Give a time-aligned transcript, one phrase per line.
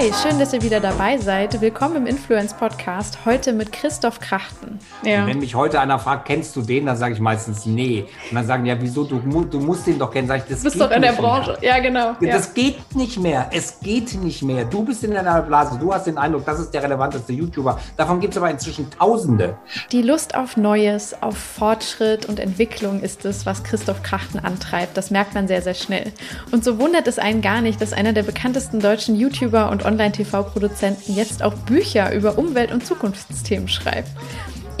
[0.00, 1.60] Hi, schön, dass ihr wieder dabei seid.
[1.60, 3.18] Willkommen im Influence Podcast.
[3.26, 4.78] Heute mit Christoph Krachten.
[5.04, 5.26] Ja.
[5.26, 8.06] Wenn mich heute einer fragt, kennst du den, dann sage ich meistens nee.
[8.30, 9.04] Und dann sagen, ja, wieso?
[9.04, 10.26] Du, du musst den doch kennen.
[10.26, 11.58] Sag ich, das du bist doch in der Branche.
[11.60, 11.76] Mehr.
[11.76, 12.14] Ja, genau.
[12.18, 12.52] Das ja.
[12.54, 13.50] geht nicht mehr.
[13.52, 14.64] Es geht nicht mehr.
[14.64, 15.78] Du bist in deiner Blase.
[15.78, 17.78] Du hast den Eindruck, das ist der relevanteste YouTuber.
[17.98, 19.58] Davon gibt es aber inzwischen Tausende.
[19.92, 24.96] Die Lust auf Neues, auf Fortschritt und Entwicklung ist es, was Christoph Krachten antreibt.
[24.96, 26.10] Das merkt man sehr, sehr schnell.
[26.52, 31.14] Und so wundert es einen gar nicht, dass einer der bekanntesten deutschen YouTuber und Online-TV-Produzenten
[31.14, 34.10] jetzt auch Bücher über Umwelt- und Zukunftsthemen schreibt.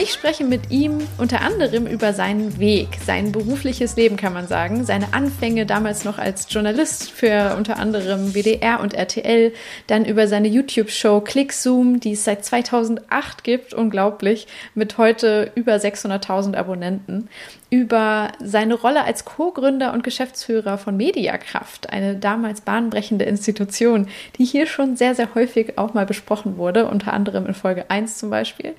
[0.02, 4.86] Ich spreche mit ihm unter anderem über seinen Weg, sein berufliches Leben kann man sagen,
[4.86, 9.52] seine Anfänge damals noch als Journalist für unter anderem WDR und RTL,
[9.88, 16.56] dann über seine YouTube-Show ClickZoom, die es seit 2008 gibt, unglaublich, mit heute über 600.000
[16.56, 17.28] Abonnenten,
[17.68, 24.66] über seine Rolle als Co-Gründer und Geschäftsführer von Mediakraft, eine damals bahnbrechende Institution, die hier
[24.66, 28.74] schon sehr, sehr häufig auch mal besprochen wurde, unter anderem in Folge 1 zum Beispiel.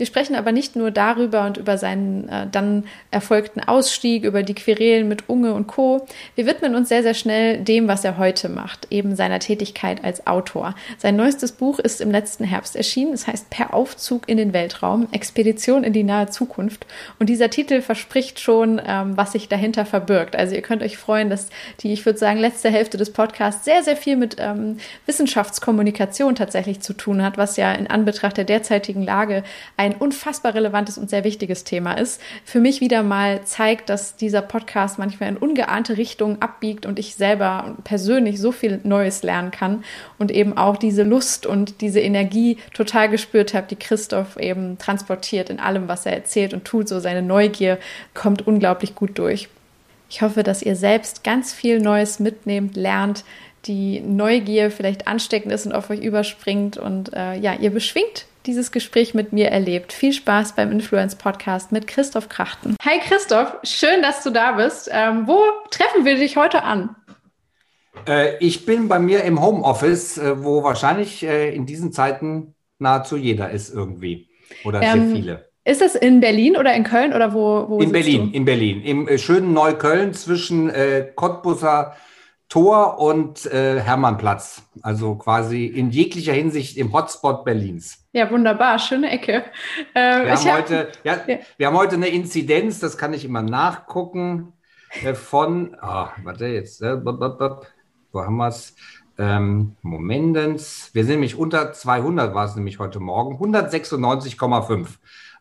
[0.00, 4.54] Wir sprechen aber nicht nur darüber und über seinen äh, dann erfolgten Ausstieg, über die
[4.54, 6.06] Querelen mit Unge und Co.
[6.36, 10.26] Wir widmen uns sehr, sehr schnell dem, was er heute macht, eben seiner Tätigkeit als
[10.26, 10.74] Autor.
[10.96, 13.12] Sein neuestes Buch ist im letzten Herbst erschienen.
[13.12, 16.86] Es heißt Per Aufzug in den Weltraum, Expedition in die nahe Zukunft.
[17.18, 20.34] Und dieser Titel verspricht schon, ähm, was sich dahinter verbirgt.
[20.34, 23.82] Also ihr könnt euch freuen, dass die, ich würde sagen, letzte Hälfte des Podcasts sehr,
[23.82, 29.02] sehr viel mit ähm, Wissenschaftskommunikation tatsächlich zu tun hat, was ja in Anbetracht der derzeitigen
[29.02, 29.44] Lage
[29.76, 32.20] ein ein unfassbar relevantes und sehr wichtiges Thema ist.
[32.44, 37.14] Für mich wieder mal zeigt, dass dieser Podcast manchmal in ungeahnte Richtungen abbiegt und ich
[37.14, 39.84] selber persönlich so viel Neues lernen kann
[40.18, 45.50] und eben auch diese Lust und diese Energie total gespürt habe, die Christoph eben transportiert
[45.50, 46.88] in allem, was er erzählt und tut.
[46.88, 47.78] So seine Neugier
[48.14, 49.48] kommt unglaublich gut durch.
[50.08, 53.24] Ich hoffe, dass ihr selbst ganz viel Neues mitnehmt, lernt,
[53.66, 58.72] die Neugier vielleicht ansteckend ist und auf euch überspringt und äh, ja, ihr beschwingt dieses
[58.72, 59.92] Gespräch mit mir erlebt.
[59.92, 62.76] Viel Spaß beim Influence Podcast mit Christoph Krachten.
[62.84, 64.88] Hi Christoph, schön, dass du da bist.
[64.92, 66.96] Ähm, wo treffen wir dich heute an?
[68.06, 73.16] Äh, ich bin bei mir im Homeoffice, äh, wo wahrscheinlich äh, in diesen Zeiten nahezu
[73.16, 74.28] jeder ist irgendwie.
[74.64, 75.50] Oder ähm, sehr viele.
[75.64, 77.66] Ist das in Berlin oder in Köln oder wo?
[77.68, 78.36] wo in Berlin, du?
[78.36, 78.82] in Berlin.
[78.82, 80.72] Im schönen Neukölln zwischen
[81.14, 81.94] Cottbusser
[82.50, 84.62] Tor und äh, Hermannplatz.
[84.82, 88.04] Also quasi in jeglicher Hinsicht im Hotspot Berlins.
[88.12, 89.44] Ja, wunderbar, schöne Ecke.
[89.94, 93.24] Äh, wir, haben hab, heute, ja, ja, wir haben heute eine Inzidenz, das kann ich
[93.24, 94.52] immer nachgucken,
[95.04, 98.74] äh, von, oh, warte jetzt, äh, wo haben wir es?
[99.16, 104.88] Ähm, Momentens, wir sind nämlich unter 200, war es nämlich heute Morgen, 196,5.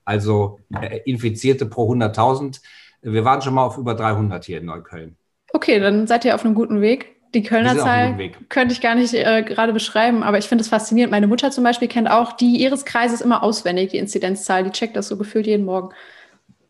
[0.06, 2.62] Also äh, Infizierte pro 100.000.
[3.02, 5.16] Wir waren schon mal auf über 300 hier in Neukölln.
[5.53, 7.15] Okay, dann seid ihr auf einem guten Weg.
[7.33, 8.17] Die Kölner Zahl
[8.49, 11.11] könnte ich gar nicht äh, gerade beschreiben, aber ich finde es faszinierend.
[11.11, 14.63] Meine Mutter zum Beispiel kennt auch die ihres Kreises immer auswendig, die Inzidenzzahl.
[14.63, 15.93] Die checkt das so gefühlt jeden Morgen.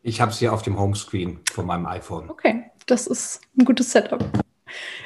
[0.02, 2.28] Ich habe es hier auf dem Homescreen von meinem iPhone.
[2.28, 4.22] Okay, das ist ein gutes Setup.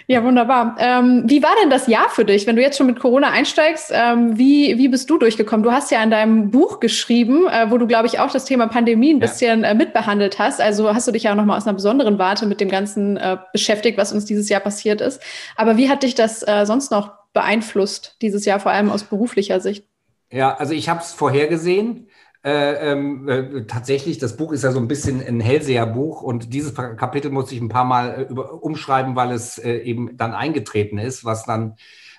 [0.06, 0.76] Ja, wunderbar.
[0.78, 3.90] Ähm, wie war denn das Jahr für dich, wenn du jetzt schon mit Corona einsteigst?
[3.92, 5.62] Ähm, wie, wie bist du durchgekommen?
[5.62, 8.66] Du hast ja in deinem Buch geschrieben, äh, wo du, glaube ich, auch das Thema
[8.66, 9.26] Pandemie ein ja.
[9.26, 10.60] bisschen äh, mitbehandelt hast.
[10.60, 13.38] Also hast du dich ja auch nochmal aus einer besonderen Warte mit dem Ganzen äh,
[13.52, 15.22] beschäftigt, was uns dieses Jahr passiert ist.
[15.56, 19.60] Aber wie hat dich das äh, sonst noch beeinflusst, dieses Jahr vor allem aus beruflicher
[19.60, 19.86] Sicht?
[20.30, 22.08] Ja, also ich habe es vorhergesehen.
[22.44, 26.74] Äh, ähm, äh, tatsächlich, das Buch ist ja so ein bisschen ein Hellseherbuch und dieses
[26.74, 30.98] Kapitel muss ich ein paar Mal äh, über, umschreiben, weil es äh, eben dann eingetreten
[30.98, 31.76] ist, was dann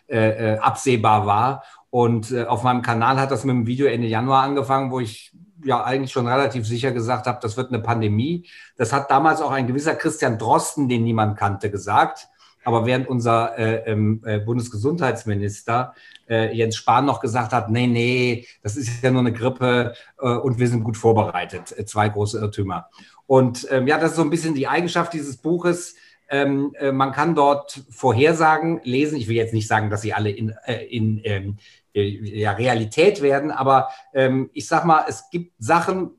[0.07, 1.63] äh, äh, absehbar war.
[1.91, 5.31] Und auf meinem Kanal hat das mit einem Video Ende Januar angefangen, wo ich
[5.63, 8.49] ja eigentlich schon relativ sicher gesagt habe, das wird eine Pandemie.
[8.75, 12.27] Das hat damals auch ein gewisser Christian Drosten, den niemand kannte, gesagt.
[12.65, 15.93] Aber während unser äh, ähm, äh, Bundesgesundheitsminister
[16.27, 20.27] äh, Jens Spahn noch gesagt hat, nee, nee, das ist ja nur eine Grippe äh,
[20.27, 21.77] und wir sind gut vorbereitet.
[21.77, 22.89] Äh, zwei große Irrtümer.
[23.27, 25.95] Und ähm, ja, das ist so ein bisschen die Eigenschaft dieses Buches.
[26.27, 29.17] Ähm, äh, man kann dort Vorhersagen lesen.
[29.17, 30.53] Ich will jetzt nicht sagen, dass sie alle in,
[30.89, 31.57] in ähm,
[31.93, 36.11] ja, Realität werden, aber ähm, ich sag mal, es gibt Sachen,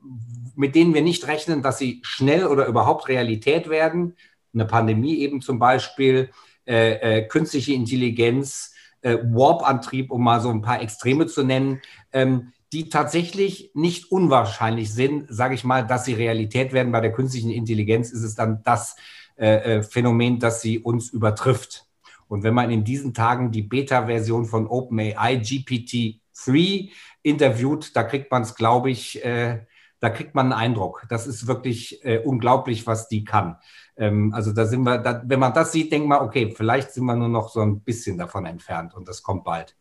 [0.55, 4.15] mit denen wir nicht rechnen, dass sie schnell oder überhaupt Realität werden
[4.59, 6.29] eine Pandemie eben zum Beispiel,
[6.65, 11.81] äh, äh, künstliche Intelligenz, äh, Warp-Antrieb, um mal so ein paar Extreme zu nennen,
[12.11, 16.91] ähm, die tatsächlich nicht unwahrscheinlich sind, sage ich mal, dass sie Realität werden.
[16.91, 18.97] Bei der künstlichen Intelligenz ist es dann das
[19.37, 21.85] äh, äh Phänomen, das sie uns übertrifft.
[22.27, 26.89] Und wenn man in diesen Tagen die Beta-Version von OpenAI GPT-3
[27.23, 29.65] interviewt, da kriegt man es, glaube ich, äh,
[29.99, 31.05] da kriegt man einen Eindruck.
[31.09, 33.57] Das ist wirklich äh, unglaublich, was die kann.
[33.97, 37.05] Ähm, also da sind wir, da, wenn man das sieht, denkt man, okay, vielleicht sind
[37.05, 39.75] wir nur noch so ein bisschen davon entfernt und das kommt bald.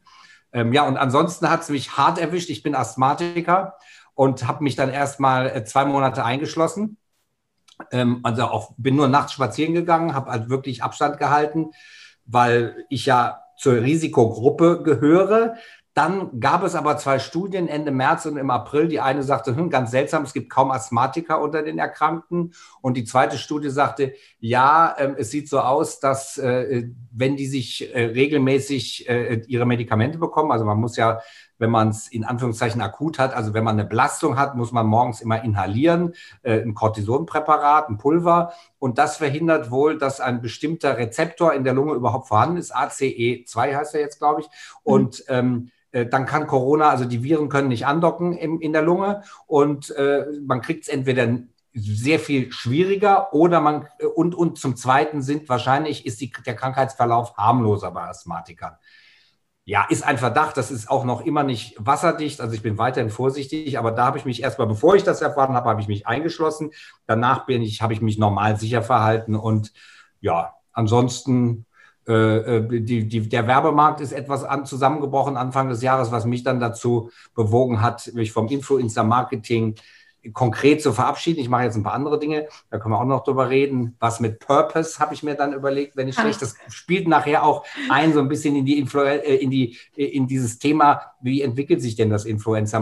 [0.52, 2.50] Ähm, ja, und ansonsten hat es mich hart erwischt.
[2.50, 3.74] Ich bin Asthmatiker
[4.14, 6.96] und habe mich dann erstmal äh, zwei Monate eingeschlossen.
[7.92, 11.70] Ähm, also auch bin nur nachts spazieren gegangen, habe halt wirklich Abstand gehalten,
[12.24, 15.56] weil ich ja zur Risikogruppe gehöre.
[15.96, 18.86] Dann gab es aber zwei Studien Ende März und im April.
[18.86, 22.52] Die eine sagte, hm, ganz seltsam, es gibt kaum Asthmatiker unter den Erkrankten.
[22.82, 27.46] Und die zweite Studie sagte, ja, äh, es sieht so aus, dass äh, wenn die
[27.46, 31.22] sich äh, regelmäßig äh, ihre Medikamente bekommen, also man muss ja
[31.58, 34.86] wenn man es in Anführungszeichen akut hat, also wenn man eine Belastung hat, muss man
[34.86, 38.52] morgens immer inhalieren, äh, ein Cortisonpräparat, ein Pulver.
[38.78, 42.76] Und das verhindert wohl, dass ein bestimmter Rezeptor in der Lunge überhaupt vorhanden ist.
[42.76, 44.48] ACE2 heißt er jetzt, glaube ich.
[44.82, 45.34] Und mhm.
[45.34, 49.22] ähm, äh, dann kann Corona, also die Viren können nicht andocken im, in der Lunge
[49.46, 51.38] und äh, man kriegt es entweder
[51.72, 57.36] sehr viel schwieriger oder man und, und zum Zweiten sind wahrscheinlich ist die, der Krankheitsverlauf
[57.36, 58.76] harmloser bei Asthmatikern.
[59.64, 62.40] Ja, ist ein Verdacht, das ist auch noch immer nicht wasserdicht.
[62.40, 65.54] Also ich bin weiterhin vorsichtig, aber da habe ich mich erstmal, bevor ich das erfahren
[65.54, 66.70] habe, habe ich mich eingeschlossen.
[67.06, 69.72] Danach bin ich, habe ich mich normal sicher verhalten und
[70.20, 71.75] ja, ansonsten äh, äh,
[72.06, 77.10] die, die, der Werbemarkt ist etwas an, zusammengebrochen Anfang des Jahres, was mich dann dazu
[77.34, 79.74] bewogen hat, mich vom Influencer-Marketing
[80.32, 81.40] konkret zu verabschieden.
[81.40, 83.96] Ich mache jetzt ein paar andere Dinge, da können wir auch noch drüber reden.
[83.98, 86.42] Was mit Purpose habe ich mir dann überlegt, wenn ich schlecht.
[86.42, 90.26] Das spielt nachher auch ein so ein bisschen in die Influ äh, in die in
[90.26, 92.80] dieses Thema, wie entwickelt sich denn das Influencer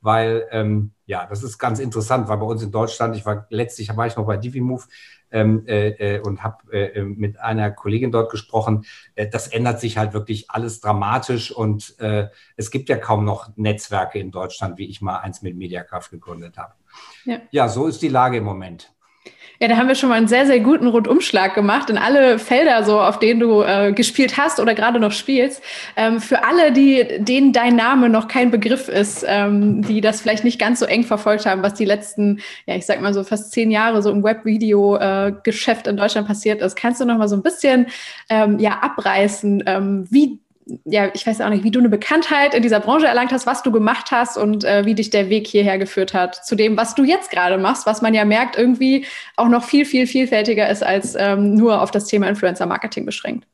[0.00, 3.94] Weil ähm, ja, das ist ganz interessant, weil bei uns in Deutschland, ich war letztlich
[3.96, 4.86] war ich noch bei DiviMove,
[5.30, 8.84] ähm, äh, äh, und habe äh, mit einer Kollegin dort gesprochen.
[9.14, 13.50] Äh, das ändert sich halt wirklich alles dramatisch und äh, es gibt ja kaum noch
[13.56, 16.74] Netzwerke in Deutschland, wie ich mal eins mit Mediakraft gegründet habe.
[17.24, 17.40] Ja.
[17.50, 18.92] ja, so ist die Lage im Moment.
[19.60, 22.84] Ja, da haben wir schon mal einen sehr, sehr guten Rundumschlag gemacht in alle Felder,
[22.84, 25.60] so auf denen du äh, gespielt hast oder gerade noch spielst.
[25.96, 30.44] Ähm, für alle, die, denen dein Name noch kein Begriff ist, ähm, die das vielleicht
[30.44, 33.50] nicht ganz so eng verfolgt haben, was die letzten, ja, ich sag mal so fast
[33.50, 37.34] zehn Jahre so im Webvideo-Geschäft äh, in Deutschland passiert ist, kannst du noch mal so
[37.34, 37.86] ein bisschen
[38.30, 40.38] ähm, ja, abreißen, ähm, wie
[40.84, 43.62] ja, ich weiß auch nicht, wie du eine Bekanntheit in dieser Branche erlangt hast, was
[43.62, 46.94] du gemacht hast und äh, wie dich der Weg hierher geführt hat zu dem, was
[46.94, 49.06] du jetzt gerade machst, was man ja merkt, irgendwie
[49.36, 53.46] auch noch viel, viel vielfältiger ist als ähm, nur auf das Thema Influencer-Marketing beschränkt.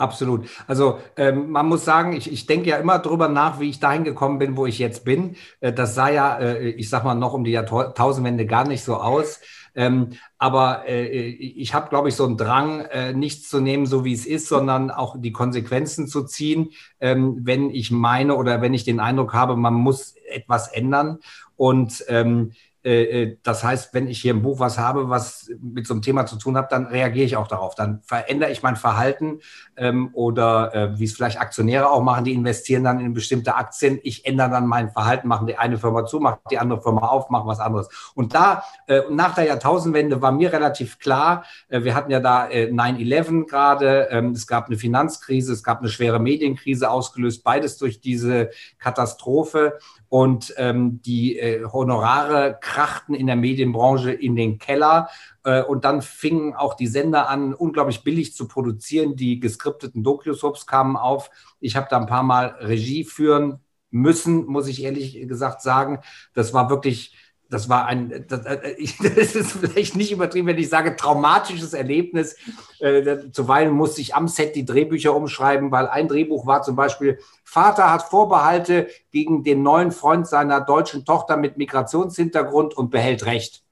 [0.00, 0.48] Absolut.
[0.66, 4.02] Also ähm, man muss sagen, ich, ich denke ja immer drüber nach, wie ich dahin
[4.02, 5.36] gekommen bin, wo ich jetzt bin.
[5.60, 8.96] Äh, das sah ja, äh, ich sag mal, noch um die Jahrtausendwende gar nicht so
[8.96, 9.40] aus.
[9.74, 14.04] Ähm, aber äh, ich habe, glaube ich, so einen Drang, äh, nichts zu nehmen, so
[14.04, 16.70] wie es ist, sondern auch die Konsequenzen zu ziehen,
[17.00, 21.18] ähm, wenn ich meine oder wenn ich den Eindruck habe, man muss etwas ändern.
[21.56, 25.86] Und ähm, äh, äh, das heißt, wenn ich hier im Buch was habe, was mit
[25.86, 27.74] so einem Thema zu tun hat, dann reagiere ich auch darauf.
[27.74, 29.40] Dann verändere ich mein Verhalten
[29.76, 33.98] ähm, oder äh, wie es vielleicht Aktionäre auch machen, die investieren dann in bestimmte Aktien.
[34.02, 37.30] Ich ändere dann mein Verhalten, machen die eine Firma zu, mache die andere Firma auf,
[37.30, 37.88] mache was anderes.
[38.14, 42.48] Und da, äh, nach der Jahrtausendwende war mir relativ klar, äh, wir hatten ja da
[42.48, 47.78] äh, 9-11 gerade, ähm, es gab eine Finanzkrise, es gab eine schwere Medienkrise ausgelöst, beides
[47.78, 49.78] durch diese Katastrophe
[50.10, 55.08] und ähm, die äh, Honorare krachten in der Medienbranche in den Keller.
[55.44, 59.14] Äh, und dann fingen auch die Sender an, unglaublich billig zu produzieren.
[59.14, 61.30] Die geskripteten Doku-Soaps kamen auf.
[61.60, 66.00] Ich habe da ein paar Mal Regie führen müssen, muss ich ehrlich gesagt sagen.
[66.34, 67.14] Das war wirklich
[67.50, 72.36] das war ein, das, äh, das, ist vielleicht nicht übertrieben, wenn ich sage, traumatisches Erlebnis.
[72.78, 77.18] Äh, zuweilen musste ich am Set die Drehbücher umschreiben, weil ein Drehbuch war zum Beispiel,
[77.44, 83.62] Vater hat Vorbehalte gegen den neuen Freund seiner deutschen Tochter mit Migrationshintergrund und behält Recht.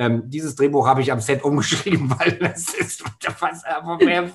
[0.00, 3.02] Ähm, dieses Drehbuch habe ich am Set umgeschrieben, weil das ist
[3.40, 4.30] was, aber mehr,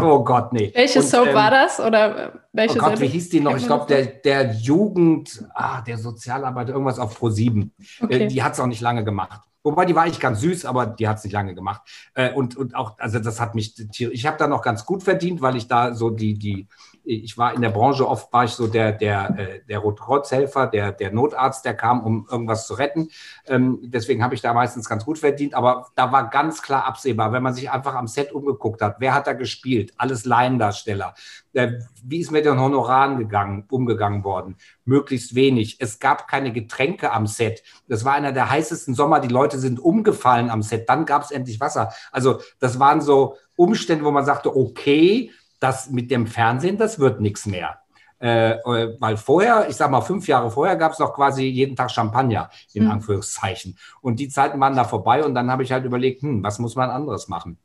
[0.00, 0.70] oh Gott, nee.
[0.74, 1.80] Welche Und, Soap ähm, war das?
[1.80, 3.56] Oder welche oh Gott, wie hieß die noch?
[3.56, 7.72] Ich glaube, der, der Jugend, ah, der Sozialarbeiter, irgendwas auf Pro 7.
[8.00, 8.22] Äh, okay.
[8.22, 9.40] Äh, die hat es auch nicht lange gemacht.
[9.64, 11.82] Wobei die war eigentlich ganz süß, aber die hat es nicht lange gemacht.
[12.14, 15.40] Äh, und, und auch, also das hat mich, ich habe da noch ganz gut verdient,
[15.40, 16.68] weil ich da so die, die,
[17.04, 20.92] ich war in der Branche oft, war ich so der, der, äh, der Rotkreuzhelfer, der,
[20.92, 23.08] der Notarzt, der kam, um irgendwas zu retten.
[23.46, 25.54] Ähm, deswegen habe ich da meistens ganz gut verdient.
[25.54, 29.14] Aber da war ganz klar absehbar, wenn man sich einfach am Set umgeguckt hat, wer
[29.14, 29.92] hat da gespielt?
[29.96, 31.14] Alles Laiendarsteller.
[31.52, 31.72] Äh,
[32.04, 34.56] wie ist mit den Honoraren gegangen, umgegangen worden?
[34.84, 35.78] Möglichst wenig.
[35.80, 37.62] Es gab keine Getränke am Set.
[37.88, 39.20] Das war einer der heißesten Sommer.
[39.20, 40.88] Die Leute sind umgefallen am Set.
[40.88, 41.92] Dann gab es endlich Wasser.
[42.10, 45.30] Also das waren so Umstände, wo man sagte, okay,
[45.62, 47.78] das mit dem Fernsehen, das wird nichts mehr.
[48.20, 51.74] Äh, äh, weil vorher, ich sag mal, fünf Jahre vorher gab es noch quasi jeden
[51.74, 52.92] Tag Champagner, in mhm.
[52.92, 53.76] Anführungszeichen.
[54.00, 56.76] Und die Zeiten waren da vorbei und dann habe ich halt überlegt, hm, was muss
[56.76, 57.58] man anderes machen?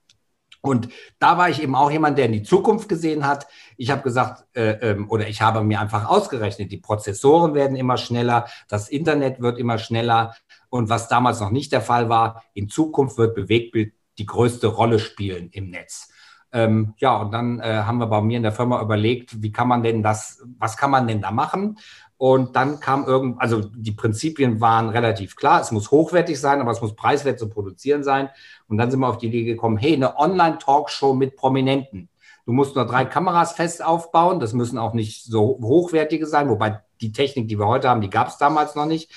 [0.62, 0.90] Und
[1.20, 3.48] da war ich eben auch jemand, der in die Zukunft gesehen hat.
[3.78, 7.98] Ich habe gesagt, äh, ähm, oder ich habe mir einfach ausgerechnet, die Prozessoren werden immer
[7.98, 10.36] schneller, das Internet wird immer schneller.
[10.70, 14.98] Und was damals noch nicht der Fall war, in Zukunft wird Bewegtbild die größte Rolle
[14.98, 16.10] spielen im Netz.
[16.52, 19.68] Ähm, ja, und dann äh, haben wir bei mir in der Firma überlegt, wie kann
[19.68, 21.78] man denn das, was kann man denn da machen?
[22.18, 25.62] Und dann kam irgend, also die Prinzipien waren relativ klar.
[25.62, 28.30] Es muss hochwertig sein, aber es muss preiswert zu produzieren sein.
[28.68, 32.10] Und dann sind wir auf die Idee gekommen, hey, eine Online-Talkshow mit Prominenten.
[32.48, 34.40] Du musst nur drei Kameras fest aufbauen.
[34.40, 38.10] Das müssen auch nicht so hochwertige sein, wobei die Technik, die wir heute haben, die
[38.10, 39.12] gab es damals noch nicht.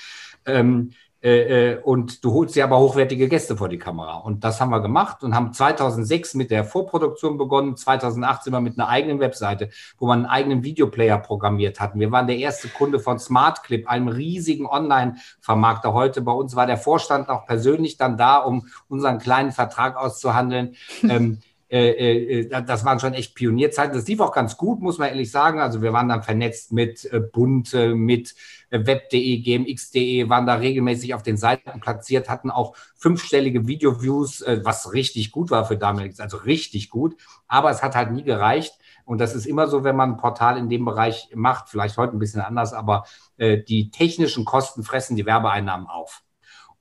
[0.45, 0.91] Ähm,
[1.23, 4.15] äh, äh, und du holst dir aber hochwertige Gäste vor die Kamera.
[4.17, 7.77] Und das haben wir gemacht und haben 2006 mit der Vorproduktion begonnen.
[7.77, 11.99] 2008 sind wir mit einer eigenen Webseite, wo wir einen eigenen Videoplayer programmiert hatten.
[11.99, 15.93] Wir waren der erste Kunde von SmartClip, einem riesigen Online-Vermarkter.
[15.93, 20.75] Heute bei uns war der Vorstand auch persönlich dann da, um unseren kleinen Vertrag auszuhandeln.
[21.03, 21.37] ähm,
[21.71, 23.95] äh, äh, das waren schon echt Pionierzeiten.
[23.95, 25.61] Das lief auch ganz gut, muss man ehrlich sagen.
[25.61, 28.35] Also wir waren dann vernetzt mit äh, Bund, mit
[28.71, 35.31] web.de, gmx.de, waren da regelmäßig auf den Seiten platziert, hatten auch fünfstellige Video-Views, was richtig
[35.31, 37.15] gut war für damaliges, also richtig gut.
[37.47, 38.73] Aber es hat halt nie gereicht.
[39.03, 42.15] Und das ist immer so, wenn man ein Portal in dem Bereich macht, vielleicht heute
[42.15, 43.03] ein bisschen anders, aber
[43.37, 46.23] die technischen Kosten fressen die Werbeeinnahmen auf.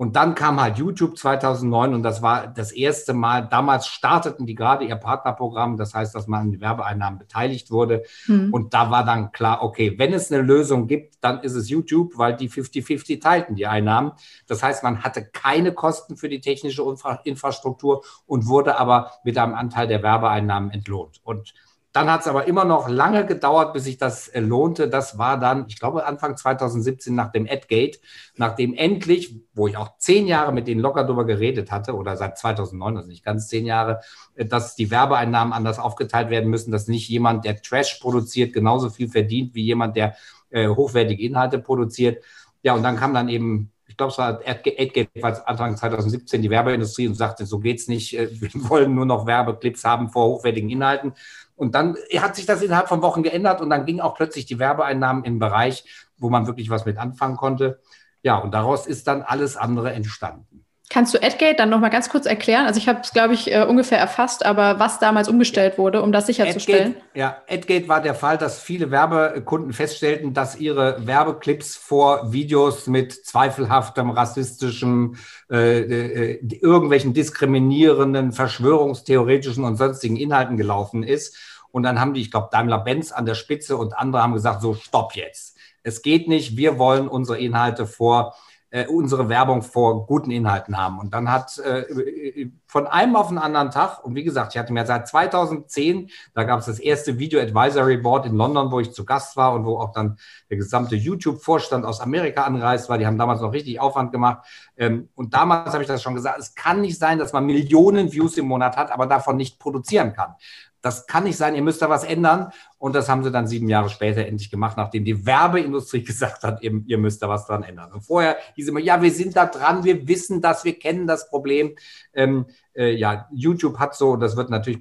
[0.01, 3.47] Und dann kam halt YouTube 2009 und das war das erste Mal.
[3.47, 8.05] Damals starteten die gerade ihr Partnerprogramm, das heißt, dass man an die Werbeeinnahmen beteiligt wurde.
[8.27, 8.51] Mhm.
[8.51, 12.17] Und da war dann klar, okay, wenn es eine Lösung gibt, dann ist es YouTube,
[12.17, 14.13] weil die 50-50 teilten die Einnahmen.
[14.47, 19.37] Das heißt, man hatte keine Kosten für die technische Infra Infrastruktur und wurde aber mit
[19.37, 21.21] einem Anteil der Werbeeinnahmen entlohnt.
[21.25, 21.53] Und
[21.93, 24.89] dann hat es aber immer noch lange gedauert, bis sich das äh, lohnte.
[24.89, 27.99] Das war dann, ich glaube, Anfang 2017 nach dem Adgate,
[28.37, 32.39] nachdem endlich, wo ich auch zehn Jahre mit denen locker drüber geredet hatte, oder seit
[32.39, 34.01] 2009, also nicht ganz zehn Jahre,
[34.37, 38.91] äh, dass die Werbeeinnahmen anders aufgeteilt werden müssen, dass nicht jemand, der Trash produziert, genauso
[38.91, 40.15] viel verdient wie jemand, der
[40.51, 42.23] äh, hochwertige Inhalte produziert.
[42.63, 45.09] Ja, und dann kam dann eben ich glaube, es war Adgate,
[45.47, 48.17] Anfang 2017 die Werbeindustrie und sagte, so geht's nicht.
[48.17, 51.13] Äh, wir wollen nur noch Werbeclips haben vor hochwertigen Inhalten.
[51.61, 54.59] Und dann hat sich das innerhalb von Wochen geändert und dann ging auch plötzlich die
[54.59, 55.85] Werbeeinnahmen im Bereich,
[56.17, 57.83] wo man wirklich was mit anfangen konnte.
[58.23, 60.65] Ja, und daraus ist dann alles andere entstanden.
[60.93, 62.67] Kannst du Adgate dann nochmal ganz kurz erklären?
[62.67, 66.11] Also ich habe es, glaube ich, äh, ungefähr erfasst, aber was damals umgestellt wurde, um
[66.11, 66.97] das sicherzustellen?
[66.97, 72.89] Adgate, ja, Adgate war der Fall, dass viele Werbekunden feststellten, dass ihre Werbeclips vor Videos
[72.89, 75.15] mit zweifelhaftem, rassistischem,
[75.49, 81.37] äh, äh, irgendwelchen diskriminierenden, verschwörungstheoretischen und sonstigen Inhalten gelaufen ist.
[81.71, 84.75] Und dann haben die, ich glaube, Daimler-Benz an der Spitze und andere haben gesagt, so,
[84.75, 85.57] stopp jetzt.
[85.85, 88.35] Es geht nicht, wir wollen unsere Inhalte vor
[88.71, 90.99] äh, unsere Werbung vor guten Inhalten haben.
[90.99, 94.73] Und dann hat äh, von einem auf den anderen Tag, und wie gesagt, ich hatte
[94.73, 98.93] mir seit 2010, da gab es das erste Video Advisory Board in London, wo ich
[98.93, 102.99] zu Gast war und wo auch dann der gesamte YouTube-Vorstand aus Amerika anreist war.
[102.99, 104.47] Die haben damals noch richtig Aufwand gemacht.
[104.77, 108.13] Ähm, und damals habe ich das schon gesagt, es kann nicht sein, dass man Millionen
[108.13, 110.35] Views im Monat hat, aber davon nicht produzieren kann
[110.83, 112.53] das kann nicht sein, ihr müsst da was ändern.
[112.79, 116.63] Und das haben sie dann sieben Jahre später endlich gemacht, nachdem die Werbeindustrie gesagt hat,
[116.63, 117.93] ihr, ihr müsst da was dran ändern.
[117.93, 121.29] Und vorher hieß immer, ja, wir sind da dran, wir wissen das, wir kennen das
[121.29, 121.77] Problem.
[122.15, 124.81] Ähm, äh, ja, YouTube hat so, das wird natürlich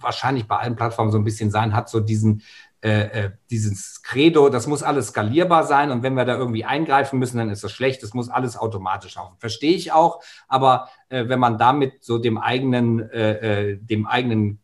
[0.00, 2.42] wahrscheinlich bei allen Plattformen so ein bisschen sein, hat so diesen,
[2.82, 7.18] äh, äh, dieses Credo, das muss alles skalierbar sein und wenn wir da irgendwie eingreifen
[7.18, 9.36] müssen, dann ist das schlecht, das muss alles automatisch laufen.
[9.38, 14.60] Verstehe ich auch, aber äh, wenn man damit so dem eigenen, äh, äh dem eigenen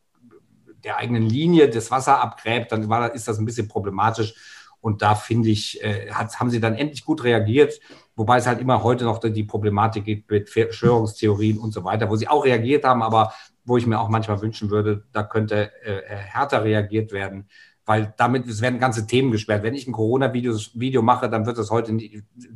[0.84, 4.34] der eigenen Linie das Wasser abgräbt, dann war, ist das ein bisschen problematisch.
[4.80, 7.78] Und da finde ich, äh, hat, haben sie dann endlich gut reagiert,
[8.16, 12.16] wobei es halt immer heute noch die Problematik gibt mit Verschwörungstheorien und so weiter, wo
[12.16, 13.32] sie auch reagiert haben, aber
[13.64, 17.48] wo ich mir auch manchmal wünschen würde, da könnte äh, härter reagiert werden,
[17.84, 19.62] weil damit es werden ganze Themen gesperrt.
[19.62, 21.96] Wenn ich ein Corona-Video Video mache, dann wird das heute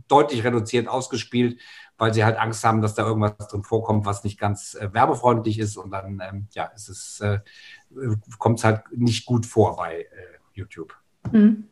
[0.09, 1.61] deutlich reduziert ausgespielt,
[1.99, 5.59] weil sie halt Angst haben, dass da irgendwas drin vorkommt, was nicht ganz äh, werbefreundlich
[5.59, 5.77] ist.
[5.77, 7.41] Und dann ähm, ja, ist es äh,
[8.39, 10.07] kommt es halt nicht gut vor bei äh,
[10.53, 10.95] YouTube.
[11.33, 11.69] Mhm.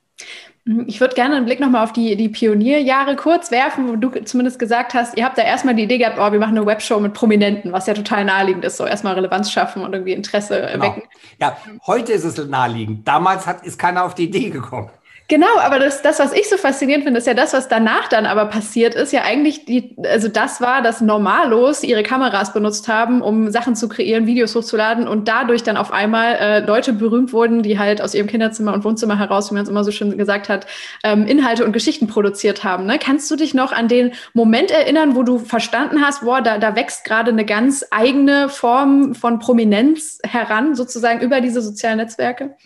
[0.65, 0.85] Mhm.
[0.87, 4.59] Ich würde gerne einen Blick nochmal auf die, die Pionierjahre kurz werfen, wo du zumindest
[4.59, 7.13] gesagt hast, ihr habt da erstmal die Idee gehabt, oh, wir machen eine Webshow mit
[7.13, 10.85] Prominenten, was ja total naheliegend ist, so erstmal Relevanz schaffen und irgendwie Interesse genau.
[10.85, 11.03] wecken.
[11.39, 13.07] Ja, heute ist es naheliegend.
[13.07, 14.91] Damals hat, ist keiner auf die Idee gekommen.
[15.27, 18.27] Genau, aber das, das, was ich so faszinierend finde, ist ja das, was danach dann
[18.27, 23.23] aber passiert ist, ja eigentlich die, also das war, dass Normalos ihre Kameras benutzt haben,
[23.23, 27.63] um Sachen zu kreieren, Videos hochzuladen und dadurch dann auf einmal äh, Leute berühmt wurden,
[27.63, 30.51] die halt aus ihrem Kinderzimmer und Wohnzimmer heraus, wie man es immer so schön gesagt
[30.51, 30.67] hat,
[31.05, 32.85] ähm, Inhalte und Geschichten produziert haben.
[32.85, 32.99] Ne?
[32.99, 36.77] Kannst du dich noch an den Moment erinnern, wo du verstanden hast, boah, da, da
[36.77, 42.57] wächst gerade eine ganz eigene Form von Prominenz heran, sozusagen über diese sozialen Netzwerke?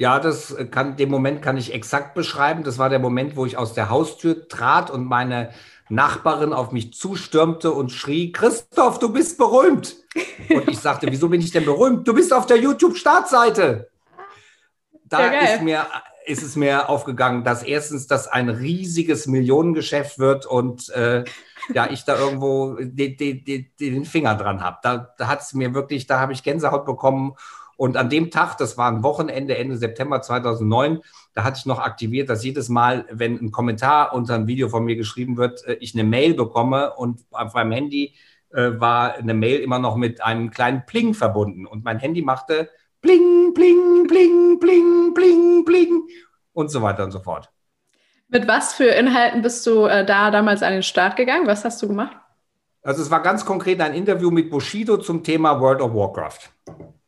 [0.00, 2.62] Ja, das kann, den Moment kann ich exakt beschreiben.
[2.62, 5.50] Das war der Moment, wo ich aus der Haustür trat und meine
[5.88, 9.96] Nachbarin auf mich zustürmte und schrie, Christoph, du bist berühmt.
[10.50, 12.06] Und ich sagte, wieso bin ich denn berühmt?
[12.06, 13.90] Du bist auf der YouTube-Startseite.
[15.04, 15.86] Da ja, ist, mir,
[16.26, 21.24] ist es mir aufgegangen, dass erstens das ein riesiges Millionengeschäft wird und äh,
[21.74, 24.78] ja, ich da irgendwo den, den, den Finger dran habe.
[24.82, 27.34] Da, da hat es mir wirklich, da habe ich Gänsehaut bekommen
[27.78, 31.00] und an dem Tag, das war ein Wochenende, Ende September 2009,
[31.32, 34.84] da hatte ich noch aktiviert, dass jedes Mal, wenn ein Kommentar unter ein Video von
[34.84, 38.16] mir geschrieben wird, äh, ich eine Mail bekomme und auf meinem Handy
[38.50, 41.66] äh, war eine Mail immer noch mit einem kleinen Pling verbunden.
[41.66, 42.68] Und mein Handy machte
[43.00, 46.02] Bling, Bling, Bling, Bling, Bling, Bling
[46.54, 47.48] und so weiter und so fort.
[48.26, 51.46] Mit was für Inhalten bist du äh, da damals an den Start gegangen?
[51.46, 52.16] Was hast du gemacht?
[52.82, 56.50] Also es war ganz konkret ein Interview mit Bushido zum Thema World of Warcraft.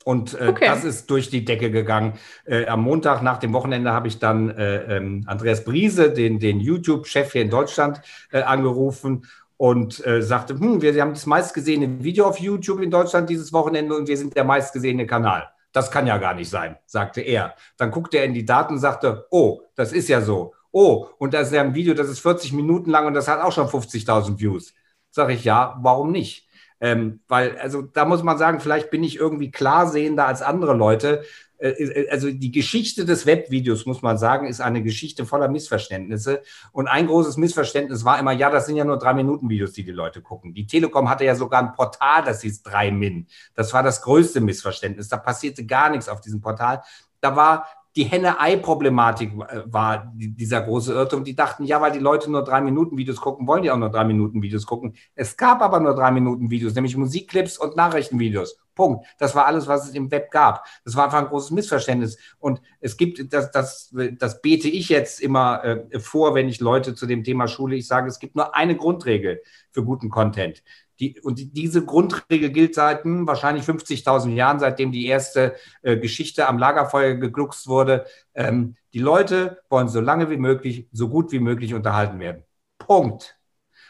[0.04, 0.64] Und äh, okay.
[0.66, 2.14] das ist durch die Decke gegangen.
[2.47, 6.61] Äh, am Montag nach dem Wochenende habe ich dann äh, ähm, Andreas Briese, den, den
[6.61, 8.00] YouTube-Chef hier in Deutschland,
[8.33, 9.26] äh, angerufen
[9.59, 13.95] und äh, sagte, hm, wir haben das meistgesehene Video auf YouTube in Deutschland dieses Wochenende
[13.95, 15.50] und wir sind der meistgesehene Kanal.
[15.73, 17.54] Das kann ja gar nicht sein, sagte er.
[17.76, 20.54] Dann guckte er in die Daten und sagte, oh, das ist ja so.
[20.73, 23.40] Oh, und das ist ja ein Video, das ist 40 Minuten lang und das hat
[23.40, 24.73] auch schon 50.000 Views.
[25.11, 26.49] Sag ich, ja, warum nicht?
[26.81, 31.25] Ähm, weil, also da muss man sagen, vielleicht bin ich irgendwie klarsehender als andere Leute.
[31.59, 36.43] Äh, äh, also die Geschichte des Webvideos, muss man sagen, ist eine Geschichte voller Missverständnisse.
[36.73, 39.85] Und ein großes Missverständnis war immer, ja, das sind ja nur drei Minuten Videos, die
[39.85, 40.55] die Leute gucken.
[40.55, 43.27] Die Telekom hatte ja sogar ein Portal, das hieß 3 Min.
[43.55, 45.09] Das war das größte Missverständnis.
[45.09, 46.83] Da passierte gar nichts auf diesem Portal.
[47.21, 47.67] Da war
[47.97, 51.25] die Henne-Ei-Problematik äh, war dieser große Irrtum.
[51.25, 53.91] Die dachten, ja, weil die Leute nur drei Minuten Videos gucken, wollen die auch nur
[53.91, 54.95] drei Minuten Videos gucken.
[55.15, 58.59] Es gab aber nur drei Minuten Videos, nämlich Musikclips und Nachrichtenvideos.
[58.75, 59.07] Punkt.
[59.19, 60.65] Das war alles, was es im Web gab.
[60.85, 62.17] Das war einfach ein großes Missverständnis.
[62.39, 66.95] Und es gibt, das, das, das bete ich jetzt immer äh, vor, wenn ich Leute
[66.95, 67.76] zu dem Thema schule.
[67.76, 70.63] Ich sage, es gibt nur eine Grundregel für guten Content.
[71.00, 76.47] Die, und diese Grundregel gilt seit hm, wahrscheinlich 50.000 Jahren, seitdem die erste äh, Geschichte
[76.47, 78.04] am Lagerfeuer gegluckst wurde.
[78.34, 82.45] Ähm, die Leute wollen so lange wie möglich, so gut wie möglich unterhalten werden.
[82.78, 83.39] Punkt.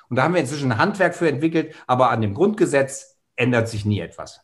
[0.08, 3.84] Und da haben wir inzwischen ein Handwerk für entwickelt, aber an dem Grundgesetz ändert sich
[3.84, 4.40] nie etwas.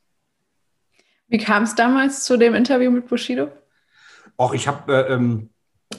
[1.28, 3.48] Wie kam es damals zu dem Interview mit Bushido?
[4.36, 5.50] Auch ich habe äh, ähm,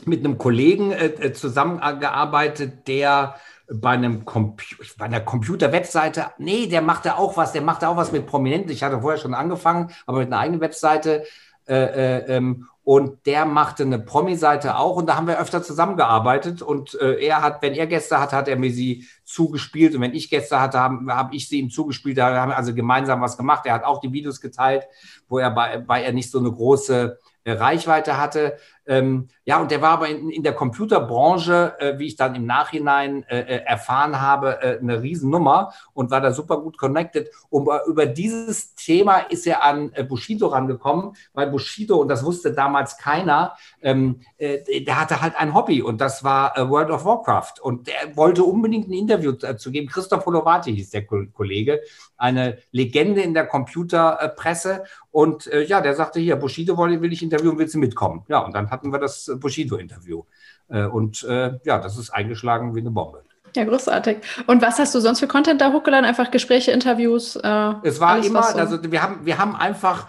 [0.06, 3.36] mit einem Kollegen äh, äh zusammengearbeitet, der
[3.74, 4.64] bei einem Compu
[4.98, 8.72] bei einer Computer-Webseite, nee, der machte auch was, der machte auch was mit Prominenten.
[8.72, 11.26] Ich hatte vorher schon angefangen, aber mit einer eigenen Webseite.
[11.68, 16.62] Äh, äh, ähm, und der machte eine Promi-Seite auch und da haben wir öfter zusammengearbeitet.
[16.62, 19.94] Und äh, er hat, wenn er Gäste hatte, hat er mir sie zugespielt.
[19.94, 22.18] Und wenn ich Gäste hatte, habe hab ich sie ihm zugespielt.
[22.18, 23.66] Da haben wir also gemeinsam was gemacht.
[23.66, 24.86] Er hat auch die Videos geteilt,
[25.28, 28.58] wo er bei, bei er nicht so eine große äh, Reichweite hatte.
[28.88, 32.46] Ähm, ja, und der war aber in, in der Computerbranche, äh, wie ich dann im
[32.46, 37.30] Nachhinein äh, äh erfahren habe, äh, eine Riesennummer und war da super gut connected.
[37.50, 42.54] Und über dieses Thema ist er an äh, Bushido rangekommen, weil Bushido, und das wusste
[42.54, 47.62] damals keiner, ähm, äh, der hatte halt ein Hobby und das war World of Warcraft.
[47.62, 49.88] Und der wollte unbedingt ein Interview dazu geben.
[49.88, 51.82] Christoph Holovati hieß der Kollege,
[52.18, 54.84] eine Legende in der Computerpresse.
[55.12, 58.24] Und ja, der sagte hier, Bushido will ich interviewen, willst du mitkommen?
[58.28, 60.24] Ja, und dann hat hatten wir das Bushido-Interview.
[60.70, 63.24] Äh, und äh, ja, das ist eingeschlagen wie eine Bombe.
[63.56, 64.18] Ja, großartig.
[64.46, 66.06] Und was hast du sonst für Content da hochgeladen?
[66.06, 67.36] Einfach Gespräche, Interviews?
[67.38, 70.08] Äh, es war alles, immer, so also wir haben, wir haben einfach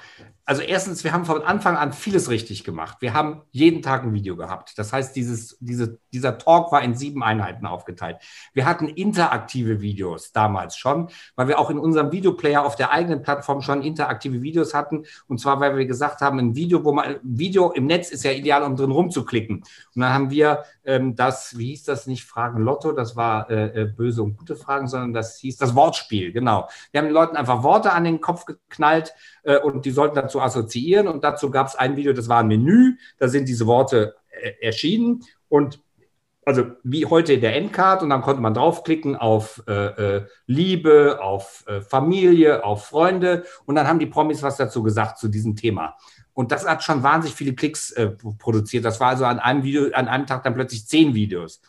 [0.49, 2.97] also erstens, wir haben von Anfang an vieles richtig gemacht.
[3.01, 4.79] Wir haben jeden Tag ein Video gehabt.
[4.79, 8.17] Das heißt, dieses, diese, dieser Talk war in sieben Einheiten aufgeteilt.
[8.55, 13.21] Wir hatten interaktive Videos damals schon, weil wir auch in unserem Videoplayer auf der eigenen
[13.21, 15.05] Plattform schon interaktive Videos hatten.
[15.27, 18.33] Und zwar, weil wir gesagt haben, ein Video, wo man, Video im Netz ist ja
[18.33, 19.57] ideal, um drin rumzuklicken.
[19.57, 23.83] Und dann haben wir ähm, das, wie hieß das nicht, Fragen Lotto, das war äh,
[23.83, 26.71] äh böse und gute Fragen, sondern das hieß das Wortspiel, genau.
[26.91, 30.38] Wir haben den Leuten einfach Worte an den Kopf geknallt äh, und die sollten dazu
[30.41, 31.09] assoziieren.
[31.09, 34.53] Und dazu gab es ein Video, das war ein Menü, da sind diese Worte äh,
[34.61, 35.81] erschienen und
[36.45, 41.63] also wie heute der Endcard und dann konnte man draufklicken auf äh, äh, Liebe, auf
[41.67, 45.95] äh, Familie, auf Freunde und dann haben die Promis was dazu gesagt zu diesem Thema.
[46.33, 48.87] Und das hat schon wahnsinnig viele Klicks äh, produziert.
[48.87, 51.61] Das war also an einem Video, an einem Tag dann plötzlich zehn Videos.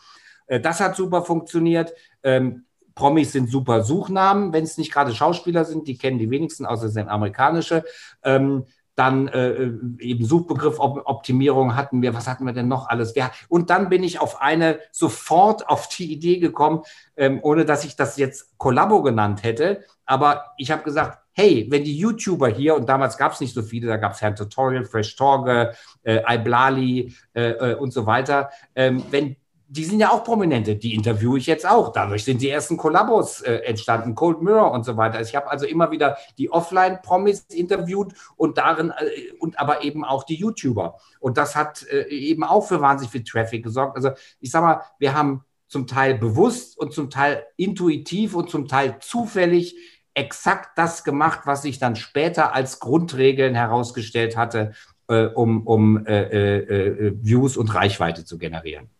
[0.46, 1.92] Äh, das hat super funktioniert.
[2.22, 2.64] Ähm,
[3.00, 6.86] Promis sind super Suchnamen, wenn es nicht gerade Schauspieler sind, die kennen die wenigsten, außer
[6.86, 7.82] es sind amerikanische.
[8.22, 13.14] Ähm, dann äh, eben Suchbegriffoptimierung hatten wir, was hatten wir denn noch alles?
[13.14, 16.82] Ja, und dann bin ich auf eine sofort auf die Idee gekommen,
[17.16, 21.84] ähm, ohne dass ich das jetzt Kollabo genannt hätte, aber ich habe gesagt, hey, wenn
[21.84, 24.84] die YouTuber hier, und damals gab es nicht so viele, da gab es Herrn Tutorial,
[24.84, 29.36] Fresh Torge, äh, Iblali äh, äh, und so weiter, ähm, wenn
[29.72, 31.92] die sind ja auch Prominente, die interviewe ich jetzt auch.
[31.92, 35.20] Dadurch sind die ersten Kollabos äh, entstanden, Cold Mirror und so weiter.
[35.20, 40.24] Ich habe also immer wieder die Offline-Promis interviewt und darin äh, und aber eben auch
[40.24, 40.98] die YouTuber.
[41.20, 43.94] Und das hat äh, eben auch für wahnsinnig viel Traffic gesorgt.
[43.94, 48.66] Also ich sag mal, wir haben zum Teil bewusst und zum Teil intuitiv und zum
[48.66, 49.76] Teil zufällig
[50.14, 54.72] exakt das gemacht, was sich dann später als Grundregeln herausgestellt hatte,
[55.06, 58.90] äh, um, um äh, äh, äh Views und Reichweite zu generieren.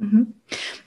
[0.00, 0.34] Mhm.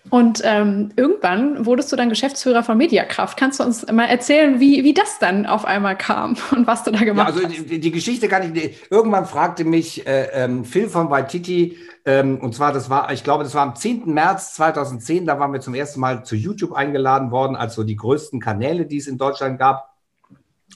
[0.10, 3.38] Und ähm, irgendwann wurdest du dann Geschäftsführer von Mediakraft.
[3.38, 6.92] Kannst du uns mal erzählen, wie, wie das dann auf einmal kam und was du
[6.92, 7.70] da gemacht ja, also hast?
[7.70, 8.76] Die, die, Geschichte kann ich.
[8.90, 13.44] Irgendwann fragte mich äh, ähm, Phil von Waititi, ähm, und zwar, das war, ich glaube,
[13.44, 14.12] das war am 10.
[14.12, 18.40] März 2010, da waren wir zum ersten Mal zu YouTube eingeladen worden, also die größten
[18.40, 19.94] Kanäle, die es in Deutschland gab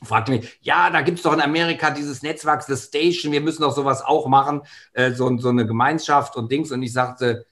[0.04, 3.64] fragte mich, ja, da gibt es doch in Amerika dieses Netzwerk, The Station, wir müssen
[3.64, 4.62] doch sowas auch machen,
[4.94, 6.72] äh, so, so eine Gemeinschaft und Dings.
[6.72, 7.48] Und ich sagte,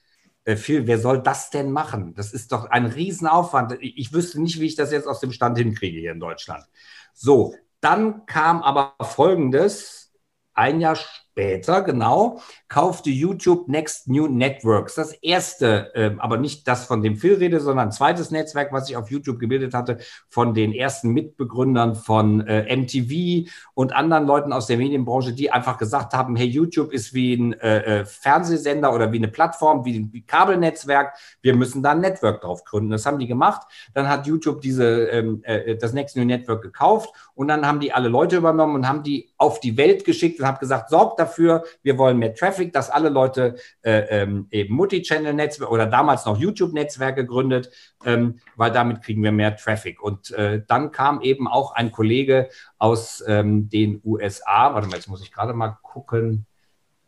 [0.54, 2.14] Phil, wer soll das denn machen?
[2.14, 3.78] Das ist doch ein Riesenaufwand.
[3.80, 6.64] Ich wüsste nicht, wie ich das jetzt aus dem Stand hinkriege hier in Deutschland.
[7.12, 10.12] So, dann kam aber Folgendes.
[10.54, 14.94] Ein Jahr später, genau, kaufte YouTube Next New Networks.
[14.94, 18.88] Das erste, äh, aber nicht das, von dem Phil rede, sondern ein zweites Netzwerk, was
[18.88, 19.98] sich auf YouTube gebildet hatte,
[20.28, 25.78] von den ersten Mitbegründern von äh, MTV und anderen Leuten aus der Medienbranche, die einfach
[25.78, 29.98] gesagt haben, hey, YouTube ist wie ein äh, äh, Fernsehsender oder wie eine Plattform, wie
[29.98, 31.14] ein Kabelnetzwerk.
[31.42, 32.90] Wir müssen da ein Network drauf gründen.
[32.90, 33.66] Das haben die gemacht.
[33.94, 37.92] Dann hat YouTube diese, ähm, äh, das Next New Network gekauft und dann haben die
[37.92, 41.64] alle Leute übernommen und haben die auf die Welt geschickt und haben gesagt, sorgt dafür,
[41.82, 47.26] wir wollen mehr Traffic, dass alle Leute äh, ähm, eben Multi-Channel-Netzwerke oder damals noch YouTube-Netzwerke
[47.26, 47.70] gründet,
[48.04, 50.02] ähm, weil damit kriegen wir mehr Traffic.
[50.02, 55.08] Und äh, dann kam eben auch ein Kollege aus ähm, den USA, warte mal, jetzt
[55.08, 56.46] muss ich gerade mal gucken,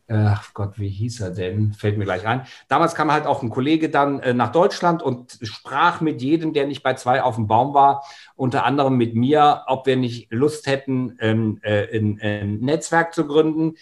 [0.09, 1.73] ach Gott, wie hieß er denn?
[1.73, 2.41] Fällt mir gleich ein.
[2.67, 6.65] Damals kam halt auch ein Kollege dann äh, nach Deutschland und sprach mit jedem, der
[6.65, 8.03] nicht bei zwei auf dem Baum war,
[8.35, 13.27] unter anderem mit mir, ob wir nicht Lust hätten, ähm, äh, ein, ein Netzwerk zu
[13.27, 13.75] gründen.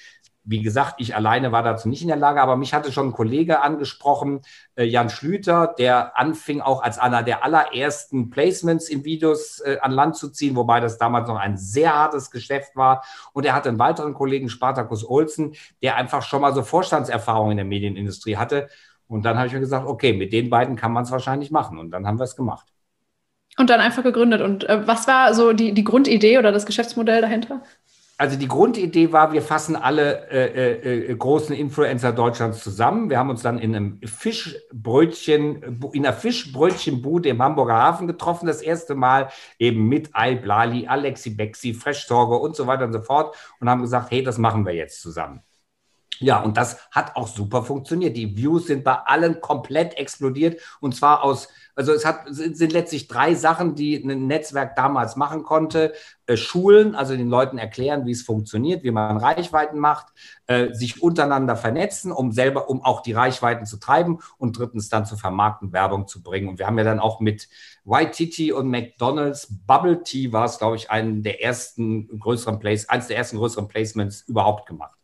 [0.49, 3.11] Wie gesagt, ich alleine war dazu nicht in der Lage, aber mich hatte schon ein
[3.11, 4.39] Kollege angesprochen,
[4.75, 9.91] äh, Jan Schlüter, der anfing auch als einer der allerersten Placements in Videos äh, an
[9.91, 13.03] Land zu ziehen, wobei das damals noch ein sehr hartes Geschäft war.
[13.33, 17.57] Und er hatte einen weiteren Kollegen, Spartacus Olsen, der einfach schon mal so Vorstandserfahrung in
[17.57, 18.69] der Medienindustrie hatte.
[19.07, 21.77] Und dann habe ich mir gesagt, okay, mit den beiden kann man es wahrscheinlich machen.
[21.77, 22.67] Und dann haben wir es gemacht.
[23.57, 24.41] Und dann einfach gegründet.
[24.41, 27.63] Und äh, was war so die, die Grundidee oder das Geschäftsmodell dahinter?
[28.19, 33.11] Also die Grundidee war, wir fassen alle äh, äh, äh, großen Influencer Deutschlands zusammen.
[33.11, 38.63] Wir haben uns dann in einem Fischbrötchen, in einer Fischbrötchenbude im Hamburger Hafen getroffen, das
[38.63, 43.01] erste Mal eben mit Al Blali, Alexi Bexi, Fresh Torge und so weiter und so
[43.01, 45.43] fort und haben gesagt, hey, das machen wir jetzt zusammen.
[46.19, 48.17] Ja, und das hat auch super funktioniert.
[48.17, 53.07] Die Views sind bei allen komplett explodiert und zwar aus also es hat, sind letztlich
[53.07, 55.93] drei Sachen, die ein Netzwerk damals machen konnte.
[56.25, 60.07] Äh, Schulen, also den Leuten erklären, wie es funktioniert, wie man Reichweiten macht,
[60.47, 65.05] äh, sich untereinander vernetzen, um selber, um auch die Reichweiten zu treiben und drittens dann
[65.05, 66.49] zu vermarkten, Werbung zu bringen.
[66.49, 67.47] Und wir haben ja dann auch mit
[67.85, 73.05] YTT und McDonalds, Bubble Tea war es, glaube ich, einen der ersten größeren Place, eines
[73.05, 74.96] der ersten größeren Placements überhaupt gemacht.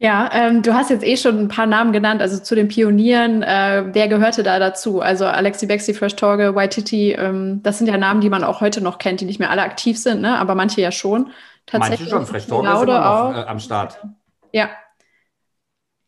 [0.00, 3.42] Ja, ähm, du hast jetzt eh schon ein paar Namen genannt, also zu den Pionieren.
[3.42, 5.00] Äh, wer gehörte da dazu?
[5.00, 8.80] Also Alexi Bexi, Fresh Torge, Waititi, ähm, das sind ja Namen, die man auch heute
[8.80, 10.38] noch kennt, die nicht mehr alle aktiv sind, ne?
[10.38, 11.32] aber manche ja schon.
[11.66, 12.10] Tatsächlich.
[12.10, 13.98] Manche schon, Fresh Torge ist immer noch äh, am Start.
[14.52, 14.70] Ja,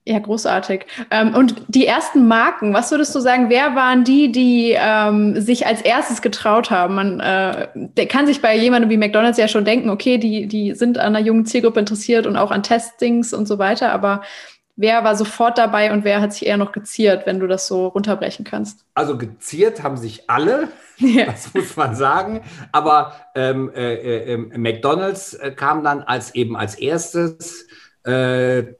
[0.07, 0.87] ja, großartig.
[1.11, 5.67] Ähm, und die ersten Marken, was würdest du sagen, wer waren die, die ähm, sich
[5.67, 6.95] als erstes getraut haben?
[6.95, 10.75] Man äh, der kann sich bei jemandem wie McDonalds ja schon denken, okay, die, die
[10.75, 14.23] sind an einer jungen Zielgruppe interessiert und auch an Testings und so weiter, aber
[14.75, 17.89] wer war sofort dabei und wer hat sich eher noch geziert, wenn du das so
[17.89, 18.87] runterbrechen kannst?
[18.95, 21.27] Also geziert haben sich alle, ja.
[21.27, 22.41] das muss man sagen.
[22.73, 27.67] Aber ähm, äh, äh, ähm, McDonalds äh, kam dann als eben als erstes.
[28.05, 28.80] Äh,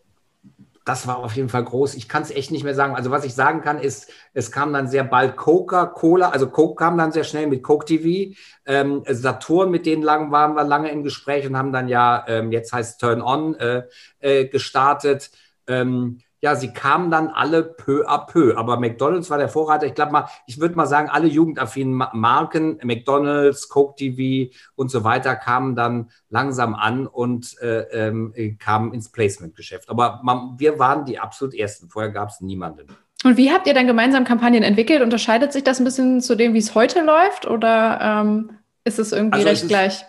[0.85, 1.95] das war auf jeden Fall groß.
[1.95, 2.97] Ich kann es echt nicht mehr sagen.
[2.97, 6.97] Also was ich sagen kann, ist, es kam dann sehr bald Coca-Cola, also Coke kam
[6.97, 8.35] dann sehr schnell mit Coke TV.
[8.65, 12.51] Ähm, Saturn, mit denen lang, waren wir lange im Gespräch und haben dann ja, ähm,
[12.51, 13.83] jetzt heißt Turn On, äh,
[14.21, 15.31] äh, gestartet.
[15.67, 18.57] Ähm, ja, sie kamen dann alle peu à peu.
[18.57, 19.87] Aber McDonalds war der Vorreiter.
[19.87, 25.05] Ich glaube mal, ich würde mal sagen, alle jugendaffinen Marken, McDonalds, Coke TV und so
[25.05, 29.91] weiter, kamen dann langsam an und äh, äh, kamen ins Placement-Geschäft.
[29.91, 31.89] Aber man, wir waren die absolut ersten.
[31.89, 32.87] Vorher gab es niemanden.
[33.23, 35.03] Und wie habt ihr dann gemeinsam Kampagnen entwickelt?
[35.03, 37.47] Unterscheidet sich das ein bisschen zu dem, wie es heute läuft?
[37.47, 38.51] Oder ähm,
[38.85, 40.05] ist es irgendwie also recht es gleich?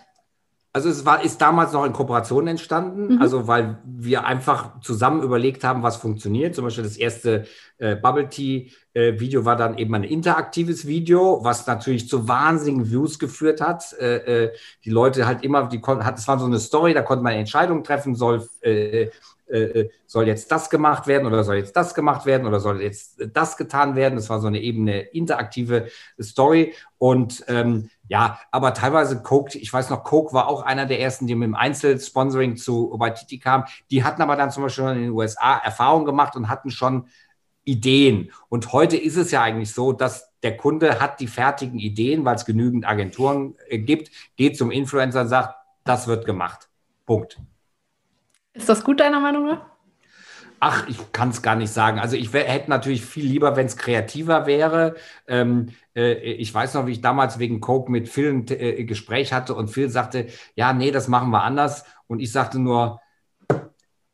[0.74, 3.20] Also es war, ist damals noch in Kooperation entstanden, mhm.
[3.20, 6.54] also weil wir einfach zusammen überlegt haben, was funktioniert.
[6.54, 7.44] Zum Beispiel das erste
[7.76, 12.90] äh, Bubble Tea äh, Video war dann eben ein interaktives Video, was natürlich zu wahnsinnigen
[12.90, 13.92] Views geführt hat.
[14.00, 14.52] Äh, äh
[14.84, 17.40] die Leute halt immer, die konnten, es war so eine Story, da konnte man eine
[17.40, 18.48] Entscheidung treffen, soll
[19.52, 22.80] äh, äh, soll jetzt das gemacht werden oder soll jetzt das gemacht werden oder soll
[22.80, 24.16] jetzt das getan werden.
[24.16, 25.88] Das war so eine ebene interaktive
[26.18, 26.72] Story.
[26.96, 31.26] Und ähm, ja, aber teilweise Coke, ich weiß noch, Coke war auch einer der ersten,
[31.26, 33.64] die mit dem Einzelsponsoring zu Waititi kamen.
[33.90, 37.08] Die hatten aber dann zum Beispiel in den USA Erfahrung gemacht und hatten schon
[37.64, 38.32] Ideen.
[38.48, 42.36] Und heute ist es ja eigentlich so, dass der Kunde hat die fertigen Ideen, weil
[42.36, 46.68] es genügend Agenturen äh, gibt, geht zum Influencer und sagt, das wird gemacht.
[47.04, 47.38] Punkt.
[48.54, 49.72] Ist das gut deiner Meinung nach?
[50.64, 51.98] Ach, ich kann es gar nicht sagen.
[51.98, 54.94] Also ich hätte natürlich viel lieber, wenn es kreativer wäre.
[55.26, 59.32] Ähm, äh, ich weiß noch, wie ich damals wegen Coke mit Phil ein äh, Gespräch
[59.32, 61.84] hatte und Phil sagte, ja, nee, das machen wir anders.
[62.06, 63.00] Und ich sagte nur,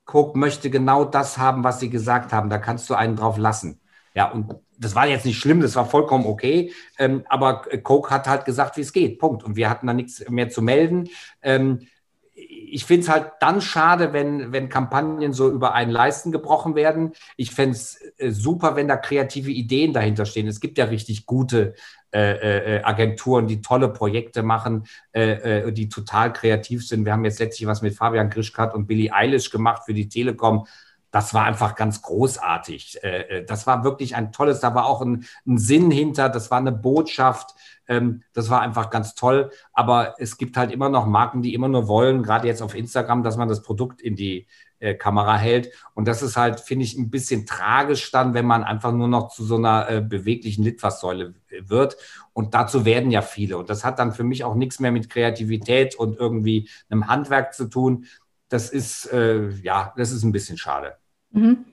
[0.07, 2.49] Coke möchte genau das haben, was sie gesagt haben.
[2.49, 3.83] Da kannst du einen drauf lassen.
[4.15, 6.73] Ja, und das war jetzt nicht schlimm, das war vollkommen okay.
[6.99, 9.19] Ähm, aber Coke hat halt gesagt, wie es geht.
[9.19, 9.45] Punkt.
[9.45, 11.11] Und wir hatten da nichts mehr zu melden.
[11.43, 11.87] Ähm,
[12.71, 17.13] ich finde es halt dann schade, wenn, wenn Kampagnen so über einen Leisten gebrochen werden.
[17.37, 20.47] Ich fände es äh, super, wenn da kreative Ideen dahinter stehen.
[20.47, 21.75] Es gibt ja richtig gute
[22.13, 27.05] äh, äh, Agenturen, die tolle Projekte machen, äh, äh, die total kreativ sind.
[27.05, 30.67] Wir haben jetzt letztlich was mit Fabian Grischkat und Billy Eilish gemacht für die Telekom.
[31.11, 33.03] Das war einfach ganz großartig.
[33.03, 36.59] Äh, das war wirklich ein tolles, da war auch ein, ein Sinn hinter, das war
[36.59, 37.55] eine Botschaft.
[37.89, 39.51] Ähm, das war einfach ganz toll.
[39.73, 43.23] Aber es gibt halt immer noch Marken, die immer nur wollen, gerade jetzt auf Instagram,
[43.23, 44.47] dass man das Produkt in die
[44.81, 45.73] äh, Kamera hält.
[45.95, 49.29] Und das ist halt, finde ich, ein bisschen tragisch dann, wenn man einfach nur noch
[49.29, 51.97] zu so einer äh, beweglichen Litfaßsäule wird.
[52.33, 53.59] Und dazu werden ja viele.
[53.59, 57.55] Und das hat dann für mich auch nichts mehr mit Kreativität und irgendwie einem Handwerk
[57.55, 58.05] zu tun.
[58.49, 60.97] Das ist, äh, ja, das ist ein bisschen schade.
[61.33, 61.65] Mhm.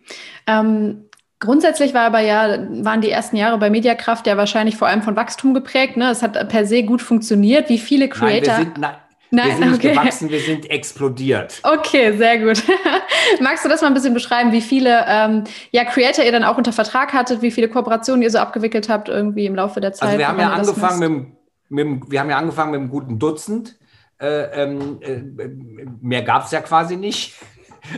[0.47, 1.06] Ähm,
[1.39, 5.15] Grundsätzlich war aber ja, waren die ersten Jahre bei Mediakraft ja wahrscheinlich vor allem von
[5.15, 5.98] Wachstum geprägt.
[5.98, 6.10] Ne?
[6.10, 7.69] Es hat per se gut funktioniert.
[7.69, 8.54] Wie viele Creator.
[8.54, 8.95] Nein, wir sind, nein,
[9.32, 9.89] Nein, wir sind nicht okay.
[9.91, 11.60] gewachsen, wir sind explodiert.
[11.63, 12.63] Okay, sehr gut.
[13.41, 16.58] Magst du das mal ein bisschen beschreiben, wie viele ähm, ja, Creator ihr dann auch
[16.58, 20.10] unter Vertrag hattet, wie viele Kooperationen ihr so abgewickelt habt irgendwie im Laufe der Zeit?
[20.10, 21.36] Also wir haben ja angefangen
[21.69, 23.78] mit, mit, wir haben ja angefangen mit einem guten Dutzend.
[24.19, 25.21] Äh, ähm, äh,
[26.02, 27.34] mehr gab es ja quasi nicht.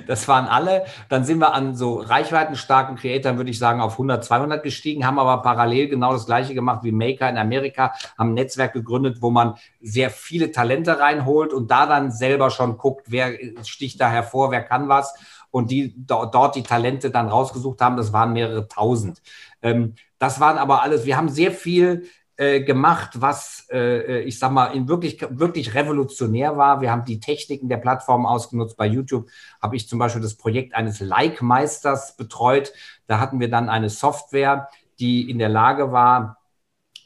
[0.08, 0.86] Das waren alle.
[1.10, 5.20] Dann sind wir an so reichweitenstarken Creatoren, würde ich sagen, auf 100, 200 gestiegen, haben
[5.20, 9.30] aber parallel genau das Gleiche gemacht wie Maker in Amerika, haben ein Netzwerk gegründet, wo
[9.30, 14.52] man sehr viele Talente reinholt und da dann selber schon guckt, wer sticht da hervor,
[14.52, 15.14] wer kann was
[15.52, 17.98] und die dort die Talente dann rausgesucht haben.
[17.98, 19.22] Das waren mehrere tausend.
[19.62, 24.52] Ähm, das waren aber alles, wir haben sehr viel äh, gemacht, was äh, ich sag
[24.52, 26.82] mal in wirklich wirklich revolutionär war.
[26.82, 28.78] Wir haben die Techniken der Plattform ausgenutzt.
[28.78, 29.28] Bei YouTube
[29.62, 32.72] habe ich zum Beispiel das Projekt eines Like-Meisters betreut.
[33.08, 34.70] Da hatten wir dann eine Software,
[35.00, 36.37] die in der Lage war,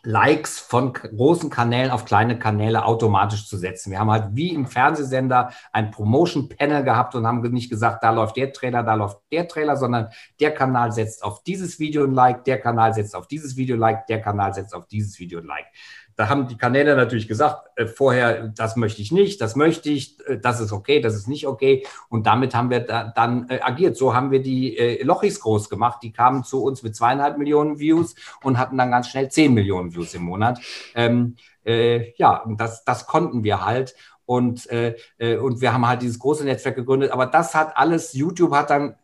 [0.03, 3.91] Likes von großen Kanälen auf kleine Kanäle automatisch zu setzen.
[3.91, 8.37] Wir haben halt wie im Fernsehsender ein Promotion-Panel gehabt und haben nicht gesagt, da läuft
[8.37, 10.09] der Trailer, da läuft der Trailer, sondern
[10.39, 13.79] der Kanal setzt auf dieses Video ein Like, der Kanal setzt auf dieses Video ein
[13.79, 15.67] Like, der Kanal setzt auf dieses Video ein Like.
[16.15, 20.17] Da haben die Kanäle natürlich gesagt, äh, vorher, das möchte ich nicht, das möchte ich,
[20.27, 21.85] äh, das ist okay, das ist nicht okay.
[22.09, 23.97] Und damit haben wir da, dann äh, agiert.
[23.97, 26.03] So haben wir die äh, Lochis groß gemacht.
[26.03, 29.93] Die kamen zu uns mit zweieinhalb Millionen Views und hatten dann ganz schnell zehn Millionen
[29.93, 30.59] Views im Monat.
[30.95, 33.95] Ähm, äh, ja, das, das konnten wir halt.
[34.25, 37.11] Und, äh, äh und wir haben halt dieses große Netzwerk gegründet.
[37.11, 38.95] Aber das hat alles, YouTube hat dann,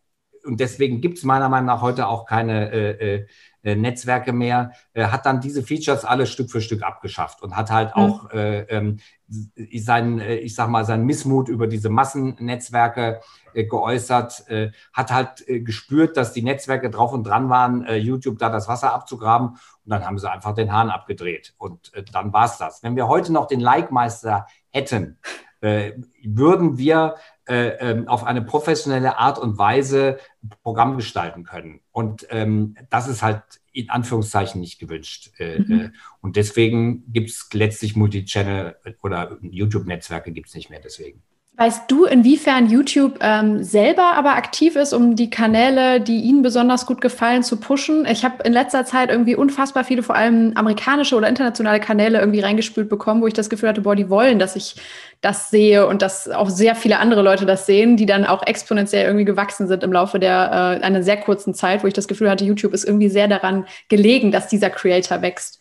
[0.48, 3.28] und deswegen gibt es meiner Meinung nach heute auch keine äh, äh
[3.68, 7.70] äh, Netzwerke mehr, äh, hat dann diese Features alle Stück für Stück abgeschafft und hat
[7.70, 8.02] halt mhm.
[8.02, 13.20] auch äh, ähm, seinen, äh, ich sag mal, seinen Missmut über diese Massennetzwerke
[13.54, 14.46] geäußert,
[14.94, 19.50] hat halt gespürt, dass die Netzwerke drauf und dran waren, YouTube da das Wasser abzugraben
[19.50, 22.84] und dann haben sie einfach den Hahn abgedreht und dann war es das.
[22.84, 25.18] Wenn wir heute noch den Like-Meister hätten,
[25.62, 27.15] würden wir
[27.48, 30.20] äh, ähm, auf eine professionelle Art und Weise
[30.63, 31.80] Programm gestalten können.
[31.91, 33.41] Und ähm, das ist halt
[33.72, 35.32] in Anführungszeichen nicht gewünscht.
[35.39, 35.80] Äh, mhm.
[35.80, 35.89] Äh,
[36.22, 41.24] und deswegen gibt es letztlich Multichannel oder YouTube-Netzwerke gibt es nicht mehr deswegen.
[41.60, 46.86] Weißt du, inwiefern YouTube ähm, selber aber aktiv ist, um die Kanäle, die Ihnen besonders
[46.86, 48.06] gut gefallen, zu pushen?
[48.06, 52.41] Ich habe in letzter Zeit irgendwie unfassbar viele, vor allem amerikanische oder internationale Kanäle irgendwie
[52.41, 54.76] reingespült bekommen, wo ich das Gefühl hatte, boah, die wollen, dass ich
[55.22, 59.08] das sehe und dass auch sehr viele andere Leute das sehen, die dann auch exponentiell
[59.08, 62.30] irgendwie gewachsen sind im Laufe der äh, einer sehr kurzen Zeit, wo ich das Gefühl
[62.30, 65.60] hatte, YouTube ist irgendwie sehr daran gelegen, dass dieser Creator wächst.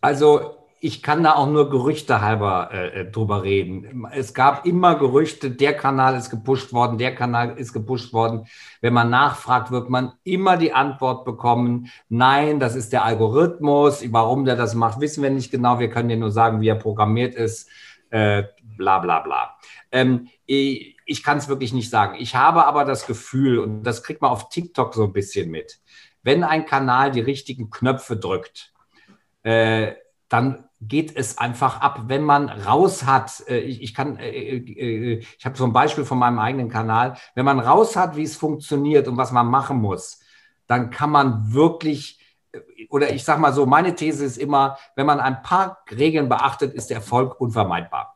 [0.00, 4.06] Also ich kann da auch nur Gerüchte halber äh, äh, drüber reden.
[4.12, 8.46] Es gab immer Gerüchte, der Kanal ist gepusht worden, der Kanal ist gepusht worden.
[8.82, 14.04] Wenn man nachfragt, wird man immer die Antwort bekommen, nein, das ist der Algorithmus.
[14.12, 15.78] Warum der das macht, wissen wir nicht genau.
[15.78, 17.66] Wir können dir nur sagen, wie er programmiert ist.
[18.10, 18.42] Äh,
[18.76, 19.56] bla bla bla.
[19.90, 22.16] Ähm, ich, ich kann es wirklich nicht sagen.
[22.18, 25.80] Ich habe aber das Gefühl, und das kriegt man auf TikTok so ein bisschen mit,
[26.22, 28.74] wenn ein Kanal die richtigen Knöpfe drückt,
[29.44, 29.94] äh,
[30.28, 33.44] dann geht es einfach ab, wenn man raus hat.
[33.48, 37.16] Äh, ich, ich kann, äh, äh, ich habe so ein Beispiel von meinem eigenen Kanal.
[37.34, 40.20] Wenn man raus hat, wie es funktioniert und was man machen muss,
[40.66, 42.20] dann kann man wirklich,
[42.88, 46.74] oder ich sage mal so, meine These ist immer, wenn man ein paar Regeln beachtet,
[46.74, 48.13] ist der Erfolg unvermeidbar.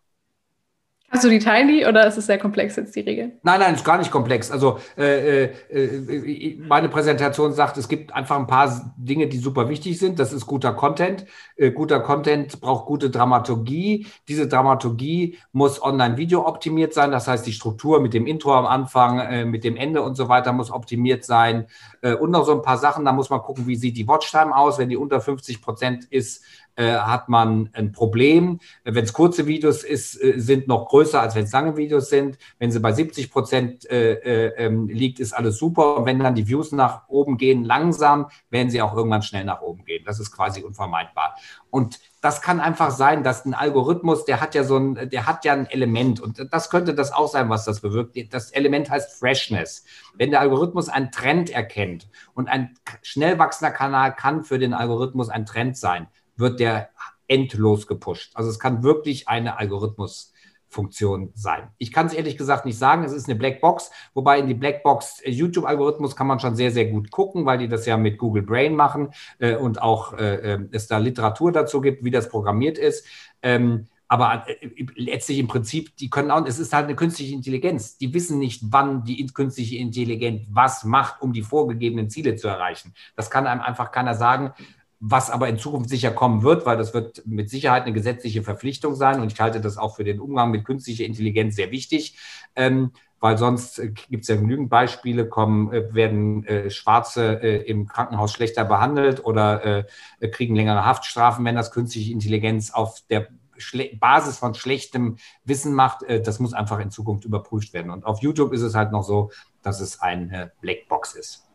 [1.11, 3.33] Hast du die Tiny oder ist es sehr komplex jetzt die Regel?
[3.42, 4.51] Nein, nein, ist gar nicht komplex.
[4.51, 9.99] Also äh, äh, meine Präsentation sagt, es gibt einfach ein paar Dinge, die super wichtig
[9.99, 10.18] sind.
[10.18, 11.25] Das ist guter Content.
[11.57, 14.07] Äh, guter Content braucht gute Dramaturgie.
[14.29, 17.11] Diese Dramaturgie muss online-video optimiert sein.
[17.11, 20.29] Das heißt, die Struktur mit dem Intro am Anfang, äh, mit dem Ende und so
[20.29, 21.68] weiter muss optimiert sein.
[22.03, 23.07] Äh, und noch so ein paar Sachen.
[23.07, 24.79] Da muss man gucken, wie sieht die Watchtime aus.
[24.79, 26.44] Wenn die unter 50 Prozent ist,
[26.79, 28.61] äh, hat man ein Problem.
[28.85, 32.38] Wenn es kurze Videos ist, äh, sind noch größer, als wenn es lange Videos sind.
[32.61, 35.97] Wenn sie bei 70 Prozent äh, äh, ähm, liegt, ist alles super.
[35.97, 39.61] Und wenn dann die Views nach oben gehen, langsam, werden sie auch irgendwann schnell nach
[39.61, 40.05] oben gehen.
[40.07, 41.35] Das ist quasi unvermeidbar.
[41.71, 45.45] Und das kann einfach sein, dass ein Algorithmus, der hat ja so ein, der hat
[45.45, 48.17] ja ein Element und das könnte das auch sein, was das bewirkt.
[48.33, 49.85] Das Element heißt Freshness.
[50.14, 55.29] Wenn der Algorithmus einen Trend erkennt und ein schnell wachsender Kanal kann für den Algorithmus
[55.29, 56.90] ein Trend sein, wird der
[57.27, 58.33] endlos gepusht.
[58.35, 61.68] Also es kann wirklich eine Algorithmusfunktion sein.
[61.79, 65.20] Ich kann es ehrlich gesagt nicht sagen, es ist eine Blackbox, wobei in die Blackbox
[65.20, 68.42] äh, YouTube-Algorithmus kann man schon sehr, sehr gut gucken, weil die das ja mit Google
[68.42, 72.79] Brain machen äh, und auch äh, äh es da Literatur dazu gibt, wie das programmiert
[72.79, 73.07] ist.
[73.42, 77.98] Ähm, aber äh, letztlich im Prinzip, die können auch, es ist halt eine künstliche Intelligenz.
[77.98, 82.94] Die wissen nicht, wann die künstliche Intelligenz was macht, um die vorgegebenen Ziele zu erreichen.
[83.16, 84.55] Das kann einem einfach keiner sagen
[85.00, 88.94] was aber in Zukunft sicher kommen wird, weil das wird mit Sicherheit eine gesetzliche Verpflichtung
[88.94, 89.20] sein.
[89.20, 92.18] Und ich halte das auch für den Umgang mit künstlicher Intelligenz sehr wichtig.
[92.56, 97.62] Ähm, weil sonst äh, gibt es ja genügend Beispiele, kommen, äh, werden äh, Schwarze äh,
[97.62, 99.87] im Krankenhaus schlechter behandelt oder
[100.20, 105.74] äh, kriegen längere Haftstrafen, wenn das künstliche Intelligenz auf der Schle Basis von schlechtem Wissen
[105.74, 106.04] macht.
[106.04, 107.90] Äh, das muss einfach in Zukunft überprüft werden.
[107.90, 109.30] Und auf YouTube ist es halt noch so,
[109.62, 111.47] dass es eine Blackbox ist.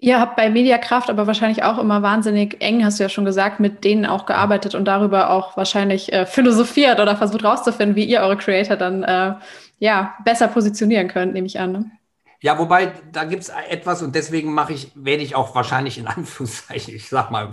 [0.00, 3.58] Ihr habt bei Mediakraft aber wahrscheinlich auch immer wahnsinnig eng, hast du ja schon gesagt,
[3.58, 8.20] mit denen auch gearbeitet und darüber auch wahrscheinlich äh, philosophiert oder versucht rauszufinden, wie ihr
[8.20, 9.34] eure Creator dann äh,
[9.80, 11.72] ja besser positionieren könnt, nehme ich an.
[11.72, 11.90] Ne?
[12.40, 16.06] Ja, wobei da gibt es etwas und deswegen mache ich, werde ich auch wahrscheinlich in
[16.06, 17.50] Anführungszeichen, ich sag mal,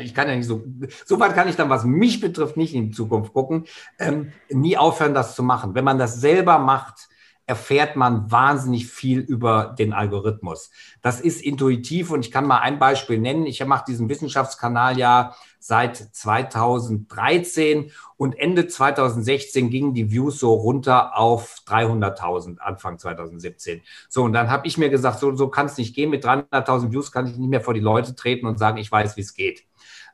[0.00, 0.64] ich kann ja nicht so,
[1.04, 3.66] so weit kann ich dann, was mich betrifft, nicht in die Zukunft gucken,
[4.00, 5.76] ähm, nie aufhören, das zu machen.
[5.76, 7.08] Wenn man das selber macht,
[7.46, 10.70] erfährt man wahnsinnig viel über den Algorithmus.
[11.02, 13.46] Das ist intuitiv und ich kann mal ein Beispiel nennen.
[13.46, 21.16] Ich mache diesen Wissenschaftskanal ja seit 2013 und Ende 2016 gingen die Views so runter
[21.16, 23.82] auf 300.000 Anfang 2017.
[24.08, 26.10] So, und dann habe ich mir gesagt, so, so kann es nicht gehen.
[26.10, 29.16] Mit 300.000 Views kann ich nicht mehr vor die Leute treten und sagen, ich weiß,
[29.16, 29.64] wie es geht.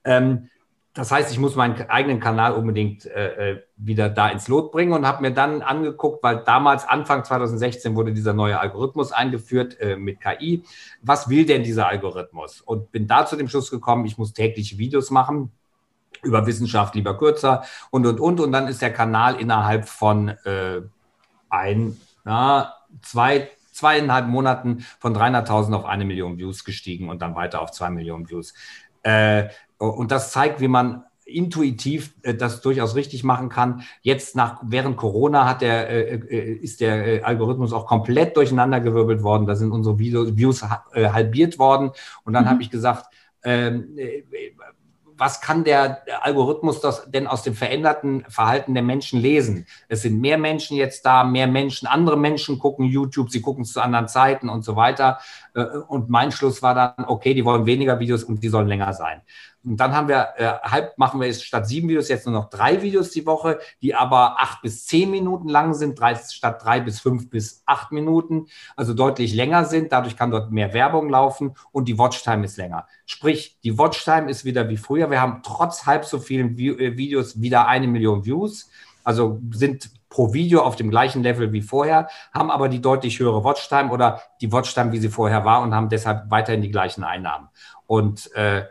[0.04, 0.48] Ähm,
[0.92, 4.92] das heißt, ich muss meinen eigenen Kanal unbedingt äh, äh, wieder da ins Lot bringen
[4.92, 9.94] und habe mir dann angeguckt, weil damals Anfang 2016 wurde dieser neue Algorithmus eingeführt äh,
[9.94, 10.64] mit KI.
[11.00, 12.60] Was will denn dieser Algorithmus?
[12.60, 15.52] Und bin da zu dem Schluss gekommen, ich muss tägliche Videos machen
[16.22, 20.82] über Wissenschaft lieber kürzer und und und und dann ist der Kanal innerhalb von äh,
[21.48, 27.62] ein, na, zwei, zweieinhalb Monaten von 300.000 auf eine Million Views gestiegen und dann weiter
[27.62, 28.54] auf zwei Millionen Views.
[29.02, 29.48] Äh,
[29.84, 33.82] und das zeigt, wie man intuitiv äh, das durchaus richtig machen kann.
[34.02, 39.46] Jetzt nach während Corona hat der äh, äh ist der Algorithmus auch komplett durcheinandergewirbelt worden.
[39.46, 41.92] Da sind unsere Views halbiert worden.
[42.24, 42.48] Und dann mhm.
[42.48, 43.06] habe ich gesagt,
[43.42, 43.96] ähm,
[45.16, 49.66] was kann der Algorithmus das denn aus dem veränderten Verhalten der Menschen lesen?
[49.88, 53.74] Es sind mehr Menschen jetzt da, mehr Menschen, andere Menschen gucken YouTube, sie gucken es
[53.74, 55.18] zu anderen Zeiten und so weiter.
[55.88, 59.20] Und mein Schluss war dann, okay, die wollen weniger Videos und die sollen länger sein.
[59.62, 62.48] Und dann haben wir, äh, halb machen wir jetzt statt sieben Videos jetzt nur noch
[62.48, 66.80] drei Videos die Woche, die aber acht bis zehn Minuten lang sind, drei, statt drei
[66.80, 68.46] bis fünf bis acht Minuten,
[68.76, 69.92] also deutlich länger sind.
[69.92, 72.86] Dadurch kann dort mehr Werbung laufen und die Watchtime ist länger.
[73.04, 75.10] Sprich, die Watchtime ist wieder wie früher.
[75.10, 78.70] Wir haben trotz halb so vielen äh, Videos wieder eine Million Views.
[79.04, 83.44] Also sind pro Video auf dem gleichen Level wie vorher, haben aber die deutlich höhere
[83.44, 87.48] Watchtime oder die Watchtime, wie sie vorher war und haben deshalb weiterhin die gleichen Einnahmen.
[87.86, 88.64] Und äh,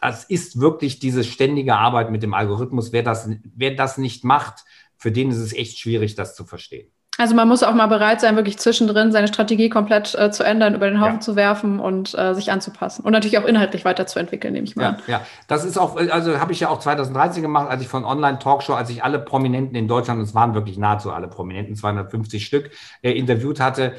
[0.00, 2.92] das ist wirklich diese ständige Arbeit mit dem Algorithmus.
[2.92, 4.64] Wer das, wer das nicht macht,
[4.96, 6.90] für den ist es echt schwierig, das zu verstehen.
[7.20, 10.76] Also man muss auch mal bereit sein, wirklich zwischendrin seine Strategie komplett äh, zu ändern,
[10.76, 11.20] über den Haufen ja.
[11.20, 13.04] zu werfen und äh, sich anzupassen.
[13.04, 14.96] Und natürlich auch inhaltlich weiterzuentwickeln, nehme ich mal ja, an.
[15.08, 18.74] Ja, das ist auch, also habe ich ja auch 2013 gemacht, als ich von Online-Talkshow,
[18.74, 22.70] als ich alle Prominenten in Deutschland, und es waren wirklich nahezu alle Prominenten, 250 Stück,
[23.02, 23.94] äh, interviewt hatte,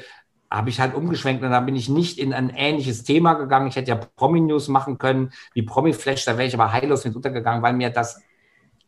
[0.50, 3.68] habe ich halt umgeschwenkt und da bin ich nicht in ein ähnliches Thema gegangen.
[3.68, 7.62] Ich hätte ja Promi-News machen können, wie Promi-Flash, da wäre ich aber heillos mit untergegangen,
[7.62, 8.20] weil mir das,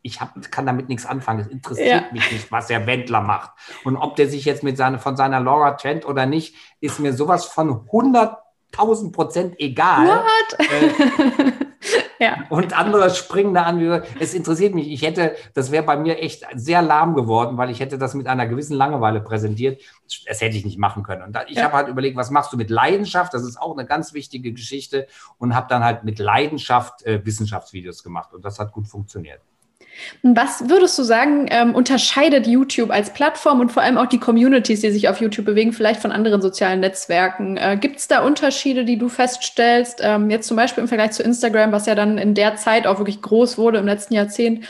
[0.03, 1.41] ich hab, kann damit nichts anfangen.
[1.41, 2.13] Es interessiert ja.
[2.13, 3.53] mich nicht, was der Wendler macht.
[3.85, 7.13] Und ob der sich jetzt mit seine, von seiner Laura trennt oder nicht, ist mir
[7.13, 10.09] sowas von 100.000 Prozent egal.
[10.09, 10.59] What?
[10.59, 11.53] Äh,
[12.19, 12.45] ja.
[12.51, 14.03] Und andere springen da an.
[14.21, 14.91] Es interessiert mich.
[14.91, 18.27] Ich hätte, das wäre bei mir echt sehr lahm geworden, weil ich hätte das mit
[18.27, 19.81] einer gewissen Langeweile präsentiert.
[20.27, 21.23] Das hätte ich nicht machen können.
[21.23, 21.65] Und ich ja.
[21.65, 23.35] habe halt überlegt, was machst du mit Leidenschaft?
[23.35, 25.07] Das ist auch eine ganz wichtige Geschichte.
[25.39, 28.33] Und habe dann halt mit Leidenschaft äh, Wissenschaftsvideos gemacht.
[28.33, 29.41] Und das hat gut funktioniert.
[30.23, 34.81] Was würdest du sagen, ähm, unterscheidet YouTube als Plattform und vor allem auch die Communities,
[34.81, 37.57] die sich auf YouTube bewegen, vielleicht von anderen sozialen Netzwerken?
[37.57, 40.01] Äh, Gibt es da Unterschiede, die du feststellst?
[40.03, 42.99] Ähm, jetzt zum Beispiel im Vergleich zu Instagram, was ja dann in der Zeit auch
[42.99, 44.65] wirklich groß wurde im letzten Jahrzehnt.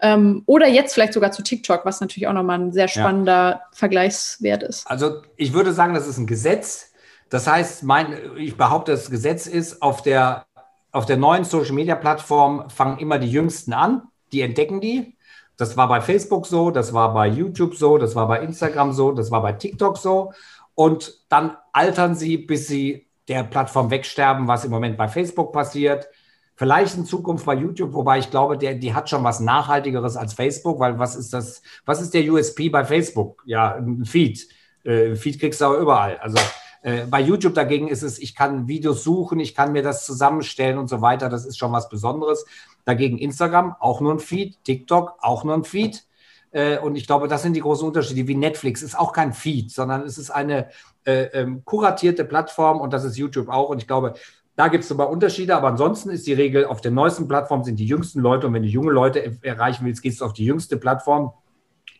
[0.00, 3.60] Ähm, oder jetzt vielleicht sogar zu TikTok, was natürlich auch nochmal ein sehr spannender ja.
[3.72, 4.88] Vergleichswert ist.
[4.88, 6.92] Also ich würde sagen, das ist ein Gesetz.
[7.30, 10.46] Das heißt, mein, ich behaupte, das Gesetz ist, auf der,
[10.92, 14.02] auf der neuen Social-Media-Plattform fangen immer die Jüngsten an
[14.32, 15.16] die entdecken die.
[15.56, 19.12] Das war bei Facebook so, das war bei YouTube so, das war bei Instagram so,
[19.12, 20.32] das war bei TikTok so.
[20.74, 26.08] Und dann altern sie, bis sie der Plattform wegsterben, was im Moment bei Facebook passiert.
[26.54, 30.34] Vielleicht in Zukunft bei YouTube, wobei ich glaube, der, die hat schon was Nachhaltigeres als
[30.34, 33.42] Facebook, weil was ist das, was ist der USP bei Facebook?
[33.46, 34.48] Ja, ein Feed.
[34.84, 36.18] Äh, Feed kriegst du aber überall.
[36.18, 36.38] Also
[36.82, 40.78] äh, bei YouTube dagegen ist es, ich kann Videos suchen, ich kann mir das zusammenstellen
[40.78, 41.28] und so weiter.
[41.28, 42.44] Das ist schon was Besonderes.
[42.88, 46.06] Dagegen Instagram auch nur ein Feed, TikTok auch nur ein Feed.
[46.52, 48.26] Äh, und ich glaube, das sind die großen Unterschiede.
[48.26, 50.70] Wie Netflix ist auch kein Feed, sondern es ist eine
[51.04, 53.68] äh, ähm, kuratierte Plattform und das ist YouTube auch.
[53.68, 54.14] Und ich glaube,
[54.56, 57.78] da gibt es sogar Unterschiede, aber ansonsten ist die Regel, auf der neuesten Plattform sind
[57.78, 60.78] die jüngsten Leute und wenn du junge Leute erreichen willst, gehst du auf die jüngste
[60.78, 61.34] Plattform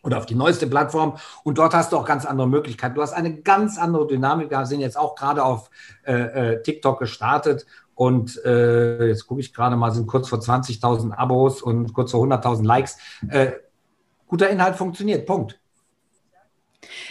[0.01, 2.95] oder auf die neueste Plattform und dort hast du auch ganz andere Möglichkeiten.
[2.95, 4.49] Du hast eine ganz andere Dynamik.
[4.49, 5.69] Wir sind jetzt auch gerade auf
[6.03, 6.13] äh,
[6.53, 7.67] äh, TikTok gestartet
[7.99, 12.25] und äh, jetzt gucke ich gerade mal, sind kurz vor 20.000 Abos und kurz vor
[12.25, 12.97] 100.000 Likes.
[13.27, 13.51] Äh,
[14.25, 15.59] guter Inhalt funktioniert, Punkt.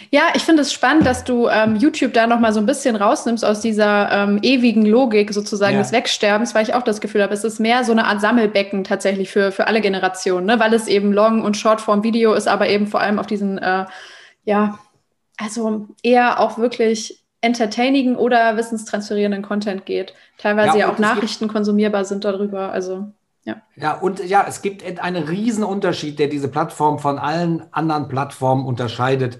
[0.09, 2.95] Ja, ich finde es spannend, dass du ähm, YouTube da noch mal so ein bisschen
[2.95, 5.83] rausnimmst aus dieser ähm, ewigen Logik sozusagen ja.
[5.83, 8.83] des Wegsterbens, weil ich auch das Gefühl habe, es ist mehr so eine Art Sammelbecken
[8.83, 10.59] tatsächlich für, für alle Generationen, ne?
[10.59, 13.85] weil es eben Long- und Shortform-Video ist, aber eben vor allem auf diesen, äh,
[14.43, 14.79] ja,
[15.37, 20.13] also eher auch wirklich entertainigen oder wissenstransferierenden Content geht.
[20.37, 23.11] Teilweise ja, ja auch Nachrichten konsumierbar sind darüber, also
[23.45, 23.61] ja.
[23.75, 28.65] ja, und ja, es gibt einen riesen Unterschied, der diese Plattform von allen anderen Plattformen
[28.65, 29.39] unterscheidet.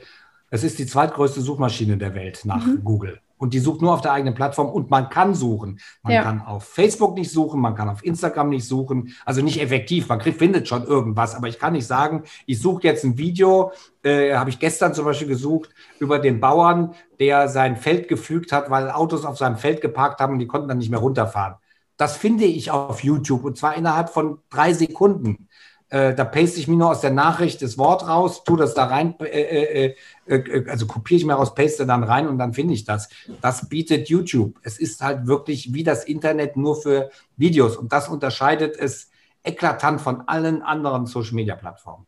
[0.49, 2.83] Es ist die zweitgrößte Suchmaschine der Welt nach mhm.
[2.83, 3.19] Google.
[3.39, 5.79] Und die sucht nur auf der eigenen Plattform und man kann suchen.
[6.03, 6.23] Man ja.
[6.23, 9.15] kann auf Facebook nicht suchen, man kann auf Instagram nicht suchen.
[9.25, 11.35] Also nicht effektiv, man kriegt, findet schon irgendwas.
[11.35, 13.71] Aber ich kann nicht sagen, ich suche jetzt ein Video,
[14.03, 15.69] äh, habe ich gestern zum Beispiel gesucht,
[15.99, 20.33] über den Bauern, der sein Feld gepflügt hat, weil Autos auf seinem Feld geparkt haben
[20.33, 21.55] und die konnten dann nicht mehr runterfahren.
[21.99, 25.48] Das finde ich auf YouTube und zwar innerhalb von drei Sekunden.
[25.89, 28.85] Äh, da paste ich mir nur aus der Nachricht das Wort raus, tue das da
[28.85, 29.95] rein, äh, äh,
[30.27, 33.09] äh, äh also kopiere ich mir raus, paste dann rein und dann finde ich das.
[33.41, 34.59] Das bietet YouTube.
[34.61, 39.09] Es ist halt wirklich wie das Internet nur für Videos und das unterscheidet es
[39.43, 42.05] eklatant von allen anderen Social-Media-Plattformen.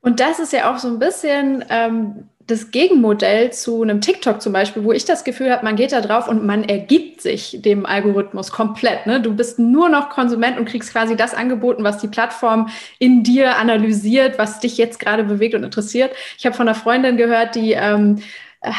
[0.00, 4.54] Und das ist ja auch so ein bisschen ähm, das Gegenmodell zu einem TikTok zum
[4.54, 7.84] Beispiel, wo ich das Gefühl habe, man geht da drauf und man ergibt sich dem
[7.84, 9.06] Algorithmus komplett.
[9.06, 9.20] Ne?
[9.20, 13.56] Du bist nur noch Konsument und kriegst quasi das angeboten, was die Plattform in dir
[13.58, 16.12] analysiert, was dich jetzt gerade bewegt und interessiert.
[16.38, 18.22] Ich habe von einer Freundin gehört, die ähm,
[18.62, 18.72] äh,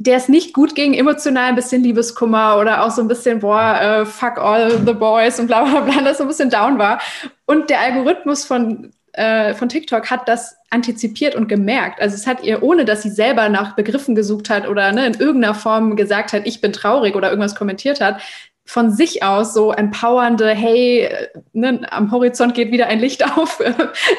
[0.00, 3.80] der es nicht gut ging, emotional ein bisschen Liebeskummer oder auch so ein bisschen, boah,
[3.80, 7.00] äh, fuck all the boys und bla bla bla, das so ein bisschen down war.
[7.46, 12.00] Und der Algorithmus von, äh, von TikTok hat das antizipiert und gemerkt.
[12.00, 15.14] Also es hat ihr, ohne dass sie selber nach Begriffen gesucht hat oder ne, in
[15.14, 18.20] irgendeiner Form gesagt hat, ich bin traurig oder irgendwas kommentiert hat,
[18.68, 21.08] von sich aus so empowernde, hey,
[21.54, 23.62] ne, am Horizont geht wieder ein Licht auf,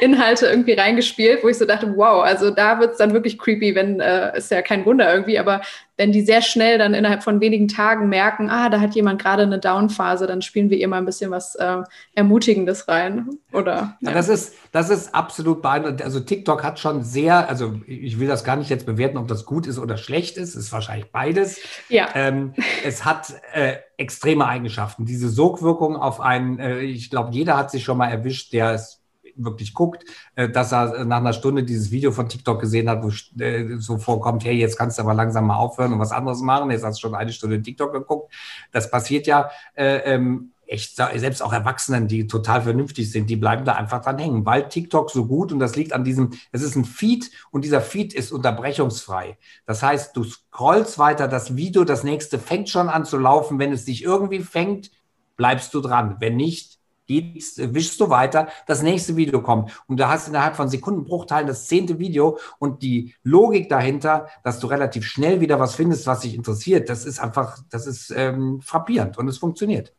[0.01, 3.99] Inhalte irgendwie reingespielt, wo ich so dachte, wow, also da wird's dann wirklich creepy, wenn,
[3.99, 5.61] äh, ist ja kein Wunder irgendwie, aber
[5.99, 9.43] wenn die sehr schnell dann innerhalb von wenigen Tagen merken, ah, da hat jemand gerade
[9.43, 11.83] eine Downphase, dann spielen wir ihr mal ein bisschen was äh,
[12.15, 13.27] Ermutigendes rein.
[13.51, 14.09] Oder ja.
[14.09, 14.11] ja.
[14.13, 16.01] das ist, das ist absolut beeindruckend.
[16.01, 19.43] Also TikTok hat schon sehr, also ich will das gar nicht jetzt bewerten, ob das
[19.43, 21.59] gut ist oder schlecht ist, ist wahrscheinlich beides.
[21.89, 22.07] Ja.
[22.15, 22.53] Ähm,
[22.85, 25.03] es hat äh, extreme Eigenschaften.
[25.05, 28.98] Diese Sogwirkung auf einen, äh, ich glaube, jeder hat sich schon mal erwischt, der es
[29.43, 33.09] wirklich guckt, äh, dass er nach einer Stunde dieses Video von TikTok gesehen hat, wo
[33.41, 36.71] äh, so vorkommt, hey, jetzt kannst du aber langsam mal aufhören und was anderes machen.
[36.71, 38.33] Jetzt hast du schon eine Stunde TikTok geguckt.
[38.71, 43.65] Das passiert ja äh, ähm, echt, selbst auch Erwachsenen, die total vernünftig sind, die bleiben
[43.65, 46.75] da einfach dran hängen, weil TikTok so gut und das liegt an diesem, es ist
[46.75, 49.37] ein Feed und dieser Feed ist unterbrechungsfrei.
[49.65, 53.59] Das heißt, du scrollst weiter, das Video, das nächste fängt schon an zu laufen.
[53.59, 54.91] Wenn es dich irgendwie fängt,
[55.35, 56.17] bleibst du dran.
[56.19, 56.78] Wenn nicht,
[57.09, 59.81] gehst, wischst du weiter, das nächste Video kommt.
[59.87, 64.59] Und da hast du innerhalb von Sekundenbruchteilen das zehnte Video und die Logik dahinter, dass
[64.59, 68.61] du relativ schnell wieder was findest, was dich interessiert, das ist einfach, das ist ähm,
[68.61, 69.91] frappierend und es funktioniert.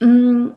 [0.00, 0.52] Mm,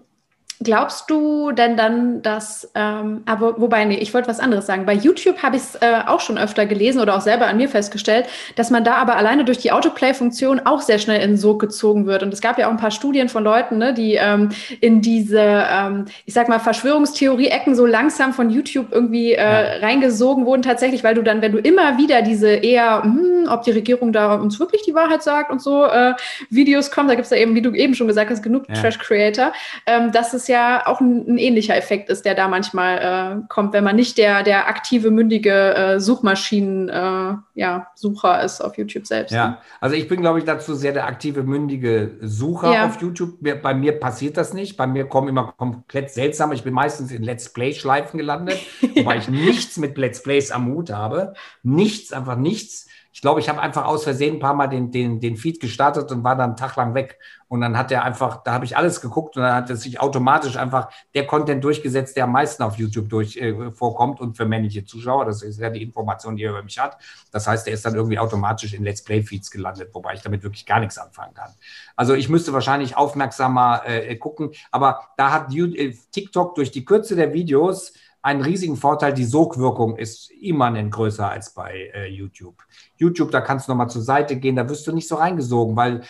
[0.63, 4.85] Glaubst du denn dann, dass, ähm, aber wobei, nee, ich wollte was anderes sagen.
[4.85, 7.67] Bei YouTube habe ich es äh, auch schon öfter gelesen oder auch selber an mir
[7.67, 11.59] festgestellt, dass man da aber alleine durch die Autoplay-Funktion auch sehr schnell in den Sog
[11.59, 12.23] gezogen wird.
[12.23, 14.49] Und es gab ja auch ein paar Studien von Leuten, ne, die ähm,
[14.79, 19.85] in diese, ähm, ich sag mal, Verschwörungstheorie-Ecken so langsam von YouTube irgendwie äh, ja.
[19.85, 23.71] reingesogen wurden, tatsächlich, weil du dann, wenn du immer wieder diese eher, hm, ob die
[23.71, 26.13] Regierung da uns wirklich die Wahrheit sagt und so äh,
[26.49, 28.75] Videos kommen, da gibt es ja eben, wie du eben schon gesagt hast, genug ja.
[28.75, 29.51] Trash-Creator,
[29.87, 33.41] ähm, dass es ja ja auch ein, ein ähnlicher Effekt ist, der da manchmal äh,
[33.49, 39.05] kommt, wenn man nicht der, der aktive, mündige äh, Suchmaschinen-Sucher äh, ja, ist auf YouTube
[39.05, 39.31] selbst.
[39.31, 42.85] Ja, also ich bin, glaube ich, dazu sehr der aktive, mündige Sucher ja.
[42.85, 43.37] auf YouTube.
[43.61, 44.77] Bei mir passiert das nicht.
[44.77, 46.53] Bei mir kommen immer komplett seltsame.
[46.53, 48.59] Ich bin meistens in Let's Play-Schleifen gelandet,
[48.95, 51.33] wobei ich nichts mit Let's Plays am Hut habe.
[51.63, 55.19] Nichts, einfach nichts ich glaube, ich habe einfach aus Versehen ein paar Mal den, den,
[55.19, 57.19] den Feed gestartet und war dann einen Tag lang weg.
[57.47, 59.99] Und dann hat er einfach, da habe ich alles geguckt und dann hat er sich
[59.99, 64.45] automatisch einfach der Content durchgesetzt, der am meisten auf YouTube durch äh, vorkommt und für
[64.45, 65.25] männliche Zuschauer.
[65.25, 66.97] Das ist ja die Information, die er über mich hat.
[67.31, 70.41] Das heißt, er ist dann irgendwie automatisch in Let's Play Feeds gelandet, wobei ich damit
[70.41, 71.51] wirklich gar nichts anfangen kann.
[71.95, 77.15] Also ich müsste wahrscheinlich aufmerksamer äh, gucken, aber da hat äh, TikTok durch die Kürze
[77.15, 77.93] der Videos
[78.23, 79.13] einen riesigen Vorteil.
[79.13, 82.55] Die Sogwirkung ist immanent größer als bei äh, YouTube.
[83.03, 86.01] YouTube, da kannst du nochmal zur Seite gehen, da wirst du nicht so reingesogen, weil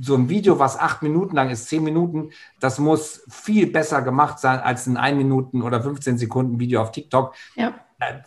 [0.00, 4.38] so ein Video, was acht Minuten lang ist, zehn Minuten, das muss viel besser gemacht
[4.38, 7.34] sein als ein ein Minuten oder 15 Sekunden Video auf TikTok.
[7.54, 7.74] Ja.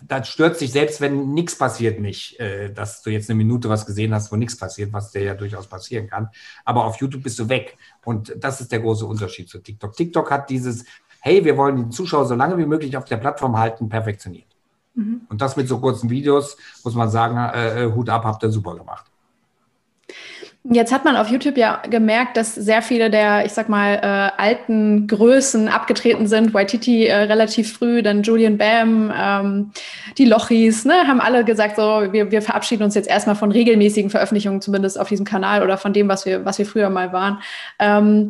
[0.03, 3.88] Da, stört sich selbst, wenn nichts passiert, nicht, äh, dass du jetzt eine Minute was
[3.88, 6.30] gesehen hast, wo nichts passiert, was dir ja durchaus passieren kann.
[6.64, 7.76] Aber auf YouTube bist du weg.
[8.05, 9.95] Und das ist der große Unterschied zu TikTok.
[9.95, 10.86] TikTok hat dieses,
[11.22, 14.53] hey, wir wollen die Zuschauer so lange wie möglich auf der Plattform halten, perfektioniert.
[14.96, 15.22] Mhm.
[15.30, 18.50] Und das mit so kurzen Videos, muss man sagen, äh, äh, Hut ab, habt ihr
[18.50, 19.06] super gemacht.
[20.66, 24.41] Jetzt hat man auf YouTube ja gemerkt, dass sehr viele der, ich sag mal, äh,
[24.41, 26.54] alten Größen abgetreten sind.
[26.54, 29.72] Waititi äh, relativ früh, dann Julian Bam, ähm,
[30.18, 34.10] die Lochis, ne, haben alle gesagt, so, wir, wir verabschieden uns jetzt erstmal von regelmäßigen
[34.10, 37.41] Veröffentlichungen, zumindest auf diesem Kanal oder von dem, was wir, was wir früher mal waren.
[37.78, 38.30] Ähm,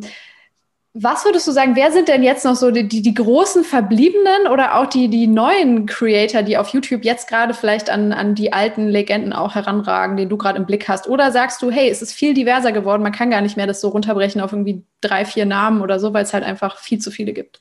[0.96, 4.46] was würdest du sagen, wer sind denn jetzt noch so die, die, die, großen Verbliebenen
[4.52, 8.52] oder auch die, die neuen Creator, die auf YouTube jetzt gerade vielleicht an, an die
[8.52, 11.08] alten Legenden auch heranragen, den du gerade im Blick hast?
[11.08, 13.80] Oder sagst du, hey, es ist viel diverser geworden, man kann gar nicht mehr das
[13.80, 17.10] so runterbrechen auf irgendwie drei, vier Namen oder so, weil es halt einfach viel zu
[17.10, 17.60] viele gibt?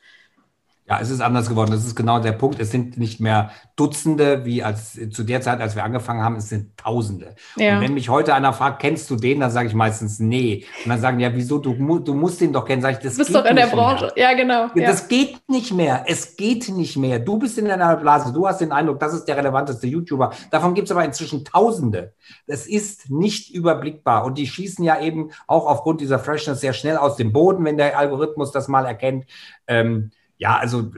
[0.85, 1.71] Ja, es ist anders geworden.
[1.71, 2.59] Das ist genau der Punkt.
[2.59, 6.49] Es sind nicht mehr Dutzende, wie als zu der Zeit, als wir angefangen haben, es
[6.49, 7.35] sind Tausende.
[7.55, 7.77] Ja.
[7.77, 10.65] Und wenn mich heute einer fragt, kennst du den, dann sage ich meistens nee.
[10.83, 12.81] Und dann sagen, ja, wieso, du, du musst den doch kennen.
[12.81, 14.11] Sag ich, das du bist doch in der Branche.
[14.13, 14.31] Mehr.
[14.31, 14.67] Ja, genau.
[14.75, 15.07] Das ja.
[15.07, 16.03] geht nicht mehr.
[16.05, 17.19] Es geht nicht mehr.
[17.19, 18.33] Du bist in deiner Blase.
[18.33, 20.33] Du hast den Eindruck, das ist der relevanteste YouTuber.
[20.51, 22.13] Davon gibt es aber inzwischen Tausende.
[22.45, 24.25] Das ist nicht überblickbar.
[24.25, 27.77] Und die schießen ja eben auch aufgrund dieser Freshness sehr schnell aus dem Boden, wenn
[27.77, 29.25] der Algorithmus das mal erkennt.
[29.65, 30.11] Ähm,
[30.43, 30.91] ja, also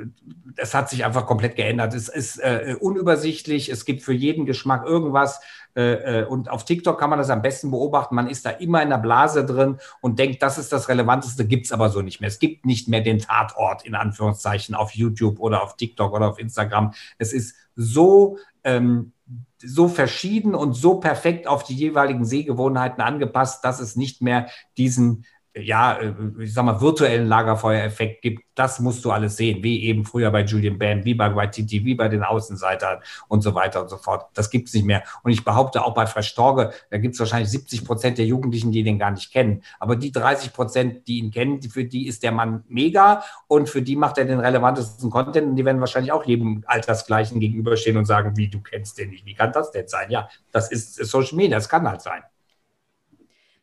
[0.56, 1.94] das hat sich einfach komplett geändert.
[1.94, 5.40] Es ist äh, unübersichtlich, es gibt für jeden Geschmack irgendwas.
[5.76, 8.16] Äh, äh, und auf TikTok kann man das am besten beobachten.
[8.16, 11.68] Man ist da immer in der Blase drin und denkt, das ist das Relevanteste, gibt
[11.68, 12.28] es aber so nicht mehr.
[12.28, 16.40] Es gibt nicht mehr den Tatort in Anführungszeichen auf YouTube oder auf TikTok oder auf
[16.40, 16.96] Instagram.
[17.20, 19.12] Es ist so, ähm,
[19.60, 25.26] so verschieden und so perfekt auf die jeweiligen Sehgewohnheiten angepasst, dass es nicht mehr diesen
[25.56, 30.06] ja, äh, ich sag mal, virtuellen Lagerfeuereffekt gibt, das musst du alles sehen, wie eben
[30.06, 33.90] früher bei Julian Bam, wie bei YTT, wie bei den Außenseitern und so weiter und
[33.90, 34.28] so fort.
[34.34, 35.04] Das gibt es nicht mehr.
[35.24, 38.84] Und ich behaupte auch bei Verstorge, da gibt es wahrscheinlich 70 Prozent der Jugendlichen, die
[38.84, 39.62] den gar nicht kennen.
[39.80, 43.82] Aber die 30 Prozent, die ihn kennen, für die ist der Mann mega und für
[43.82, 48.06] die macht er den relevantesten Content und die werden wahrscheinlich auch jedem Altersgleichen gegenüberstehen und
[48.06, 50.10] sagen, wie, du kennst den nicht, wie kann das denn sein?
[50.12, 52.24] Ja, das ist Social Media, das kann halt sein.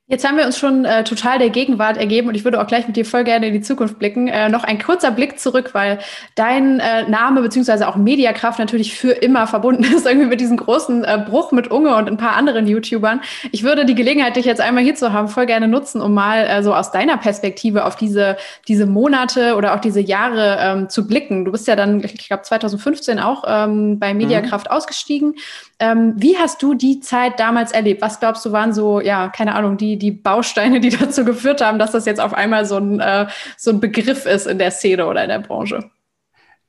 [0.08, 2.88] Jetzt haben wir uns schon äh, total der Gegenwart ergeben und ich würde auch gleich
[2.88, 4.26] mit dir voll gerne in die Zukunft blicken.
[4.26, 6.00] Äh, noch ein kurzer Blick zurück, weil
[6.34, 11.04] dein äh, Name beziehungsweise auch Mediakraft natürlich für immer verbunden ist, irgendwie mit diesem großen
[11.04, 13.20] äh, Bruch mit Unge und ein paar anderen YouTubern.
[13.52, 16.46] Ich würde die Gelegenheit, dich jetzt einmal hier zu haben, voll gerne nutzen, um mal
[16.46, 18.36] äh, so aus deiner Perspektive auf diese,
[18.66, 21.44] diese Monate oder auch diese Jahre ähm, zu blicken.
[21.44, 24.76] Du bist ja dann, ich glaube, 2015 auch ähm, bei Mediakraft mhm.
[24.76, 25.36] ausgestiegen.
[25.82, 28.02] Ähm, wie hast du die Zeit damals erlebt?
[28.02, 31.80] Was glaubst du, waren so, ja, keine Ahnung, die, die Bausteine, die dazu geführt haben,
[31.80, 33.26] dass das jetzt auf einmal so ein, äh,
[33.56, 35.90] so ein Begriff ist in der Szene oder in der Branche?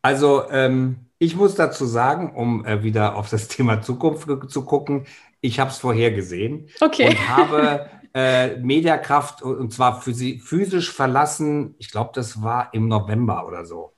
[0.01, 5.05] Also, ähm, ich muss dazu sagen, um äh, wieder auf das Thema Zukunft zu gucken,
[5.41, 7.09] ich habe es vorhergesehen okay.
[7.09, 13.63] und habe äh, Mediakraft und zwar physisch verlassen, ich glaube, das war im November oder
[13.63, 13.93] so.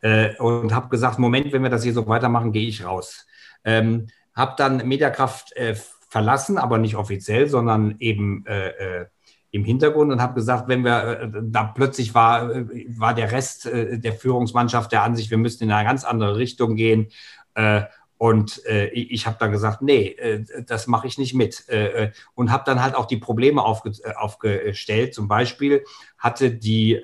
[0.00, 3.28] Äh, und habe gesagt, Moment, wenn wir das hier so weitermachen, gehe ich raus.
[3.64, 5.74] Ähm, habe dann Mediakraft äh,
[6.08, 9.06] verlassen, aber nicht offiziell, sondern eben äh, äh
[9.52, 13.64] im Hintergrund und habe gesagt, wenn wir äh, da plötzlich war, äh, war der Rest
[13.64, 17.08] äh, der Führungsmannschaft der Ansicht, wir müssten in eine ganz andere Richtung gehen.
[18.18, 21.68] Und äh, ich habe dann gesagt, nee, äh, das mache ich nicht mit.
[21.68, 25.14] Äh, und habe dann halt auch die Probleme aufge aufgestellt.
[25.14, 25.84] Zum Beispiel
[26.18, 27.02] hatte die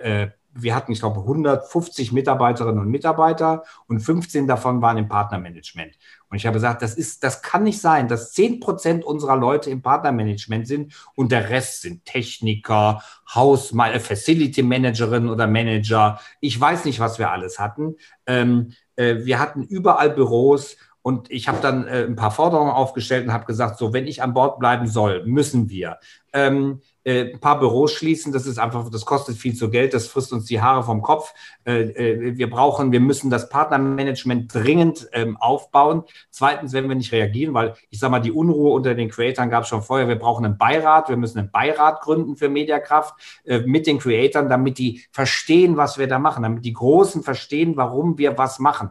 [0.55, 5.97] wir hatten, ich glaube, 150 Mitarbeiterinnen und Mitarbeiter und 15 davon waren im Partnermanagement.
[6.29, 9.71] Und ich habe gesagt, das ist, das kann nicht sein, dass 10 Prozent unserer Leute
[9.71, 13.03] im Partnermanagement sind und der Rest sind Techniker,
[13.35, 16.21] Haus, Facility Managerinnen oder Manager.
[16.41, 17.97] Ich weiß nicht, was wir alles hatten.
[18.27, 23.27] Ähm, äh, wir hatten überall Büros und ich habe dann äh, ein paar Forderungen aufgestellt
[23.27, 25.99] und habe gesagt, so, wenn ich an Bord bleiben soll, müssen wir.
[26.33, 28.33] Ähm, äh, ein paar Büros schließen.
[28.33, 31.35] Das ist einfach, das kostet viel zu Geld, das frisst uns die Haare vom Kopf.
[31.65, 36.05] Äh, äh, wir brauchen, wir müssen das Partnermanagement dringend ähm, aufbauen.
[36.31, 39.65] Zweitens, wenn wir nicht reagieren, weil ich sage mal, die Unruhe unter den Creatoren gab
[39.65, 40.09] es schon vorher.
[40.09, 44.79] Wir brauchen einen Beirat, wir müssen einen Beirat gründen für Mediakraft mit den Creatoren, damit
[44.79, 48.91] die verstehen, was wir da machen, damit die Großen verstehen, warum wir was machen.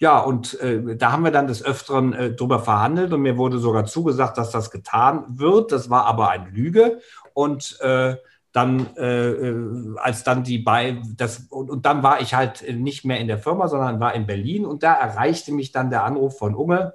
[0.00, 3.58] Ja, und äh, da haben wir dann des Öfteren äh, drüber verhandelt und mir wurde
[3.58, 5.72] sogar zugesagt, dass das getan wird.
[5.72, 7.00] Das war aber eine Lüge.
[7.34, 8.16] Und äh,
[8.52, 13.04] dann, äh, äh, als dann die bei, das, und, und, dann war ich halt nicht
[13.04, 16.38] mehr in der Firma, sondern war in Berlin und da erreichte mich dann der Anruf
[16.38, 16.94] von Unge,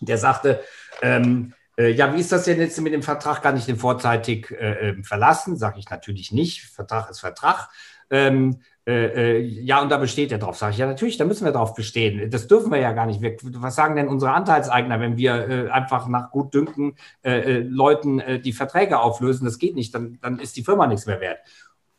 [0.00, 0.60] der sagte,
[1.02, 3.42] ähm, äh, ja, wie ist das denn jetzt mit dem Vertrag?
[3.42, 5.56] Kann ich den vorzeitig äh, äh verlassen?
[5.56, 6.62] Sage ich natürlich nicht.
[6.62, 7.68] Vertrag ist Vertrag.
[8.10, 8.60] Ähm,
[8.90, 10.56] äh, äh, ja, und da besteht er drauf.
[10.56, 12.28] Sage ich, ja, natürlich, da müssen wir drauf bestehen.
[12.30, 13.22] Das dürfen wir ja gar nicht.
[13.22, 18.18] Wir, was sagen denn unsere Anteilseigner, wenn wir äh, einfach nach Gutdünken äh, äh, Leuten
[18.18, 19.44] äh, die Verträge auflösen?
[19.44, 21.38] Das geht nicht, dann, dann ist die Firma nichts mehr wert.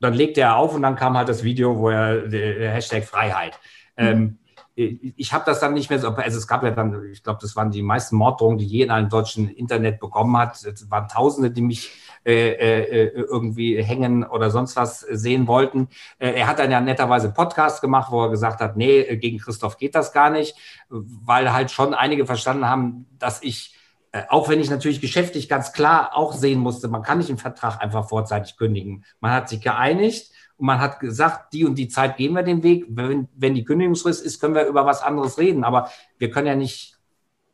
[0.02, 3.60] Dann legte er auf und dann kam halt das Video, wo er der Hashtag Freiheit.
[3.96, 4.06] Mhm.
[4.06, 4.38] Ähm,
[4.76, 7.56] ich habe das dann nicht mehr so, also es gab ja dann, ich glaube, das
[7.56, 10.64] waren die meisten Morddrohungen, die je in einem deutschen Internet bekommen hat.
[10.64, 11.92] Es waren Tausende, die mich
[12.24, 15.88] irgendwie hängen oder sonst was sehen wollten.
[16.19, 19.39] Äh, er hat dann ja netterweise einen Podcast gemacht, wo er gesagt hat, nee, gegen
[19.39, 20.55] Christoph geht das gar nicht,
[20.89, 23.76] weil halt schon einige verstanden haben, dass ich
[24.11, 27.38] äh, auch wenn ich natürlich geschäftlich ganz klar auch sehen musste, man kann nicht einen
[27.38, 29.05] Vertrag einfach vorzeitig kündigen.
[29.19, 32.61] Man hat sich geeinigt und man hat gesagt, die und die Zeit gehen wir den
[32.61, 32.86] Weg.
[32.89, 35.63] Wenn, wenn die Kündigungsfrist ist, können wir über was anderes reden.
[35.63, 36.97] Aber wir können ja nicht,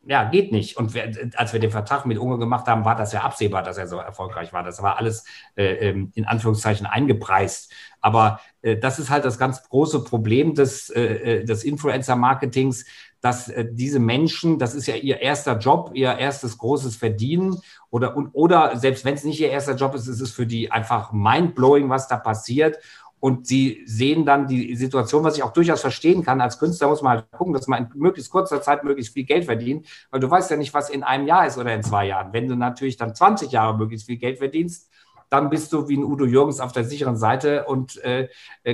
[0.08, 0.78] ja, geht nicht.
[0.78, 3.78] Und wir, als wir den Vertrag mit Unge gemacht haben, war das ja absehbar, dass
[3.78, 4.64] er so erfolgreich war.
[4.64, 7.74] Das war alles äh, ähm, in Anführungszeichen eingepreist.
[8.00, 12.86] Aber äh, das ist halt das ganz große Problem des, äh, äh des Influencer-Marketings,
[13.20, 18.16] dass äh, diese Menschen, das ist ja ihr erster Job, ihr erstes großes Verdienen oder,
[18.16, 21.12] und, oder selbst wenn es nicht ihr erster Job ist, ist es für die einfach
[21.12, 22.78] mindblowing, was da passiert.
[23.20, 26.40] Und sie sehen dann die Situation, was ich auch durchaus verstehen kann.
[26.40, 29.46] Als Künstler muss man halt gucken, dass man in möglichst kurzer Zeit möglichst viel Geld
[29.46, 32.32] verdient, weil du weißt ja nicht, was in einem Jahr ist oder in zwei Jahren.
[32.32, 34.92] Wenn du natürlich dann 20 Jahre möglichst viel Geld verdienst,
[35.30, 38.30] dann bist du wie ein Udo Jürgens auf der sicheren Seite und äh,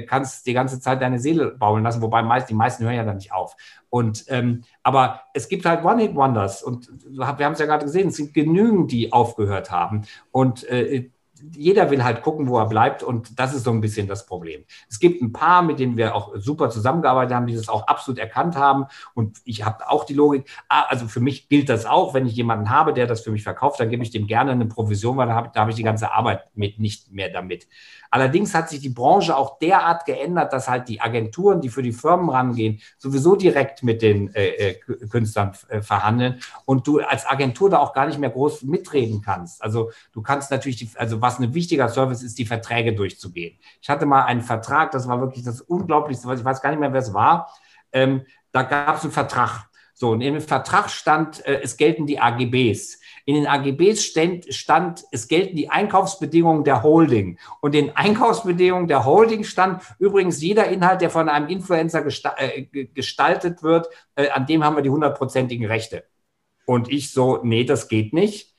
[0.08, 3.18] kannst die ganze Zeit deine Seele bauen lassen, wobei meist, die meisten hören ja dann
[3.18, 3.56] nicht auf.
[3.90, 8.18] Und ähm, aber es gibt halt One-Hit-Wonders und wir haben es ja gerade gesehen, es
[8.18, 10.04] sind genügend, die aufgehört haben.
[10.32, 11.10] Und äh,
[11.52, 14.64] jeder will halt gucken, wo er bleibt und das ist so ein bisschen das Problem.
[14.90, 18.20] Es gibt ein paar, mit denen wir auch super zusammengearbeitet haben, die das auch absolut
[18.20, 22.14] erkannt haben und ich habe auch die Logik, ah, also für mich gilt das auch,
[22.14, 24.66] wenn ich jemanden habe, der das für mich verkauft, dann gebe ich dem gerne eine
[24.66, 27.68] Provision, weil da habe, ich die ganze Arbeit mit nicht mehr damit.
[28.14, 31.92] Allerdings hat sich die Branche auch derart geändert, dass halt die Agenturen, die für die
[31.92, 34.74] Firmen rangehen, sowieso direkt mit den äh, äh,
[35.10, 39.64] Künstlern äh, verhandeln und du als Agentur da auch gar nicht mehr groß mitreden kannst.
[39.64, 43.58] Also du kannst natürlich, die, also was ein wichtiger Service ist, die Verträge durchzugehen.
[43.82, 46.94] Ich hatte mal einen Vertrag, das war wirklich das Unglaublichste, ich weiß gar nicht mehr,
[46.94, 47.50] wer es war.
[47.92, 49.72] Ähm, da gab es einen Vertrag.
[49.94, 53.00] So, und in dem Vertrag stand, äh, es gelten die AGBs.
[53.26, 57.38] In den AGBs stand, stand, es gelten die Einkaufsbedingungen der Holding.
[57.62, 62.06] Und in Einkaufsbedingungen der Holding stand übrigens jeder Inhalt, der von einem Influencer
[62.38, 66.04] äh, gestaltet wird, äh, an dem haben wir die hundertprozentigen Rechte.
[66.66, 68.54] Und ich so, nee, das geht nicht.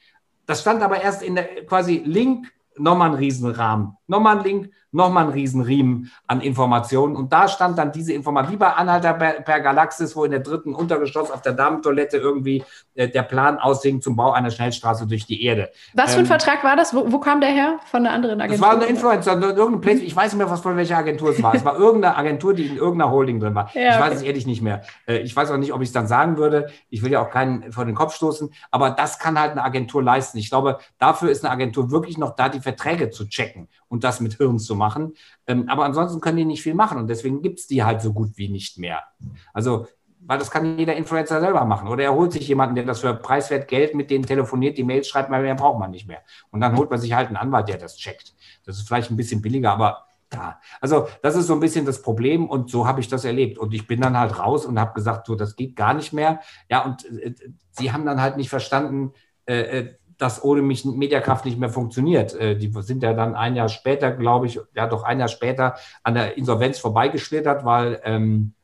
[0.47, 5.25] Das stand aber erst in der quasi Link, nochmal ein Riesenrahmen, nochmal ein Link, nochmal
[5.25, 7.17] ein Riesenriemen an Informationen.
[7.17, 10.41] Und da stand dann diese Information, wie bei Anhalter per, per Galaxis, wo in der
[10.41, 15.27] dritten Untergeschoss auf der Damentoilette irgendwie äh, der Plan aussing zum Bau einer Schnellstraße durch
[15.27, 15.71] die Erde.
[15.95, 16.95] Was für ein ähm, Vertrag war das?
[16.95, 17.81] Wo, wo, kam der her?
[17.91, 18.67] Von einer anderen Agentur?
[18.67, 21.43] Das war eine Influencer, irgendeine Place, ich weiß nicht mehr, was von welcher Agentur es
[21.43, 21.55] war.
[21.55, 23.71] Es war irgendeine Agentur, die in irgendeiner Holding drin war.
[23.85, 24.83] Ja, ich weiß es ehrlich nicht mehr.
[25.07, 26.71] Äh, ich weiß auch nicht, ob ich es dann sagen würde.
[26.91, 28.51] Ich will ja auch keinen vor den Kopf stoßen.
[28.71, 30.39] Aber das kann halt eine Agentur leisten.
[30.39, 34.21] Ich glaube, dafür ist eine Agentur wirklich noch da, die Verträge zu checken und das
[34.21, 35.15] mit Hirn zu machen.
[35.47, 38.13] Ähm, aber ansonsten können die nicht viel machen und deswegen gibt es die halt so
[38.13, 39.05] gut wie nicht mehr.
[39.53, 39.87] Also,
[40.27, 41.87] weil das kann jeder Influencer selber machen.
[41.87, 45.07] Oder er holt sich jemanden, der das für preiswert Geld mit denen telefoniert, die Mails
[45.07, 46.23] schreibt, weil mehr braucht man nicht mehr.
[46.51, 48.35] Und dann holt man sich halt einen Anwalt, der das checkt.
[48.65, 52.03] Das ist vielleicht ein bisschen billiger, aber ja, also das ist so ein bisschen das
[52.03, 53.59] Problem und so habe ich das erlebt.
[53.59, 56.41] Und ich bin dann halt raus und habe gesagt, so, das geht gar nicht mehr.
[56.69, 57.35] Ja, und äh,
[57.71, 59.13] sie haben dann halt nicht verstanden,
[59.47, 62.33] äh, dass ohne mich Mediakraft nicht mehr funktioniert.
[62.35, 65.75] Äh, die sind ja dann ein Jahr später, glaube ich, ja doch ein Jahr später
[66.03, 68.55] an der Insolvenz vorbeigeschlittert, weil, ähm,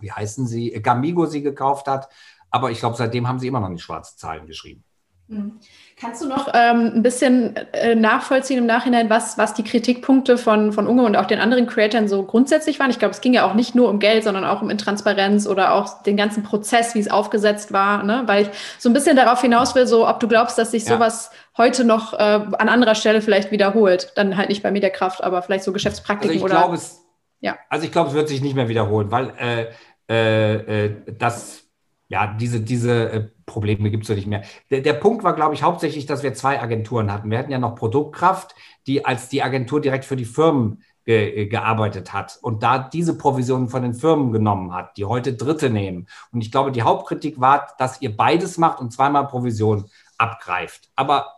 [0.00, 2.08] wie heißen sie, Gamigo sie gekauft hat.
[2.50, 4.82] Aber ich glaube, seitdem haben sie immer noch nicht schwarze Zahlen geschrieben.
[5.28, 5.60] Mhm.
[6.00, 10.72] Kannst du noch ähm, ein bisschen äh, nachvollziehen im Nachhinein, was, was die Kritikpunkte von,
[10.72, 12.90] von Unge und auch den anderen Creatoren so grundsätzlich waren?
[12.90, 15.72] Ich glaube, es ging ja auch nicht nur um Geld, sondern auch um Intransparenz oder
[15.72, 18.04] auch den ganzen Prozess, wie es aufgesetzt war.
[18.04, 18.22] Ne?
[18.26, 20.94] Weil ich so ein bisschen darauf hinaus will, so ob du glaubst, dass sich ja.
[20.94, 24.12] sowas heute noch äh, an anderer Stelle vielleicht wiederholt.
[24.14, 26.62] Dann halt nicht bei Mediakraft, aber vielleicht so Geschäftspraktiken also ich oder.
[26.62, 27.04] Glaub, es,
[27.40, 27.58] ja.
[27.70, 29.66] Also ich glaube, es wird sich nicht mehr wiederholen, weil äh,
[30.08, 31.64] äh, äh das
[32.08, 34.42] ja, diese, diese äh, Probleme gibt es ja nicht mehr.
[34.70, 37.30] Der, der Punkt war, glaube ich, hauptsächlich, dass wir zwei Agenturen hatten.
[37.30, 38.54] Wir hatten ja noch Produktkraft,
[38.86, 43.18] die als die Agentur direkt für die Firmen ge, äh, gearbeitet hat und da diese
[43.18, 46.06] Provisionen von den Firmen genommen hat, die heute Dritte nehmen.
[46.30, 49.86] Und ich glaube, die Hauptkritik war, dass ihr beides macht und zweimal Provision
[50.18, 50.90] abgreift.
[50.94, 51.32] Aber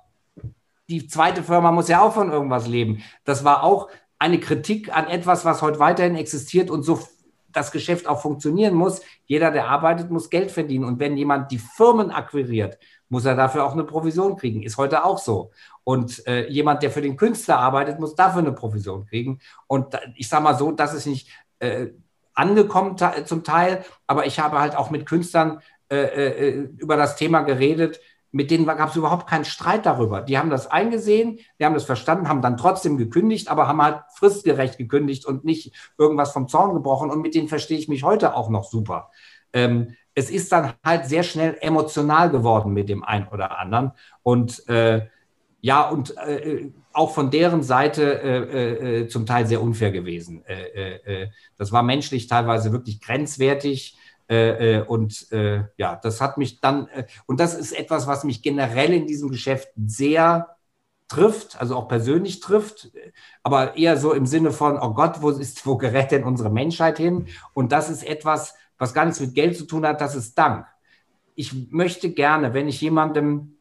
[0.88, 3.02] die zweite Firma muss ja auch von irgendwas leben.
[3.24, 3.88] Das war auch
[4.18, 7.00] eine Kritik an etwas, was heute weiterhin existiert und so
[7.52, 9.00] das Geschäft auch funktionieren muss.
[9.26, 10.84] Jeder, der arbeitet, muss Geld verdienen.
[10.84, 12.78] Und wenn jemand die Firmen akquiriert,
[13.08, 14.62] muss er dafür auch eine Provision kriegen.
[14.62, 15.50] Ist heute auch so.
[15.84, 19.40] Und äh, jemand, der für den Künstler arbeitet, muss dafür eine Provision kriegen.
[19.66, 21.28] Und ich sage mal so, das ist nicht
[21.58, 21.88] äh,
[22.34, 27.42] angekommen zum Teil, aber ich habe halt auch mit Künstlern äh, äh über das Thema
[27.42, 28.00] geredet,
[28.32, 30.22] mit denen gab es überhaupt keinen Streit darüber.
[30.22, 34.02] Die haben das eingesehen, die haben das verstanden, haben dann trotzdem gekündigt, aber haben halt
[34.14, 37.10] fristgerecht gekündigt und nicht irgendwas vom Zaun gebrochen.
[37.10, 39.10] Und mit denen verstehe ich mich heute auch noch super.
[39.52, 43.92] Ähm, es ist dann halt sehr schnell emotional geworden mit dem einen oder anderen.
[44.22, 45.06] Und äh,
[45.60, 50.44] ja, und äh, auch von deren Seite äh, äh zum Teil sehr unfair gewesen.
[50.46, 53.96] Äh, äh, das war menschlich teilweise wirklich grenzwertig.
[54.30, 58.22] Äh, äh, und äh, ja, das hat mich dann, äh, und das ist etwas, was
[58.22, 60.56] mich generell in diesem Geschäft sehr
[61.08, 62.92] trifft, also auch persönlich trifft,
[63.42, 66.98] aber eher so im Sinne von, oh Gott, wo ist, wo gerät denn unsere Menschheit
[66.98, 67.26] hin?
[67.54, 70.64] Und das ist etwas, was gar nichts mit Geld zu tun hat, das ist Dank.
[71.34, 73.58] Ich möchte gerne, wenn ich jemandem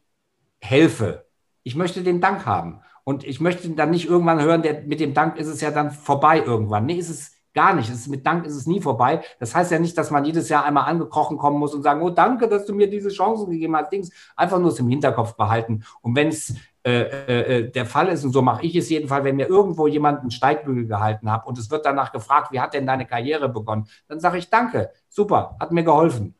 [0.60, 1.26] helfe,
[1.64, 2.80] ich möchte den Dank haben.
[3.02, 5.90] Und ich möchte dann nicht irgendwann hören, der, mit dem Dank ist es ja dann
[5.90, 6.86] vorbei irgendwann.
[6.86, 7.90] Nee, ist es Gar nicht.
[7.90, 9.22] Ist, mit Dank ist es nie vorbei.
[9.38, 12.10] Das heißt ja nicht, dass man jedes Jahr einmal angekrochen kommen muss und sagen, oh,
[12.10, 13.90] danke, dass du mir diese Chancen gegeben hast.
[13.90, 14.10] Dings.
[14.36, 15.84] Einfach nur es im Hinterkopf behalten.
[16.00, 19.22] Und wenn es äh, äh, äh, der Fall ist, und so mache ich es jedenfalls,
[19.22, 22.72] wenn mir irgendwo jemand einen Steigbügel gehalten hat und es wird danach gefragt, wie hat
[22.72, 26.34] denn deine Karriere begonnen, dann sage ich danke, super, hat mir geholfen.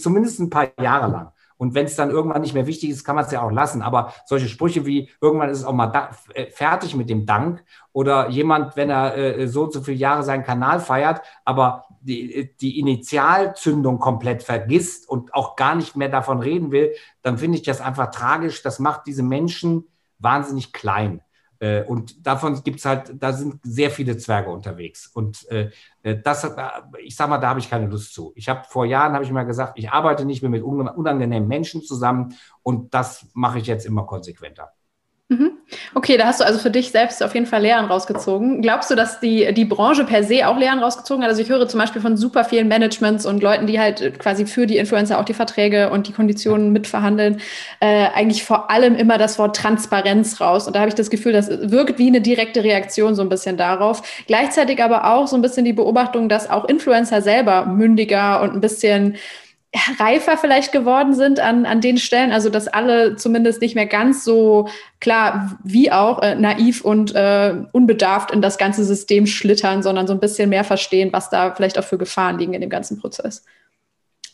[0.00, 1.32] Zumindest ein paar Jahre lang.
[1.56, 3.82] Und wenn es dann irgendwann nicht mehr wichtig ist, kann man es ja auch lassen.
[3.82, 7.64] Aber solche Sprüche wie irgendwann ist es auch mal da, äh, fertig mit dem Dank
[7.92, 12.54] oder jemand, wenn er äh, so und so viele Jahre seinen Kanal feiert, aber die,
[12.60, 16.92] die Initialzündung komplett vergisst und auch gar nicht mehr davon reden will,
[17.22, 18.62] dann finde ich das einfach tragisch.
[18.62, 19.84] Das macht diese Menschen
[20.18, 21.23] wahnsinnig klein.
[21.64, 25.06] Äh, und davon gibt es halt, da sind sehr viele Zwerge unterwegs.
[25.06, 25.70] Und äh,
[26.02, 26.46] äh das,
[27.02, 28.32] ich sag mal, da habe ich keine Lust zu.
[28.36, 31.82] Ich habe vor Jahren, habe ich mal gesagt, ich arbeite nicht mehr mit unangenehmen Menschen
[31.82, 34.72] zusammen und das mache ich jetzt immer konsequenter.
[35.34, 35.52] Mhm.
[35.94, 38.62] Okay, da hast du also für dich selbst auf jeden Fall Lehren rausgezogen.
[38.62, 41.30] Glaubst du, dass die, die Branche per se auch Lehren rausgezogen hat?
[41.30, 44.66] Also ich höre zum Beispiel von super vielen Managements und Leuten, die halt quasi für
[44.66, 47.40] die Influencer auch die Verträge und die Konditionen mitverhandeln,
[47.80, 50.66] äh, eigentlich vor allem immer das Wort Transparenz raus.
[50.66, 53.56] Und da habe ich das Gefühl, das wirkt wie eine direkte Reaktion so ein bisschen
[53.56, 54.02] darauf.
[54.26, 58.60] Gleichzeitig aber auch so ein bisschen die Beobachtung, dass auch Influencer selber mündiger und ein
[58.60, 59.16] bisschen
[59.98, 64.24] reifer vielleicht geworden sind an, an den Stellen, also dass alle zumindest nicht mehr ganz
[64.24, 64.68] so
[65.00, 70.12] klar wie auch äh, naiv und äh, unbedarft in das ganze System schlittern, sondern so
[70.12, 73.44] ein bisschen mehr verstehen, was da vielleicht auch für Gefahren liegen in dem ganzen Prozess.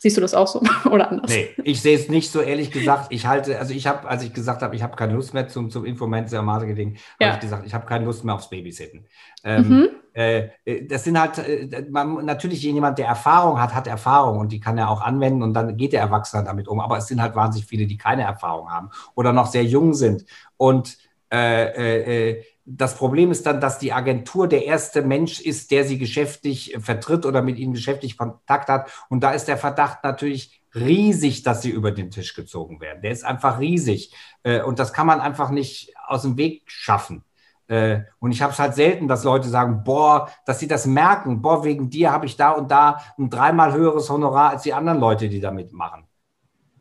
[0.03, 1.31] Siehst du das auch so oder anders?
[1.31, 3.09] Nee, ich sehe es nicht so ehrlich gesagt.
[3.11, 5.69] Ich halte, also ich habe, als ich gesagt habe, ich habe keine Lust mehr zum,
[5.69, 7.27] zum Influencer-Marketing, ja.
[7.27, 9.05] habe ich gesagt, ich habe keine Lust mehr aufs Babysitten.
[9.45, 9.89] Ähm, mhm.
[10.15, 14.53] äh, äh das sind halt, äh, man, natürlich jemand, der Erfahrung hat, hat Erfahrung und
[14.53, 16.81] die kann er auch anwenden und dann geht der Erwachsene damit um.
[16.81, 20.25] Aber es sind halt wahnsinnig viele, die keine Erfahrung haben oder noch sehr jung sind.
[20.57, 20.97] Und
[21.31, 25.85] äh, äh, äh das Problem ist dann, dass die Agentur der erste Mensch ist, der
[25.85, 28.91] sie geschäftlich vertritt oder mit ihnen geschäftlich Kontakt hat.
[29.09, 33.03] Und da ist der Verdacht natürlich riesig, dass sie über den Tisch gezogen werden.
[33.03, 34.15] Der ist einfach riesig.
[34.43, 37.25] Äh, und das kann man einfach nicht aus dem Weg schaffen.
[37.67, 41.43] Äh, und ich habe es halt selten, dass Leute sagen, boah, dass sie das merken,
[41.43, 45.01] boah, wegen dir habe ich da und da ein dreimal höheres Honorar als die anderen
[45.01, 46.10] Leute, die da mitmachen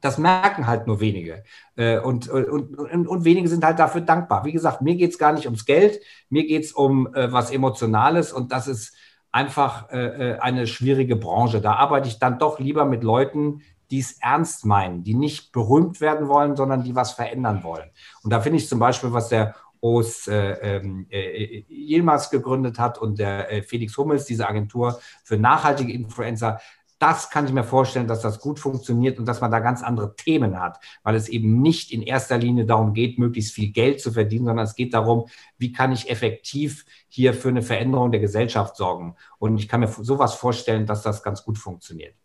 [0.02, 1.44] das merken halt nur wenige.
[1.76, 4.46] Äh, und, und, und, und wenige sind halt dafür dankbar.
[4.46, 7.52] Wie gesagt, mir geht es gar nicht ums Geld, mir geht es um äh, was
[7.52, 8.96] Emotionales und das ist
[9.32, 11.62] einfach äh, eine schwierige Branche.
[11.62, 16.02] Da arbeite ich dann doch lieber mit Leuten, die es ernst meinen, die nicht berühmt
[16.02, 17.90] werden wollen, sondern die was verändern wollen.
[18.24, 23.18] Und da finde ich zum Beispiel, was der Os äh, äh, Yilmaz gegründet hat und
[23.18, 26.60] der äh, Felix Hummels, diese Agentur für nachhaltige Influencer,
[27.00, 30.16] das kann ich mir vorstellen, dass das gut funktioniert und dass man da ganz andere
[30.16, 34.12] Themen hat, weil es eben nicht in erster Linie darum geht, möglichst viel Geld zu
[34.12, 35.28] verdienen, sondern es geht darum,
[35.58, 39.16] wie kann ich effektiv hier für eine Veränderung der Gesellschaft sorgen.
[39.40, 42.16] Und ich kann mir sowas vorstellen, dass das ganz gut funktioniert.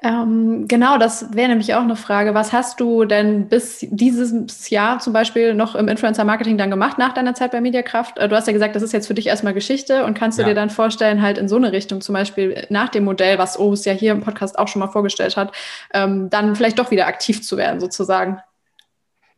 [0.00, 2.34] Ähm, genau, das wäre nämlich auch eine Frage.
[2.34, 7.14] Was hast du denn bis dieses Jahr zum Beispiel noch im Influencer-Marketing dann gemacht nach
[7.14, 8.16] deiner Zeit bei Mediakraft?
[8.18, 10.42] Äh, du hast ja gesagt, das ist jetzt für dich erstmal Geschichte und kannst du
[10.42, 10.48] ja.
[10.48, 13.84] dir dann vorstellen, halt in so eine Richtung, zum Beispiel nach dem Modell, was O's
[13.84, 15.52] ja hier im Podcast auch schon mal vorgestellt hat,
[15.92, 18.40] ähm, dann vielleicht doch wieder aktiv zu werden, sozusagen?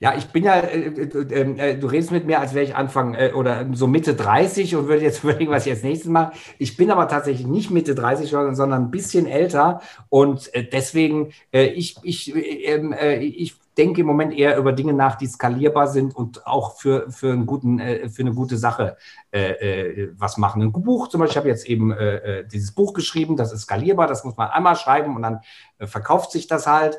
[0.03, 3.13] Ja, ich bin ja, äh, äh, äh, du redest mit mir, als wäre ich Anfang
[3.15, 6.33] äh, oder so Mitte 30 und würde jetzt überlegen, was ich als nächstes mache.
[6.59, 11.67] Ich bin aber tatsächlich nicht Mitte 30, sondern ein bisschen älter und äh, deswegen, äh,
[11.67, 16.47] ich, ich, ähm, ich denke im Moment eher über Dinge nach, die skalierbar sind und
[16.47, 18.99] auch für, für, einen guten, äh, für eine gute Sache
[19.33, 20.61] äh, äh, was machen.
[20.61, 23.63] Ein Buch zum Beispiel, ich habe jetzt eben äh, äh, dieses Buch geschrieben, das ist
[23.63, 25.41] skalierbar, das muss man einmal schreiben und dann
[25.79, 26.99] äh, verkauft sich das halt.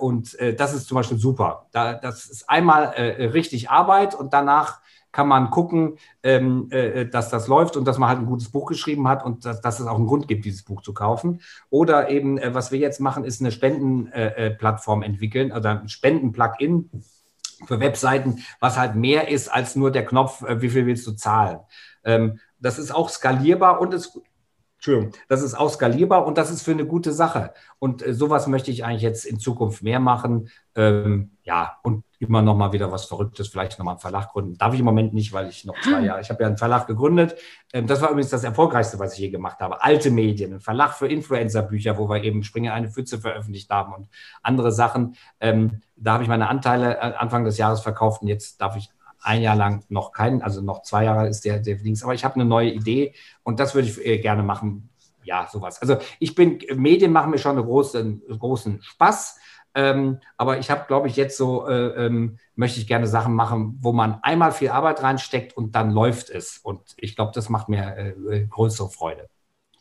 [0.00, 1.66] und das ist zum Beispiel super.
[1.70, 4.80] Da, das ist einmal richtig Arbeit und danach
[5.12, 8.66] kann man gucken, ähm, äh, dass das läuft und dass man halt ein gutes Buch
[8.66, 11.40] geschrieben hat und dass, dass es auch einen Grund gibt, dieses Buch zu kaufen.
[11.70, 15.88] Oder eben, äh, was wir jetzt machen, ist eine Spendenplattform äh, äh entwickeln, also ein
[15.88, 16.90] Spenden-Plugin
[17.66, 21.12] für Webseiten, was halt mehr ist als nur der Knopf, äh, wie viel willst du
[21.12, 21.60] zahlen.
[22.04, 24.18] Ähm, das ist auch skalierbar und es
[24.76, 27.54] Entschuldigung, das ist auch skalierbar und das ist für eine gute Sache.
[27.78, 30.48] Und äh, sowas möchte ich eigentlich jetzt in Zukunft mehr machen.
[30.74, 34.56] Ähm, ja, und immer noch mal wieder was Verrücktes, vielleicht noch mal einen Verlag gründen.
[34.56, 36.86] Darf ich im Moment nicht, weil ich noch zwei Jahre, ich habe ja einen Verlag
[36.86, 37.34] gegründet.
[37.72, 39.82] Ähm, das war übrigens das Erfolgreichste, was ich je gemacht habe.
[39.82, 44.08] Alte Medien, ein Verlag für Influencer-Bücher, wo wir eben Springer eine Pfütze veröffentlicht haben und
[44.42, 45.16] andere Sachen.
[45.40, 48.88] Ähm, da habe ich meine Anteile äh, Anfang des Jahres verkauft und jetzt darf ich
[49.20, 52.24] ein Jahr lang noch keinen, also noch zwei Jahre ist der, der Links, aber ich
[52.24, 54.90] habe eine neue Idee und das würde ich äh, gerne machen.
[55.24, 55.80] Ja, sowas.
[55.80, 59.38] Also ich bin, Medien machen mir schon einen großen, großen Spaß.
[59.74, 63.78] Ähm, aber ich habe, glaube ich, jetzt so, äh, ähm, möchte ich gerne Sachen machen,
[63.80, 66.58] wo man einmal viel Arbeit reinsteckt und dann läuft es.
[66.58, 69.28] Und ich glaube, das macht mir äh, größere Freude.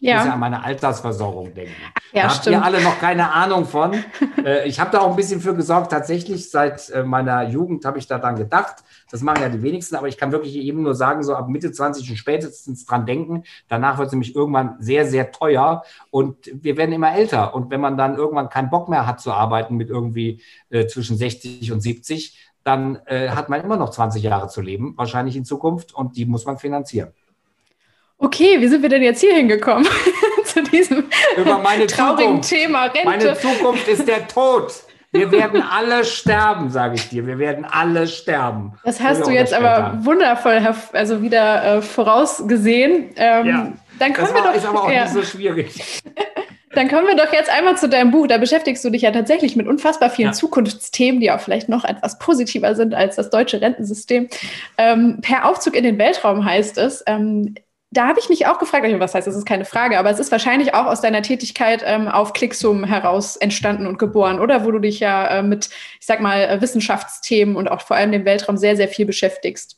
[0.01, 0.17] Ich ja.
[0.17, 1.75] muss ja an meine Altersversorgung denken.
[2.11, 3.93] Ja, da habt ihr alle noch keine Ahnung von.
[4.43, 5.91] äh, ich habe da auch ein bisschen für gesorgt.
[5.91, 8.83] Tatsächlich, seit äh, meiner Jugend habe ich da dann gedacht.
[9.11, 11.71] Das machen ja die wenigsten, aber ich kann wirklich eben nur sagen, so ab Mitte
[11.71, 13.43] 20 und spätestens dran denken.
[13.67, 17.53] Danach wird es nämlich irgendwann sehr, sehr teuer und wir werden immer älter.
[17.53, 20.41] Und wenn man dann irgendwann keinen Bock mehr hat zu arbeiten mit irgendwie
[20.71, 24.95] äh, zwischen 60 und 70, dann äh, hat man immer noch 20 Jahre zu leben,
[24.97, 27.13] wahrscheinlich in Zukunft, und die muss man finanzieren.
[28.23, 29.87] Okay, wie sind wir denn jetzt hier hingekommen?
[30.45, 31.05] Zu diesem
[31.37, 32.49] Über meine traurigen Zukunft.
[32.49, 33.05] Thema Rente.
[33.05, 34.71] Meine Zukunft ist der Tod.
[35.11, 37.25] Wir werden alle sterben, sage ich dir.
[37.25, 38.73] Wir werden alle sterben.
[38.85, 40.61] Das hast du jetzt aber wundervoll,
[40.93, 43.09] also wieder äh, vorausgesehen.
[43.15, 45.03] Ähm, ja, dann können das wir war, doch, ist aber auch ja.
[45.03, 46.01] nicht so schwierig.
[46.73, 48.27] Dann kommen wir doch jetzt einmal zu deinem Buch.
[48.27, 50.33] Da beschäftigst du dich ja tatsächlich mit unfassbar vielen Ja.
[50.33, 54.29] Zukunftsthemen, die auch vielleicht noch etwas positiver sind als das deutsche Rentensystem.
[54.77, 57.03] Ähm, per Aufzug in den Weltraum heißt es.
[57.07, 57.55] Ähm,
[57.91, 60.31] da habe ich mich auch gefragt, was heißt, das ist keine Frage, aber es ist
[60.31, 64.63] wahrscheinlich auch aus deiner Tätigkeit ähm, auf Clicksum heraus entstanden und geboren, oder?
[64.63, 65.69] Wo du dich ja äh, mit,
[65.99, 69.77] ich sag mal, äh, Wissenschaftsthemen und auch vor allem dem Weltraum sehr, sehr viel beschäftigst.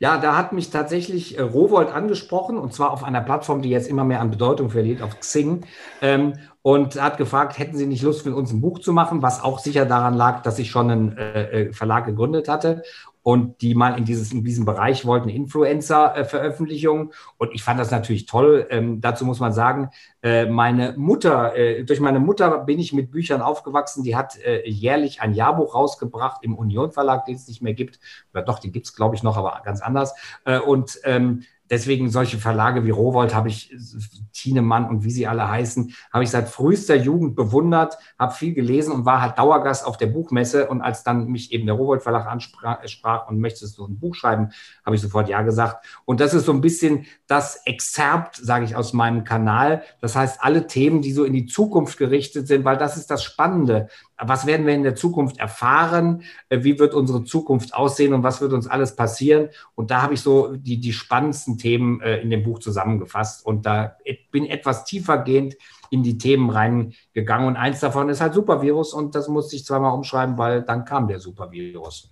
[0.00, 3.88] Ja, da hat mich tatsächlich äh, Rowold angesprochen und zwar auf einer Plattform, die jetzt
[3.88, 5.64] immer mehr an Bedeutung verliert, auf Xing.
[6.02, 9.42] Ähm, und hat gefragt, hätten Sie nicht Lust, mit uns ein Buch zu machen, was
[9.42, 12.82] auch sicher daran lag, dass ich schon einen äh, äh, Verlag gegründet hatte
[13.24, 17.10] und die mal in, dieses, in diesem Bereich wollten Influencer-Veröffentlichungen.
[17.38, 18.66] Und ich fand das natürlich toll.
[18.68, 19.88] Ähm, dazu muss man sagen,
[20.22, 24.04] äh, meine Mutter, äh, durch meine Mutter bin ich mit Büchern aufgewachsen.
[24.04, 27.98] Die hat äh, jährlich ein Jahrbuch rausgebracht im Union Verlag, den es nicht mehr gibt.
[28.34, 30.14] Oder doch, den gibt es, glaube ich, noch, aber ganz anders.
[30.44, 33.74] Äh, und ähm, deswegen solche Verlage wie Rowold habe ich,
[34.32, 38.92] Thienemann und wie sie alle heißen, habe ich seit frühester Jugend bewundert, habe viel gelesen
[38.92, 40.68] und war halt Dauergast auf der Buchmesse.
[40.68, 44.14] Und als dann mich eben der Rowold Verlag ansprach sprach und möchtest du ein Buch
[44.14, 44.50] schreiben,
[44.84, 45.86] habe ich sofort Ja gesagt.
[46.04, 49.82] Und das ist so ein bisschen das Exzerpt, sage ich, aus meinem Kanal.
[50.00, 53.22] Das heißt, alle Themen, die so in die Zukunft gerichtet sind, weil das ist das
[53.24, 53.88] Spannende.
[54.18, 56.22] Was werden wir in der Zukunft erfahren?
[56.48, 59.48] Äh, Wie wird unsere Zukunft aussehen und was wird uns alles passieren?
[59.74, 63.66] Und da habe ich so die, die spannendsten Themen äh, in dem Buch zusammengefasst und
[63.66, 63.96] da
[64.30, 65.56] bin etwas tiefergehend
[65.90, 67.48] in die Themen reingegangen.
[67.48, 71.08] Und eins davon ist halt Supervirus und das musste ich zweimal umschreiben, weil dann kam
[71.08, 72.10] der Supervirus.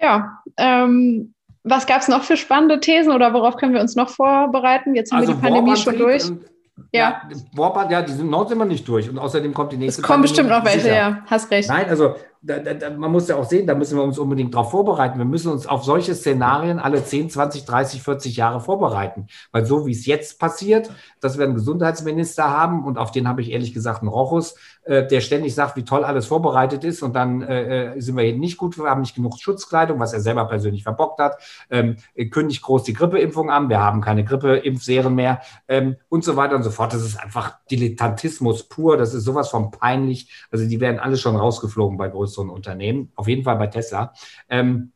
[0.00, 4.08] Ja, ähm, was gab es noch für spannende Thesen oder worauf können wir uns noch
[4.08, 4.94] vorbereiten?
[4.94, 6.30] Jetzt haben wir die Pandemie schon durch.
[6.30, 6.44] und-
[6.92, 7.22] Ja.
[7.56, 9.08] Ja, ja, die sind noch wir nicht durch.
[9.08, 10.02] Und außerdem kommt die Es nächste.
[10.02, 10.94] kommen bestimmt noch welche, sicher.
[10.94, 11.68] ja, hast recht.
[11.68, 14.70] Nein, also da, da, man muss ja auch sehen, da müssen wir uns unbedingt darauf
[14.70, 15.18] vorbereiten.
[15.18, 19.26] Wir müssen uns auf solche Szenarien alle 10, 20, 30, 40 Jahre vorbereiten.
[19.52, 23.40] Weil so wie es jetzt passiert, dass wir einen Gesundheitsminister haben und auf den habe
[23.40, 24.54] ich ehrlich gesagt einen Rochus,
[24.86, 28.24] äh, der ständig sagt, wie toll alles vorbereitet ist und dann äh, äh, sind wir
[28.24, 31.36] hier nicht gut, wir haben nicht genug Schutzkleidung, was er selber persönlich verbockt hat,
[31.70, 31.96] ähm,
[32.30, 36.62] kündigt groß die Grippeimpfung an, wir haben keine Grippeimpfserien mehr ähm, und so weiter und
[36.62, 36.92] so fort.
[36.92, 40.46] Das ist einfach Dilettantismus pur, das ist sowas von peinlich.
[40.50, 44.12] Also die werden alle schon rausgeflogen bei größeren Unternehmen, auf jeden Fall bei Tesla.
[44.48, 44.92] Ähm,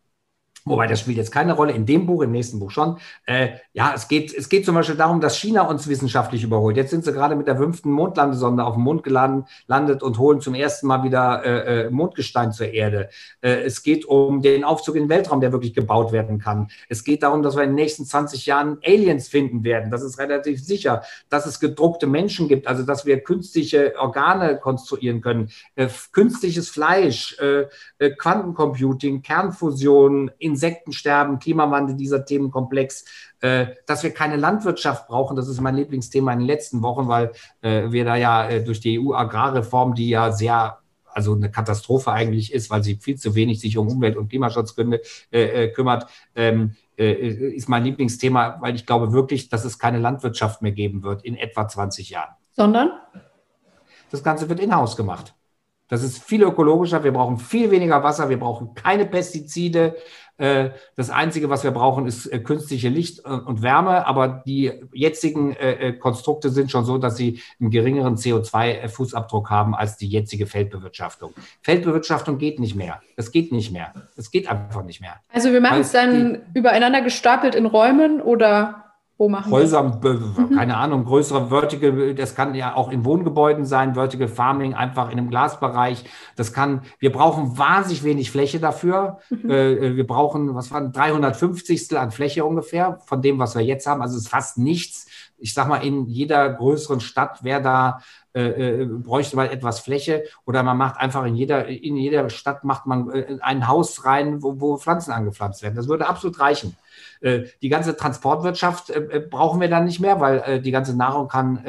[0.64, 2.98] Wobei das spielt jetzt keine Rolle in dem Buch, im nächsten Buch schon.
[3.26, 6.76] Äh, ja, es geht, es geht zum Beispiel darum, dass China uns wissenschaftlich überholt.
[6.76, 10.40] Jetzt sind sie gerade mit der fünften Mondlandesonde auf dem Mond geladen, landet und holen
[10.40, 13.08] zum ersten Mal wieder äh, äh, Mondgestein zur Erde.
[13.40, 16.68] Äh, es geht um den Aufzug in den Weltraum, der wirklich gebaut werden kann.
[16.88, 19.90] Es geht darum, dass wir in den nächsten 20 Jahren Aliens finden werden.
[19.90, 21.02] Das ist relativ sicher.
[21.30, 27.38] Dass es gedruckte Menschen gibt, also dass wir künstliche Organe konstruieren können, äh, künstliches Fleisch,
[27.38, 27.66] äh,
[28.18, 33.04] Quantencomputing, Kernfusion, Insektensterben, Klimawandel, dieser Themenkomplex,
[33.40, 35.36] äh, dass wir keine Landwirtschaft brauchen.
[35.36, 37.32] Das ist mein Lieblingsthema in den letzten Wochen, weil
[37.62, 40.78] äh, wir da ja äh, durch die EU-Agrarreform, die ja sehr
[41.12, 45.02] also eine Katastrophe eigentlich ist, weil sie viel zu wenig sich um Umwelt- und Klimaschutzgründe
[45.32, 49.98] äh, äh, kümmert, ähm, äh, ist mein Lieblingsthema, weil ich glaube wirklich, dass es keine
[49.98, 52.34] Landwirtschaft mehr geben wird in etwa 20 Jahren.
[52.52, 52.92] Sondern?
[54.10, 55.34] Das Ganze wird in-house gemacht.
[55.90, 57.04] Das ist viel ökologischer.
[57.04, 58.28] Wir brauchen viel weniger Wasser.
[58.28, 59.96] Wir brauchen keine Pestizide.
[60.38, 64.06] Äh, Das Einzige, was wir brauchen, ist äh, künstliche Licht äh, und Wärme.
[64.06, 65.56] Aber die jetzigen
[65.98, 71.34] Konstrukte sind schon so, dass sie einen geringeren CO2-Fußabdruck haben als die jetzige Feldbewirtschaftung.
[71.62, 73.02] Feldbewirtschaftung geht nicht mehr.
[73.16, 73.92] Das geht nicht mehr.
[74.16, 75.16] Es geht einfach nicht mehr.
[75.32, 78.89] Also wir machen es dann übereinander gestapelt in Räumen oder
[79.20, 83.66] wo machen Häuser, b- b- keine Ahnung, größere Vertical, das kann ja auch in Wohngebäuden
[83.66, 86.04] sein, Vertical Farming, einfach in einem Glasbereich.
[86.36, 89.18] Das kann, wir brauchen wahnsinnig wenig Fläche dafür.
[89.30, 94.00] Äh, wir brauchen, was waren 350 an Fläche ungefähr von dem, was wir jetzt haben.
[94.00, 95.06] Also es ist fast nichts.
[95.36, 98.00] Ich sag mal, in jeder größeren Stadt wäre da,
[98.32, 102.64] äh, äh, bräuchte man etwas Fläche oder man macht einfach in jeder, in jeder Stadt
[102.64, 105.74] macht man äh, ein Haus rein, wo, wo Pflanzen angepflanzt werden.
[105.74, 106.74] Das würde absolut reichen.
[107.20, 111.62] Äh, die ganze Transportwirtschaft äh, brauchen wir dann nicht mehr, weil die ganze Nahrung kann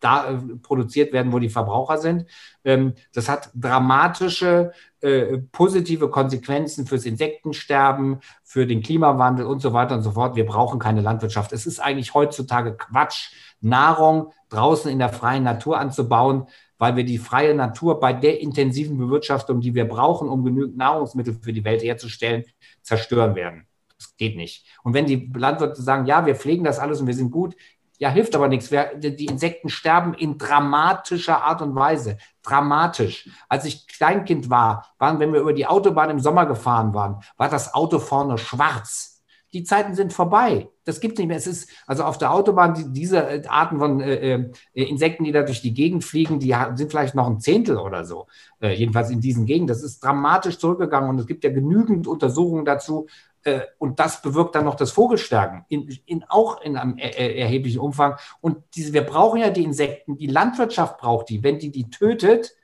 [0.00, 2.26] da produziert werden, wo die Verbraucher sind.
[2.64, 4.72] Ähm, das hat dramatische
[5.50, 10.36] positive Konsequenzen fürs Insektensterben, für den Klimawandel und so weiter und so fort.
[10.36, 11.52] Wir brauchen keine Landwirtschaft.
[11.52, 16.46] Es ist eigentlich heutzutage Quatsch, Nahrung draußen in der freien Natur anzubauen,
[16.78, 21.36] weil wir die freie Natur bei der intensiven Bewirtschaftung, die wir brauchen, um genügend Nahrungsmittel
[21.42, 22.44] für die Welt herzustellen,
[22.82, 23.66] zerstören werden.
[24.02, 24.66] Das geht nicht.
[24.82, 27.54] Und wenn die Landwirte sagen, ja, wir pflegen das alles und wir sind gut,
[27.98, 28.68] ja, hilft aber nichts.
[28.68, 32.18] Die Insekten sterben in dramatischer Art und Weise.
[32.42, 33.30] Dramatisch.
[33.48, 37.48] Als ich Kleinkind war, waren, wenn wir über die Autobahn im Sommer gefahren waren, war
[37.48, 39.12] das Auto vorne schwarz
[39.52, 40.68] die Zeiten sind vorbei.
[40.84, 41.36] Das gibt es nicht mehr.
[41.36, 45.32] Es ist also auf der Autobahn die, diese äh, Arten von äh, äh, Insekten, die
[45.32, 48.26] da durch die Gegend fliegen, die sind vielleicht noch ein Zehntel oder so.
[48.60, 49.68] Äh, jedenfalls in diesen Gegenden.
[49.68, 53.06] Das ist dramatisch zurückgegangen und es gibt ja genügend Untersuchungen dazu.
[53.44, 57.36] Äh, und das bewirkt dann noch das Vogelstärken, in, in, auch in einem er, er,
[57.36, 58.16] erheblichen Umfang.
[58.40, 61.42] Und diese, wir brauchen ja die Insekten, die Landwirtschaft braucht die.
[61.42, 62.54] Wenn die die tötet,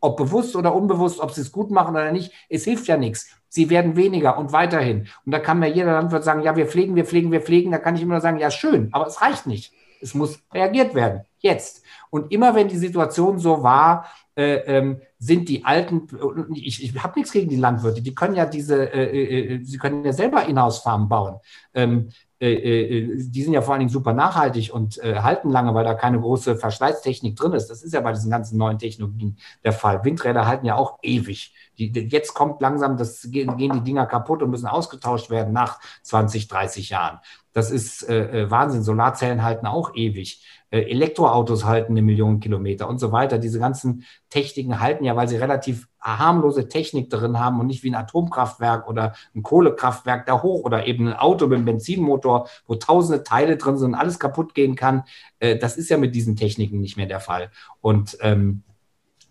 [0.00, 3.28] ob bewusst oder unbewusst, ob sie es gut machen oder nicht, es hilft ja nichts.
[3.48, 5.08] Sie werden weniger und weiterhin.
[5.24, 7.70] Und da kann mir jeder Landwirt sagen, ja, wir pflegen, wir pflegen, wir pflegen.
[7.72, 9.72] Da kann ich immer nur sagen, ja, schön, aber es reicht nicht.
[10.02, 11.82] Es muss reagiert werden, jetzt.
[12.10, 14.06] Und immer wenn die Situation so war,
[14.36, 16.06] äh, ähm, sind die alten,
[16.54, 19.78] ich, ich habe nichts gegen die Landwirte, die können ja diese, äh, äh, äh sie
[19.78, 21.40] können ja selber Inhouse-Farmen bauen.
[21.74, 22.08] Ähm,
[22.38, 25.84] äh, äh, die sind ja vor allen Dingen super nachhaltig und äh, halten lange, weil
[25.84, 27.68] da keine große Verschleißtechnik drin ist.
[27.68, 30.04] Das ist ja bei diesen ganzen neuen Technologien der Fall.
[30.04, 31.54] Windräder halten ja auch ewig.
[31.78, 35.80] Die, jetzt kommt langsam, das gehen, gehen, die Dinger kaputt und müssen ausgetauscht werden nach
[36.02, 37.20] 20, 30 Jahren.
[37.56, 38.82] Das ist äh, Wahnsinn.
[38.82, 40.44] Solarzellen halten auch ewig.
[40.68, 43.38] Äh, Elektroautos halten eine Million Kilometer und so weiter.
[43.38, 47.88] Diese ganzen Techniken halten ja, weil sie relativ harmlose Technik drin haben und nicht wie
[47.88, 52.74] ein Atomkraftwerk oder ein Kohlekraftwerk da hoch oder eben ein Auto mit einem Benzinmotor, wo
[52.74, 55.04] tausende Teile drin sind und alles kaputt gehen kann.
[55.38, 57.50] Äh, das ist ja mit diesen Techniken nicht mehr der Fall.
[57.80, 58.64] Und ähm,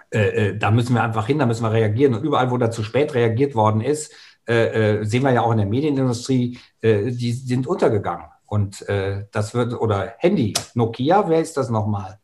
[0.10, 2.16] äh, äh da müssen wir einfach hin, da müssen wir reagieren.
[2.16, 4.12] Und überall, wo da zu spät reagiert worden ist,
[4.48, 8.28] äh, äh, sehen wir ja auch in der Medienindustrie, die sind untergegangen.
[8.46, 12.20] Und äh, das wird, oder Handy, Nokia, wer ist das nochmal?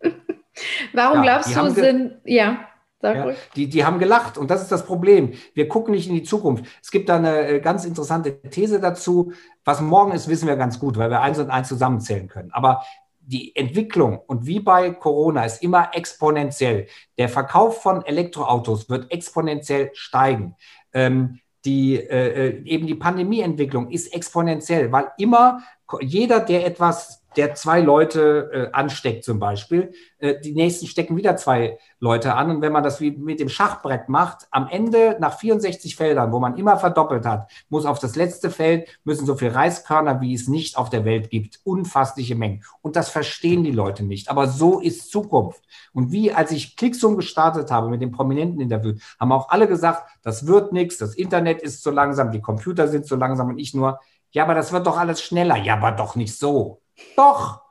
[0.92, 2.60] Warum ja, glaubst du, sind, ja.
[3.02, 5.34] Ja, die, die haben gelacht und das ist das Problem.
[5.54, 6.64] Wir gucken nicht in die Zukunft.
[6.82, 9.32] Es gibt da eine äh, ganz interessante These dazu.
[9.64, 12.50] Was morgen ist, wissen wir ganz gut, weil wir eins und eins zusammenzählen können.
[12.52, 12.82] Aber
[13.20, 16.86] die Entwicklung und wie bei Corona ist immer exponentiell.
[17.18, 20.56] Der Verkauf von Elektroautos wird exponentiell steigen.
[20.92, 25.60] Ähm, die, äh, äh, eben die Pandemieentwicklung ist exponentiell, weil immer
[26.00, 29.92] jeder, der etwas der zwei Leute äh, ansteckt zum Beispiel.
[30.18, 32.50] Äh, die nächsten stecken wieder zwei Leute an.
[32.50, 36.38] Und wenn man das wie mit dem Schachbrett macht, am Ende nach 64 Feldern, wo
[36.38, 40.48] man immer verdoppelt hat, muss auf das letzte Feld, müssen so viel Reiskörner, wie es
[40.48, 41.60] nicht auf der Welt gibt.
[41.64, 42.64] Unfassliche Mengen.
[42.80, 44.30] Und das verstehen die Leute nicht.
[44.30, 45.62] Aber so ist Zukunft.
[45.92, 50.08] Und wie, als ich Klicksum gestartet habe mit dem prominenten Interview, haben auch alle gesagt,
[50.22, 53.74] das wird nichts, das Internet ist zu langsam, die Computer sind zu langsam und ich
[53.74, 54.00] nur,
[54.32, 55.56] ja, aber das wird doch alles schneller.
[55.56, 56.82] Ja, aber doch nicht so.
[57.16, 57.62] Doch,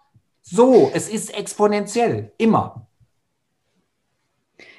[0.41, 2.87] so, es ist exponentiell, immer.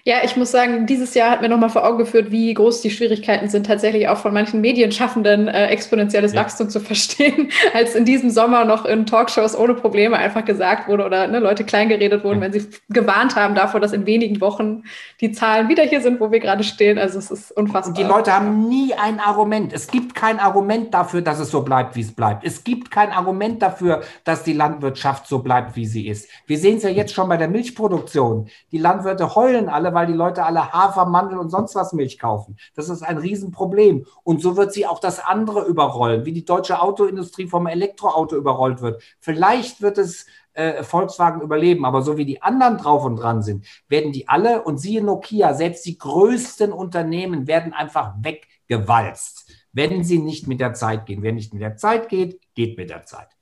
[0.06, 2.90] Ja, ich muss sagen, dieses Jahr hat mir nochmal vor Augen geführt, wie groß die
[2.90, 6.42] Schwierigkeiten sind, tatsächlich auch von manchen Medienschaffenden äh, exponentielles ja.
[6.42, 11.04] Wachstum zu verstehen, als in diesem Sommer noch in Talkshows ohne Probleme einfach gesagt wurde
[11.04, 12.42] oder ne, Leute kleingeredet wurden, ja.
[12.42, 14.84] wenn sie gewarnt haben davor, dass in wenigen Wochen
[15.20, 16.98] die Zahlen wieder hier sind, wo wir gerade stehen.
[16.98, 17.88] Also es ist unfassbar.
[17.88, 19.72] Und die Leute haben nie ein Argument.
[19.72, 22.44] Es gibt kein Argument dafür, dass es so bleibt, wie es bleibt.
[22.44, 26.28] Es gibt kein Argument dafür, dass die Landwirtschaft so bleibt, wie sie ist.
[26.46, 28.46] Wir sehen es ja jetzt schon bei der Milchproduktion.
[28.70, 32.58] Die Landwirte heulen alle, weil die Leute alle Hafer, Mandel und sonst was Milch kaufen.
[32.74, 34.04] Das ist ein Riesenproblem.
[34.24, 38.82] Und so wird sie auch das andere überrollen, wie die deutsche Autoindustrie vom Elektroauto überrollt
[38.82, 39.02] wird.
[39.20, 43.64] Vielleicht wird es äh, Volkswagen überleben, aber so wie die anderen drauf und dran sind,
[43.88, 50.18] werden die alle und siehe Nokia, selbst die größten Unternehmen werden einfach weggewalzt, wenn sie
[50.18, 51.22] nicht mit der Zeit gehen.
[51.22, 53.35] Wer nicht mit der Zeit geht, geht mit der Zeit.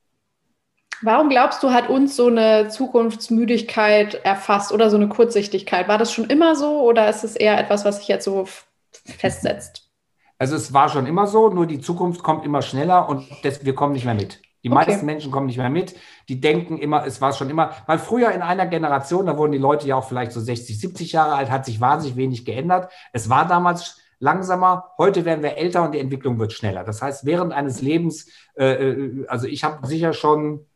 [1.03, 5.89] Warum glaubst du, hat uns so eine Zukunftsmüdigkeit erfasst oder so eine Kurzsichtigkeit?
[5.89, 8.47] War das schon immer so oder ist es eher etwas, was sich jetzt so
[9.05, 9.91] festsetzt?
[10.39, 13.75] Also es war schon immer so, nur die Zukunft kommt immer schneller und das, wir
[13.75, 14.41] kommen nicht mehr mit.
[14.65, 14.87] Die okay.
[14.87, 15.95] meisten Menschen kommen nicht mehr mit.
[16.29, 19.59] Die denken immer, es war schon immer, weil früher in einer Generation, da wurden die
[19.59, 22.91] Leute ja auch vielleicht so 60, 70 Jahre alt, hat sich wahnsinnig wenig geändert.
[23.13, 24.93] Es war damals langsamer.
[24.97, 26.83] Heute werden wir älter und die Entwicklung wird schneller.
[26.83, 30.67] Das heißt, während eines Lebens, äh, äh also ich habe sicher schon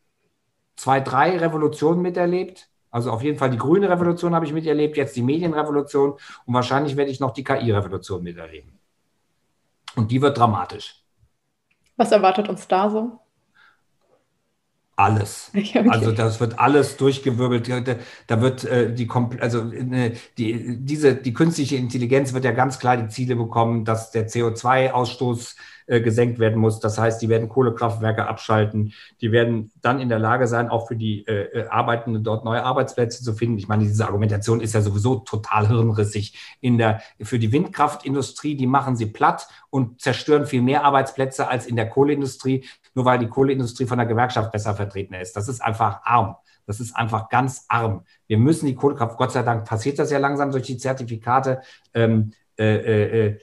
[0.78, 2.68] zwei, drei Revolutionen miterlebt.
[2.90, 6.96] Also auf jeden Fall die grüne Revolution habe ich miterlebt, jetzt die Medienrevolution und wahrscheinlich
[6.96, 8.78] werde ich noch die KI-Revolution miterleben.
[9.94, 11.02] Und die wird dramatisch.
[11.96, 13.20] Was erwartet uns da so?
[14.98, 15.50] alles.
[15.58, 15.88] Okay.
[15.88, 17.68] Also das wird alles durchgewirbelt.
[18.26, 19.08] Da, wird äh, die
[19.40, 24.10] also ne, die diese die künstliche Intelligenz wird ja ganz klar die Ziele bekommen, dass
[24.10, 25.56] der CO2-Ausstoß
[25.88, 26.80] äh, gesenkt werden muss.
[26.80, 28.92] Das heißt, die werden Kohlekraftwerke abschalten.
[29.20, 32.62] Die werden dann in der Lage sein, auch für die äh, äh, Arbeitenden dort neue
[32.62, 33.56] Arbeitsplätze zu finden.
[33.56, 36.56] Ich meine, diese Argumentation ist ja sowieso total hirnrissig.
[36.60, 41.66] In der, für die Windkraftindustrie, die machen sie platt und zerstören viel mehr Arbeitsplätze als
[41.66, 45.36] in der Kohleindustrie, nur weil die Kohleindustrie von der Gewerkschaft besser vertreten ist.
[45.36, 46.36] Das ist einfach arm.
[46.66, 48.04] Das ist einfach ganz arm.
[48.26, 51.62] Wir müssen die Kohlekraft, Gott sei Dank passiert das ja langsam durch die Zertifikate.
[51.94, 53.38] Ähm, äh, äh, äh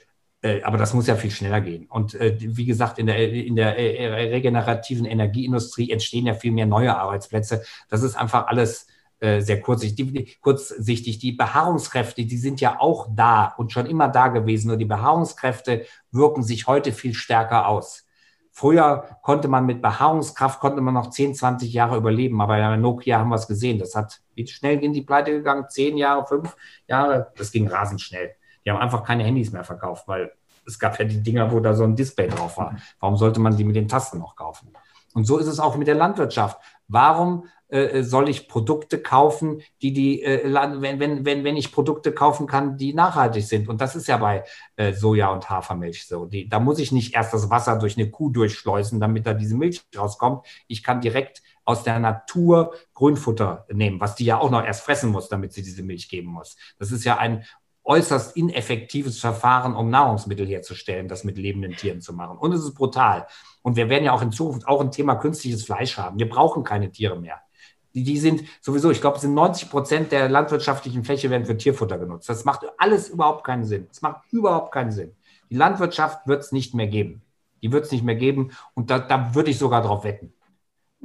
[0.63, 1.87] aber das muss ja viel schneller gehen.
[1.87, 6.65] Und äh, wie gesagt, in der, in der äh, regenerativen Energieindustrie entstehen ja viel mehr
[6.65, 7.63] neue Arbeitsplätze.
[7.89, 10.11] Das ist einfach alles sehr kurzsichtig.
[10.11, 11.17] Die, kurzsichtig.
[11.19, 14.67] Die Beharrungskräfte, die sind ja auch da und schon immer da gewesen.
[14.67, 18.05] Nur die Beharrungskräfte wirken sich heute viel stärker aus.
[18.57, 23.19] Früher konnte man mit Beharrungskraft, konnte man noch 10, 20 Jahre überleben, aber bei Nokia
[23.19, 23.79] haben wir es gesehen.
[23.79, 25.65] Das hat, wie schnell in die Pleite gegangen?
[25.67, 26.55] Zehn Jahre, fünf
[26.87, 27.33] Jahre?
[27.35, 28.31] Das ging rasend schnell.
[28.65, 30.31] Die haben einfach keine Handys mehr verkauft, weil
[30.65, 32.75] es gab ja die Dinger, wo da so ein Display drauf war.
[32.99, 34.73] Warum sollte man die mit den Tasten noch kaufen?
[35.13, 36.59] Und so ist es auch mit der Landwirtschaft.
[36.87, 40.43] Warum äh, soll ich Produkte kaufen, die die, äh,
[40.81, 43.69] wenn, wenn, wenn, wenn ich Produkte kaufen kann, die nachhaltig sind?
[43.69, 44.43] Und das ist ja bei
[44.75, 46.25] äh, Soja und Hafermilch so.
[46.25, 49.55] Die, da muss ich nicht erst das Wasser durch eine Kuh durchschleusen, damit da diese
[49.55, 50.45] Milch rauskommt.
[50.67, 55.11] Ich kann direkt aus der Natur Grünfutter nehmen, was die ja auch noch erst fressen
[55.11, 56.57] muss, damit sie diese Milch geben muss.
[56.77, 57.45] Das ist ja ein
[57.85, 62.37] äußerst ineffektives Verfahren, um Nahrungsmittel herzustellen, das mit lebenden Tieren zu machen.
[62.37, 63.27] Und es ist brutal.
[63.61, 66.19] Und wir werden ja auch in Zukunft auch ein Thema künstliches Fleisch haben.
[66.19, 67.41] Wir brauchen keine Tiere mehr.
[67.93, 71.55] Die, die sind sowieso, ich glaube, es sind 90 Prozent der landwirtschaftlichen Fläche werden für
[71.55, 72.27] Tierfutter genutzt.
[72.27, 73.87] Das macht alles überhaupt keinen Sinn.
[73.87, 75.13] Das macht überhaupt keinen Sinn.
[75.49, 77.21] Die Landwirtschaft wird es nicht mehr geben.
[77.61, 78.51] Die wird es nicht mehr geben.
[78.73, 80.33] Und da, da würde ich sogar drauf wetten.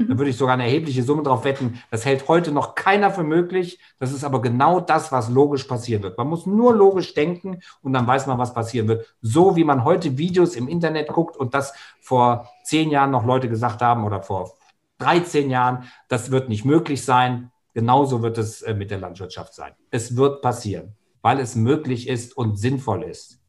[0.08, 1.80] Da würde ich sogar eine erhebliche Summe drauf wetten.
[1.90, 3.78] Das hält heute noch keiner für möglich.
[3.98, 6.16] Das ist aber genau das, was logisch passieren wird.
[6.16, 9.06] Man muss nur logisch denken und dann weiß man, was passieren wird.
[9.20, 13.48] So wie man heute Videos im Internet guckt und das vor zehn Jahren noch Leute
[13.48, 14.54] gesagt haben oder vor
[14.98, 17.50] 13 Jahren, das wird nicht möglich sein.
[17.74, 19.72] Genauso wird es äh, mit der Landwirtschaft sein.
[19.90, 23.40] Es wird passieren, weil es möglich ist und sinnvoll ist.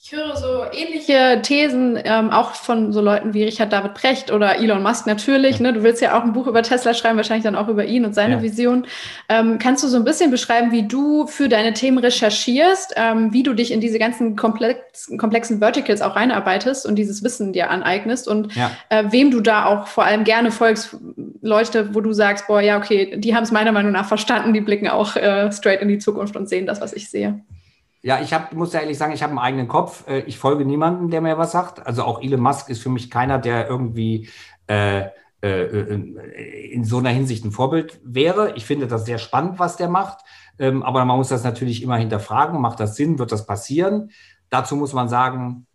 [0.00, 4.56] Ich höre so ähnliche Thesen ähm, auch von so Leuten wie Richard David Precht oder
[4.56, 5.58] Elon Musk natürlich.
[5.58, 5.72] Ne?
[5.72, 8.14] Du willst ja auch ein Buch über Tesla schreiben, wahrscheinlich dann auch über ihn und
[8.14, 8.42] seine ja.
[8.42, 8.86] Vision.
[9.28, 13.42] Ähm, kannst du so ein bisschen beschreiben, wie du für deine Themen recherchierst, ähm, wie
[13.42, 18.28] du dich in diese ganzen komplex, komplexen Verticals auch reinarbeitest und dieses Wissen dir aneignest
[18.28, 18.70] und ja.
[18.90, 20.96] äh, wem du da auch vor allem gerne folgst,
[21.42, 24.60] Leute, wo du sagst, boah, ja, okay, die haben es meiner Meinung nach verstanden, die
[24.60, 27.40] blicken auch äh, straight in die Zukunft und sehen das, was ich sehe.
[28.02, 30.06] Ja, ich hab, muss ja ehrlich sagen, ich habe einen eigenen Kopf.
[30.08, 31.84] Äh, ich folge niemandem, der mir was sagt.
[31.86, 34.28] Also auch Elon Musk ist für mich keiner, der irgendwie
[34.68, 35.08] äh,
[35.40, 35.94] äh,
[36.72, 38.54] in so einer Hinsicht ein Vorbild wäre.
[38.56, 40.18] Ich finde das sehr spannend, was der macht.
[40.58, 42.60] Ähm, aber man muss das natürlich immer hinterfragen.
[42.60, 43.18] Macht das Sinn?
[43.18, 44.10] Wird das passieren?
[44.50, 45.66] Dazu muss man sagen,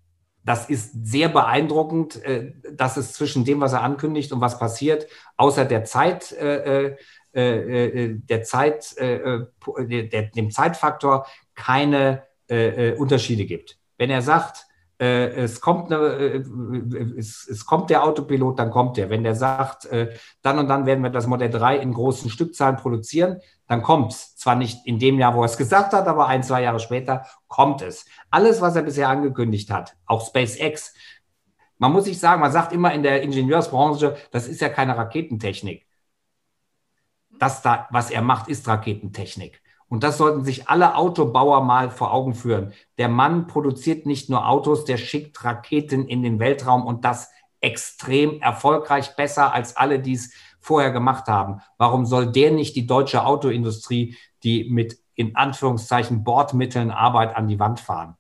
[0.44, 5.08] das ist sehr beeindruckend, äh, dass es zwischen dem, was er ankündigt und was passiert,
[5.38, 6.96] außer der Zeit, äh,
[7.32, 13.78] äh, der Zeit, der, dem Zeitfaktor keine äh, äh, Unterschiede gibt.
[13.98, 14.68] Wenn er sagt,
[15.00, 16.44] äh, es, kommt eine, äh,
[17.18, 19.10] es, es, kommt der Autopilot, dann kommt er.
[19.10, 22.78] Wenn der sagt, äh, dann und dann werden wir das Modell 3 in großen Stückzahlen
[22.78, 24.36] produzieren, dann kommt es.
[24.36, 27.26] Zwar nicht in dem Jahr, wo er es gesagt hat, aber ein, zwei Jahre später
[27.48, 28.06] kommt es.
[28.30, 30.94] Alles, was er bisher angekündigt hat, auch SpaceX,
[31.80, 35.88] man muss sich sagen, man sagt immer in der Ingenieursbranche, das ist ja keine Raketentechnik.
[37.40, 39.63] Das da, was er macht, ist Raketentechnik.
[39.94, 42.74] Und das sollten sich alle Autobauer mal vor Augen führen.
[42.98, 47.30] Der Mann produziert nicht nur Autos, der schickt Raketen in den Weltraum und das
[47.62, 51.62] extrem erfolgreich, besser als alle, die es vorher gemacht haben.
[51.78, 57.60] Warum soll der nicht die deutsche Autoindustrie, die mit in Anführungszeichen Bordmitteln Arbeit an die
[57.60, 58.16] Wand fahren?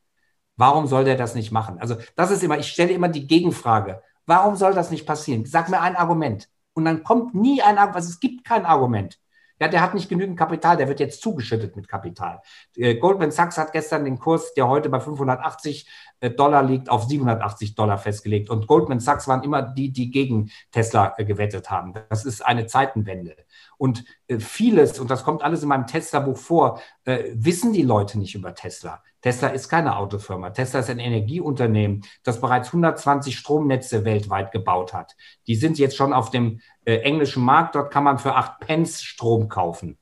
[0.56, 1.80] Warum soll der das nicht machen?
[1.80, 4.04] Also das ist immer, ich stelle immer die Gegenfrage.
[4.28, 5.48] Warum soll das nicht passieren?
[5.48, 6.50] Sag mir ein Argument.
[6.76, 9.18] Und dann kommt nie ein Argument, also es gibt kein Argument.
[9.60, 12.42] Ja, der hat nicht genügend Kapital, der wird jetzt zugeschüttet mit Kapital.
[12.76, 15.88] Äh, Goldman Sachs hat gestern den Kurs, der heute bei 580
[16.20, 18.50] äh, Dollar liegt, auf 780 Dollar festgelegt.
[18.50, 21.94] Und Goldman Sachs waren immer die, die gegen Tesla äh, gewettet haben.
[22.10, 23.36] Das ist eine Zeitenwende.
[23.78, 24.06] Und
[24.40, 29.04] vieles, und das kommt alles in meinem Tesla-Buch vor, wissen die Leute nicht über Tesla.
[29.24, 30.52] Tesla ist keine Autofirma.
[30.52, 35.16] Tesla ist ein Energieunternehmen, das bereits 120 Stromnetze weltweit gebaut hat.
[35.48, 37.74] Die sind jetzt schon auf dem äh, englischen Markt.
[37.74, 39.98] Dort kann man für 8 Pence Strom kaufen.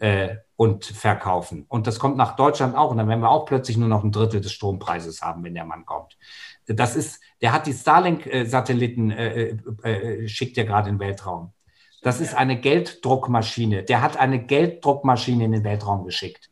[0.00, 1.64] äh, und verkaufen.
[1.68, 2.90] Und das kommt nach Deutschland auch.
[2.90, 5.64] Und dann werden wir auch plötzlich nur noch ein Drittel des Strompreises haben, wenn der
[5.64, 6.18] Mann kommt.
[6.66, 11.52] Das ist, der hat die Starlink-Satelliten, äh, äh, äh, schickt er gerade in den Weltraum.
[12.02, 13.84] Das ist eine Gelddruckmaschine.
[13.84, 16.49] Der hat eine Gelddruckmaschine in den Weltraum geschickt.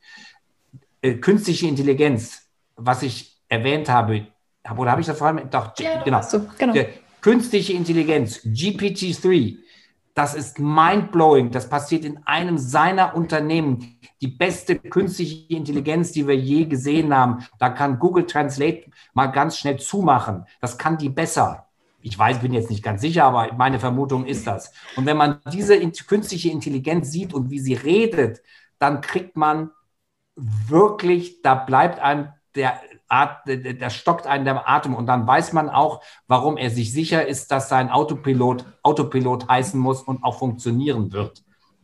[1.03, 2.43] Äh, künstliche Intelligenz,
[2.77, 4.27] was ich erwähnt habe,
[4.77, 5.49] oder habe ich das vorhin?
[5.51, 6.21] Doch, ja, genau.
[6.23, 6.75] So, genau.
[7.21, 9.59] künstliche Intelligenz, GPT-3,
[10.19, 11.53] das ist mindblowing.
[11.53, 14.01] Das passiert in einem seiner Unternehmen.
[14.21, 17.47] Die beste künstliche Intelligenz, die wir je gesehen haben.
[17.61, 20.45] Da kann Google Translate mal ganz schnell zumachen.
[20.61, 21.69] Das kann die besser.
[22.03, 24.73] Ich weiß, bin jetzt nicht ganz sicher, aber meine Vermutung ist das.
[24.97, 28.43] Und wenn man diese künstliche Intelligenz sieht und wie sie redet,
[28.81, 29.71] dann kriegt man
[30.39, 36.03] wirklich, da bleibt einem der da stockt einen der Atem und dann weiß man auch,
[36.27, 41.43] warum er sich sicher ist, dass sein Autopilot Autopilot heißen muss und auch funktionieren wird.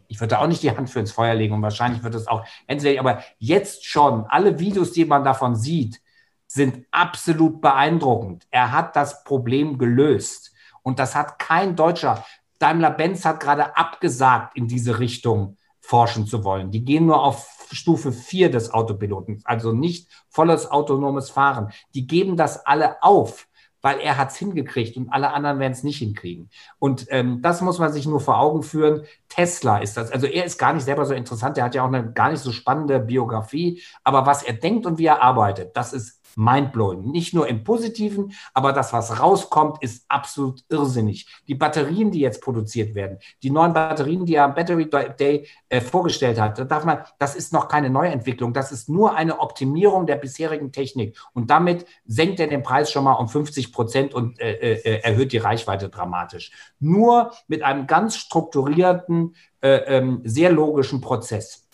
[0.09, 2.29] Ich würde da auch nicht die Hand für ins Feuer legen und wahrscheinlich wird es
[2.29, 6.03] auch entweder, aber jetzt schon, alle Videos, die man davon sieht,
[6.47, 8.47] sind absolut beeindruckend.
[8.51, 10.53] Er hat das Problem gelöst
[10.83, 12.25] und das hat kein Deutscher.
[12.59, 16.71] Daimler-Benz hat gerade abgesagt, in diese Richtung forschen zu wollen.
[16.71, 21.73] Die gehen nur auf Stufe 4 des Autopiloten, also nicht volles autonomes Fahren.
[21.95, 23.47] Die geben das alle auf,
[23.83, 26.49] weil er hat es hingekriegt und alle anderen werden es nicht hinkriegen.
[26.79, 29.05] Und ähm, das muss man sich nur vor Augen führen.
[29.29, 30.11] Tesla ist das.
[30.11, 32.43] Also er ist gar nicht selber so interessant, er hat ja auch eine gar nicht
[32.43, 37.11] so spannende Biografie, aber was er denkt und wie er arbeitet, das ist mindblowing.
[37.11, 41.27] Nicht nur im Positiven, aber das, was rauskommt, ist absolut irrsinnig.
[41.49, 44.89] Die Batterien, die jetzt produziert werden, die neuen Batterien, die er am Battery
[45.19, 49.15] Day äh, vorgestellt hat, da darf man, das ist noch keine Neuentwicklung, das ist nur
[49.15, 51.17] eine Optimierung der bisherigen Technik.
[51.33, 55.01] Und damit senkt er den Preis schon mal um 50 Prozent und äh, äh, äh,
[55.03, 56.53] erhöht die Reichweite dramatisch.
[56.81, 61.69] Nur mit einem ganz strukturierten, äh, ähm, sehr logischen Prozess.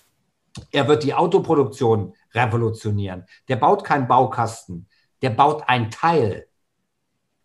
[0.71, 3.27] Er wird die Autoproduktion revolutionieren.
[3.49, 4.89] Der baut keinen Baukasten,
[5.23, 6.47] der baut ein Teil.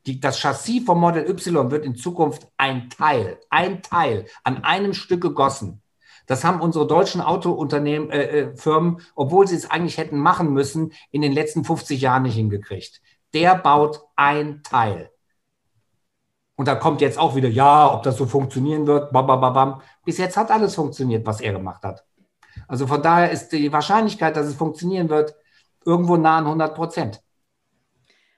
[0.05, 4.93] Die, das Chassis vom Model Y wird in Zukunft ein Teil, ein Teil an einem
[4.93, 5.81] Stück gegossen.
[6.27, 10.93] Das haben unsere deutschen Autounternehmen, äh, äh Firmen, obwohl sie es eigentlich hätten machen müssen,
[11.11, 13.01] in den letzten 50 Jahren nicht hingekriegt.
[13.33, 15.11] Der baut ein Teil.
[16.55, 19.81] Und da kommt jetzt auch wieder, ja, ob das so funktionieren wird, bam, bam, bam.
[20.05, 22.05] Bis jetzt hat alles funktioniert, was er gemacht hat.
[22.67, 25.35] Also von daher ist die Wahrscheinlichkeit, dass es funktionieren wird,
[25.85, 27.21] irgendwo nah an 100 Prozent.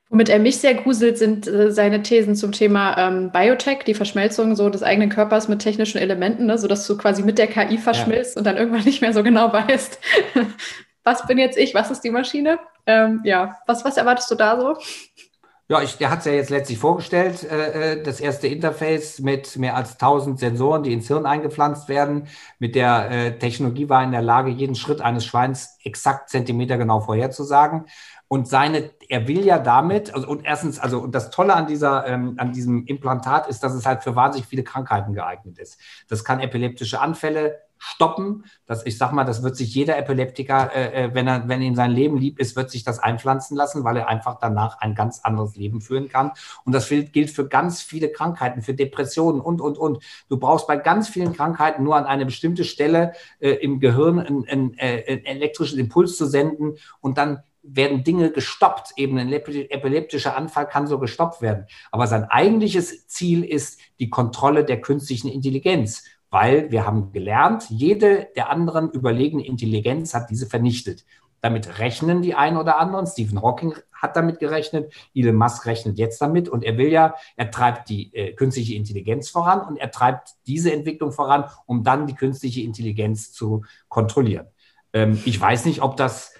[0.09, 4.55] Womit er mich sehr gruselt, sind äh, seine Thesen zum Thema ähm, Biotech, die Verschmelzung
[4.55, 8.35] so des eigenen Körpers mit technischen Elementen, ne, sodass du quasi mit der KI verschmilzt
[8.35, 8.39] ja.
[8.39, 9.99] und dann irgendwann nicht mehr so genau weißt,
[11.03, 12.57] was bin jetzt ich, was ist die Maschine.
[12.85, 14.77] Ähm, ja, was, was erwartest du da so?
[15.69, 19.57] Ja, ich, der hat es ja jetzt letztlich vorgestellt, äh, äh das erste Interface mit
[19.57, 22.27] mehr als 1000 Sensoren, die ins Hirn eingepflanzt werden.
[22.57, 27.01] Mit der äh, Technologie war er in der Lage, jeden Schritt eines Schweins exakt zentimetergenau
[27.01, 27.83] vorherzusagen.
[28.29, 32.07] Und seine, er will ja damit, also, und erstens, also und das Tolle an dieser,
[32.07, 35.79] ähm, an diesem Implantat ist, dass es halt für wahnsinnig viele Krankheiten geeignet ist.
[36.07, 38.45] Das kann epileptische Anfälle stoppen.
[38.65, 41.75] Das, ich sag mal, das wird sich jeder Epileptiker, äh, äh, wenn er, wenn ihm
[41.75, 45.21] sein Leben lieb ist, wird sich das einpflanzen lassen, weil er einfach danach ein ganz
[45.21, 46.31] anderes Leben führen kann.
[46.65, 50.03] Und das gilt für ganz viele Krankheiten, für Depressionen und, und, und.
[50.29, 54.47] Du brauchst bei ganz vielen Krankheiten nur an eine bestimmte Stelle äh, im Gehirn einen,
[54.47, 58.93] einen, äh, einen elektrischen Impuls zu senden und dann werden Dinge gestoppt.
[58.95, 61.65] Eben ein epileptischer Anfall kann so gestoppt werden.
[61.91, 68.27] Aber sein eigentliches Ziel ist die Kontrolle der künstlichen Intelligenz weil wir haben gelernt, jede
[68.35, 71.05] der anderen überlegene Intelligenz hat diese vernichtet.
[71.41, 73.05] Damit rechnen die einen oder anderen.
[73.05, 74.93] Stephen Hawking hat damit gerechnet.
[75.13, 76.49] Elon Musk rechnet jetzt damit.
[76.49, 80.73] Und er will ja, er treibt die äh, künstliche Intelligenz voran und er treibt diese
[80.73, 84.47] Entwicklung voran, um dann die künstliche Intelligenz zu kontrollieren.
[84.93, 86.33] Ähm, ich weiß nicht, ob das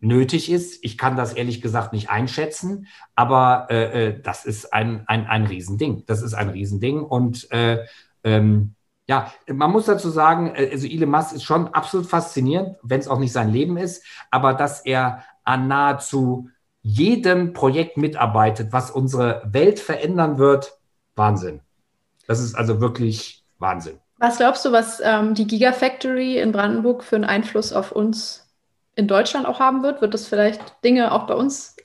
[0.00, 0.84] nötig ist.
[0.84, 5.46] Ich kann das ehrlich gesagt nicht einschätzen, aber äh, äh das ist ein, ein, ein
[5.46, 6.04] Riesending.
[6.06, 7.00] Das ist ein Riesending.
[7.00, 7.86] Und äh,
[8.22, 8.75] ähm,
[9.08, 13.08] ja, man muss dazu sagen, äh, also Elon Musk ist schon absolut faszinierend, wenn es
[13.08, 16.50] auch nicht sein Leben ist, aber dass er an nahezu
[16.82, 20.78] jedem Projekt mitarbeitet, was unsere Welt verändern wird,
[21.14, 21.60] Wahnsinn.
[22.26, 23.98] Das ist also wirklich Wahnsinn.
[24.18, 28.48] Was glaubst du, was ähm, die Gigafactory in Brandenburg für einen Einfluss auf uns
[28.94, 30.00] in Deutschland auch haben wird?
[30.00, 31.76] Wird das vielleicht Dinge auch bei uns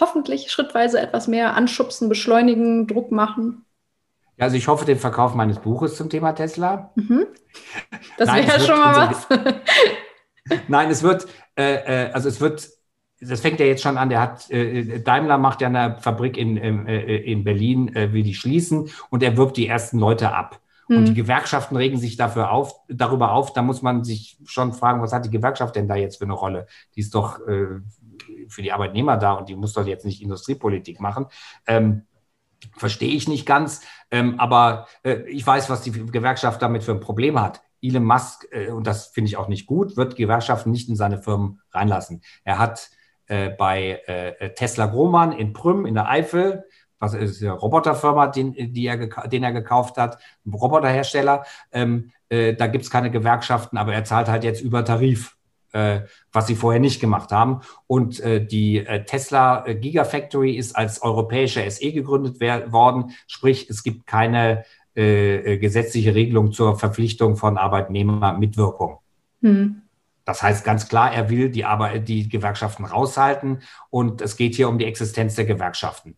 [0.00, 3.65] hoffentlich schrittweise etwas mehr anschubsen, beschleunigen, Druck machen?
[4.36, 6.92] Ja, also ich hoffe den Verkauf meines Buches zum Thema Tesla.
[6.94, 7.26] Mhm.
[8.18, 9.28] Das wäre ja schon mal was.
[10.68, 11.26] Nein, es wird,
[11.56, 12.68] äh, äh, also es wird,
[13.20, 16.56] das fängt ja jetzt schon an, der hat, äh, Daimler macht ja eine Fabrik in,
[16.58, 20.60] äh, in Berlin, äh, will die schließen und er wirbt die ersten Leute ab.
[20.88, 20.96] Mhm.
[20.96, 23.52] Und die Gewerkschaften regen sich dafür auf, darüber auf.
[23.52, 26.34] Da muss man sich schon fragen, was hat die Gewerkschaft denn da jetzt für eine
[26.34, 26.66] Rolle?
[26.94, 27.80] Die ist doch äh,
[28.48, 31.26] für die Arbeitnehmer da und die muss doch jetzt nicht Industriepolitik machen.
[31.66, 32.02] Ähm,
[32.76, 37.00] Verstehe ich nicht ganz, ähm, aber äh, ich weiß, was die Gewerkschaft damit für ein
[37.00, 37.62] Problem hat.
[37.82, 41.22] Elon Musk, äh, und das finde ich auch nicht gut, wird Gewerkschaften nicht in seine
[41.22, 42.22] Firmen reinlassen.
[42.44, 42.90] Er hat
[43.26, 46.64] äh, bei äh, Tesla Grohmann in Prüm in der Eifel,
[46.98, 48.96] was ist eine Roboterfirma, den, die er,
[49.28, 54.04] den er gekauft hat, ein Roboterhersteller, ähm, äh, da gibt es keine Gewerkschaften, aber er
[54.04, 55.35] zahlt halt jetzt über Tarif
[56.32, 57.60] was sie vorher nicht gemacht haben.
[57.86, 64.06] Und äh, die äh, Tesla Gigafactory ist als europäische SE gegründet worden, sprich es gibt
[64.06, 64.64] keine
[64.98, 69.00] gesetzliche Regelung zur Verpflichtung von Arbeitnehmermitwirkung.
[69.42, 69.82] Hm.
[70.24, 74.70] Das heißt ganz klar, er will die, Arbeit, die Gewerkschaften raushalten und es geht hier
[74.70, 76.16] um die Existenz der Gewerkschaften.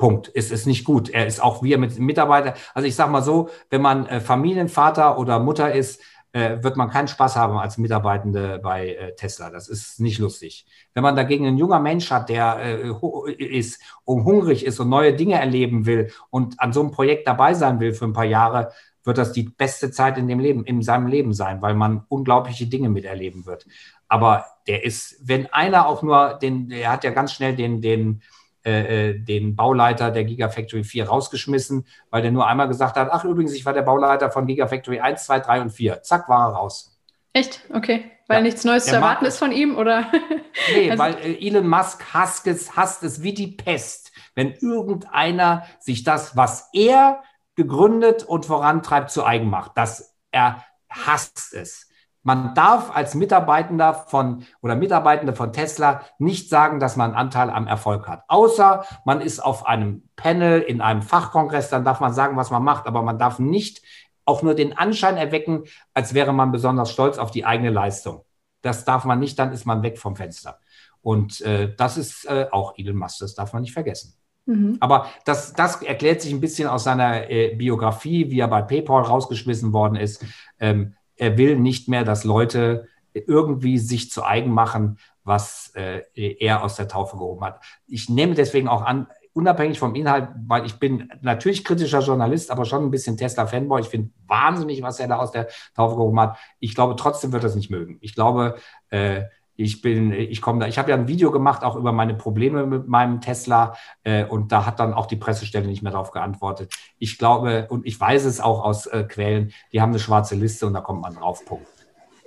[0.00, 0.32] Punkt.
[0.34, 1.10] Es ist nicht gut.
[1.10, 2.54] Er ist auch wir mit Mitarbeiter.
[2.74, 6.02] Also ich sage mal so, wenn man Familienvater oder Mutter ist,
[6.32, 9.50] äh, wird man keinen Spaß haben als Mitarbeitende bei äh, Tesla.
[9.50, 10.66] Das ist nicht lustig.
[10.94, 15.14] Wenn man dagegen einen junger Mensch hat, der äh, ist und hungrig ist und neue
[15.14, 18.70] Dinge erleben will und an so einem Projekt dabei sein will für ein paar Jahre,
[19.04, 22.66] wird das die beste Zeit in dem Leben, in seinem Leben sein, weil man unglaubliche
[22.66, 23.66] Dinge miterleben wird.
[24.08, 28.22] Aber der ist, wenn einer auch nur den, der hat ja ganz schnell den, den,
[28.64, 33.24] äh, äh, den Bauleiter der Gigafactory 4 rausgeschmissen, weil der nur einmal gesagt hat, ach
[33.24, 36.02] übrigens, ich war der Bauleiter von Gigafactory 1, 2, 3 und 4.
[36.02, 36.98] Zack, war er raus.
[37.32, 37.64] Echt?
[37.72, 38.10] Okay.
[38.28, 38.42] Weil ja.
[38.42, 40.06] nichts Neues zu erwarten ist von ihm, oder?
[40.74, 45.64] nee, also, weil äh, Elon Musk hasst es, hasst es wie die Pest, wenn irgendeiner
[45.78, 47.22] sich das, was er
[47.56, 49.72] gegründet und vorantreibt, zu eigen macht.
[49.76, 51.89] Das, er hasst es.
[52.22, 57.48] Man darf als Mitarbeitender von oder Mitarbeitende von Tesla nicht sagen, dass man einen Anteil
[57.48, 58.24] am Erfolg hat.
[58.28, 62.62] Außer man ist auf einem Panel in einem Fachkongress, dann darf man sagen, was man
[62.62, 63.82] macht, aber man darf nicht
[64.26, 65.64] auch nur den Anschein erwecken,
[65.94, 68.24] als wäre man besonders stolz auf die eigene Leistung.
[68.62, 70.58] Das darf man nicht, dann ist man weg vom Fenster.
[71.00, 74.14] Und äh, das ist äh, auch Elon Musk, das darf man nicht vergessen.
[74.46, 74.76] Mhm.
[74.80, 79.02] Aber das, das erklärt sich ein bisschen aus seiner äh, Biografie, wie er bei PayPal
[79.02, 80.24] rausgeschmissen worden ist.
[80.58, 86.64] Ähm, er will nicht mehr, dass Leute irgendwie sich zu eigen machen, was äh, er
[86.64, 87.62] aus der Taufe gehoben hat.
[87.86, 92.64] Ich nehme deswegen auch an, unabhängig vom Inhalt, weil ich bin natürlich kritischer Journalist, aber
[92.64, 93.82] schon ein bisschen Tesla-Fanboy.
[93.82, 96.38] Ich finde wahnsinnig, was er da aus der Taufe gehoben hat.
[96.58, 97.98] Ich glaube, trotzdem wird er es nicht mögen.
[98.00, 98.56] Ich glaube,
[98.88, 99.24] äh,
[99.60, 102.66] ich bin, ich komme da, ich habe ja ein Video gemacht, auch über meine Probleme
[102.66, 103.74] mit meinem Tesla,
[104.04, 106.72] äh, und da hat dann auch die Pressestelle nicht mehr darauf geantwortet.
[106.98, 110.66] Ich glaube, und ich weiß es auch aus äh, Quellen, die haben eine schwarze Liste
[110.66, 111.44] und da kommt man drauf.
[111.44, 111.66] Punkt.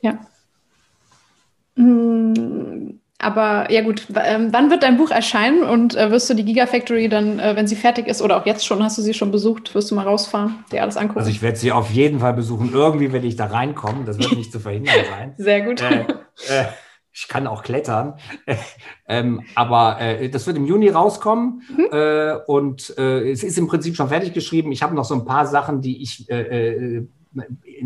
[0.02, 0.20] Ja.
[1.76, 6.46] Hm, aber ja gut, ähm, wann wird dein Buch erscheinen und äh, wirst du die
[6.46, 9.32] Gigafactory dann, äh, wenn sie fertig ist oder auch jetzt schon, hast du sie schon
[9.32, 11.20] besucht, wirst du mal rausfahren, dir alles angucken?
[11.20, 12.72] Also ich werde sie auf jeden Fall besuchen.
[12.74, 14.06] Irgendwie werde ich da reinkommen.
[14.06, 15.34] Das wird nicht zu verhindern sein.
[15.38, 15.82] Sehr gut.
[15.82, 16.02] Äh,
[16.50, 16.66] äh
[17.14, 18.16] ich kann auch klettern.
[19.08, 21.88] ähm, aber äh, das wird im Juni rauskommen mhm.
[21.92, 24.72] äh, und äh, es ist im Prinzip schon fertig geschrieben.
[24.72, 27.08] Ich habe noch so ein paar Sachen, die ich äh, äh,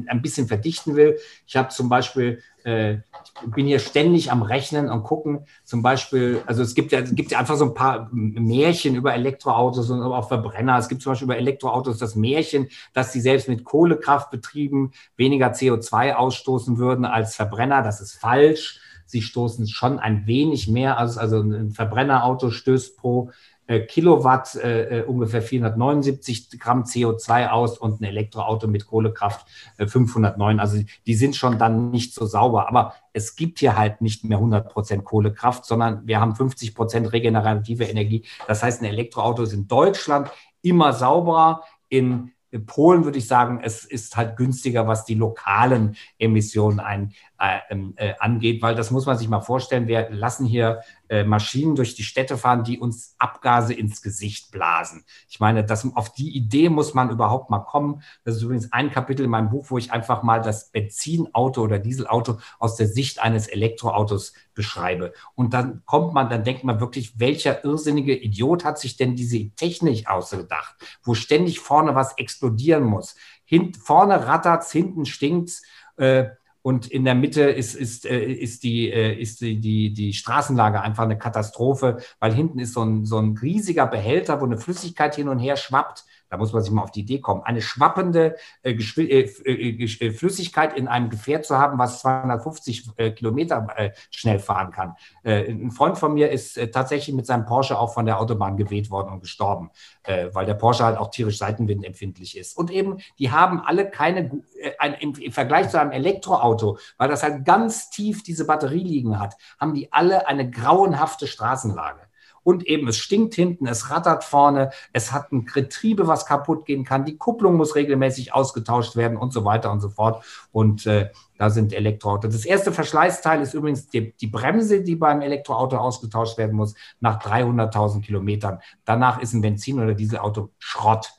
[0.08, 1.18] ein bisschen verdichten will.
[1.46, 6.42] Ich habe zum Beispiel, äh, ich bin hier ständig am Rechnen und gucken, zum Beispiel,
[6.46, 10.02] also es gibt ja, es gibt ja einfach so ein paar Märchen über Elektroautos und
[10.02, 10.78] auch Verbrenner.
[10.78, 15.52] Es gibt zum Beispiel über Elektroautos das Märchen, dass sie selbst mit Kohlekraft betrieben weniger
[15.52, 17.82] CO2 ausstoßen würden als Verbrenner.
[17.84, 23.32] Das ist falsch sie stoßen schon ein wenig mehr als also ein Verbrennerauto stößt pro
[23.66, 29.46] äh, Kilowatt äh, äh ungefähr 479 Gramm CO2 aus und ein Elektroauto mit Kohlekraft
[29.78, 30.60] äh, 509.
[30.60, 32.70] Also die sind schon dann nicht so sauber.
[32.70, 37.12] Aber es gibt hier halt nicht mehr 100 Prozent Kohlekraft, sondern wir haben 50 Prozent
[37.12, 38.24] regenerative Energie.
[38.48, 40.30] Das heißt, ein Elektroauto ist in Deutschland
[40.62, 41.64] immer sauberer.
[41.90, 47.14] In in Polen würde ich sagen, es ist halt günstiger, was die lokalen Emissionen ein,
[47.40, 49.88] äh, ähm, äh, angeht, weil das muss man sich mal vorstellen.
[49.88, 55.04] Wir lassen hier äh, Maschinen durch die Städte fahren, die uns Abgase ins Gesicht blasen.
[55.30, 58.02] Ich meine, das, auf die Idee muss man überhaupt mal kommen.
[58.24, 61.80] Das ist übrigens ein Kapitel in meinem Buch, wo ich einfach mal das Benzinauto oder
[61.80, 65.14] Dieselauto aus der Sicht eines Elektroautos beschreibe.
[65.36, 69.50] Und dann kommt man, dann denkt man wirklich, welcher irrsinnige Idiot hat sich denn diese
[69.52, 73.16] Technik ausgedacht, wo ständig vorne was explodieren muss.
[73.46, 75.64] Hint, vorne rattert's, hinten stinkt's.
[75.96, 76.26] Äh,
[76.68, 80.82] und in der Mitte ist, ist, äh, ist, die, äh, ist die, die, die Straßenlage
[80.82, 85.16] einfach eine Katastrophe, weil hinten ist so ein, so ein riesiger Behälter, wo eine Flüssigkeit
[85.16, 86.04] hin und her schwappt.
[86.30, 90.12] Da muss man sich mal auf die Idee kommen, eine schwappende äh, äh, äh, äh,
[90.12, 94.96] Flüssigkeit in einem Gefährt zu haben, was 250 äh, Kilometer äh, schnell fahren kann.
[95.24, 99.12] ein Freund von mir ist tatsächlich mit seinem Porsche auch von der Autobahn geweht worden
[99.12, 99.72] und gestorben,
[100.06, 102.58] weil der Porsche halt auch tierisch seitenwindempfindlich ist.
[102.58, 104.42] Und eben, die haben alle keine,
[104.80, 109.36] ein, im Vergleich zu einem Elektroauto, weil das halt ganz tief diese Batterie liegen hat,
[109.60, 112.07] haben die alle eine grauenhafte Straßenlage
[112.48, 116.86] und eben es stinkt hinten, es rattert vorne, es hat ein Getriebe, was kaputt gehen
[116.86, 120.24] kann, die Kupplung muss regelmäßig ausgetauscht werden und so weiter und so fort.
[120.54, 122.34] Und äh, da sind Elektroautos.
[122.34, 127.22] Das erste Verschleißteil ist übrigens die, die Bremse, die beim Elektroauto ausgetauscht werden muss, nach
[127.22, 128.62] 300.000 Kilometern.
[128.86, 131.12] Danach ist ein Benzin- oder Dieselauto Schrott.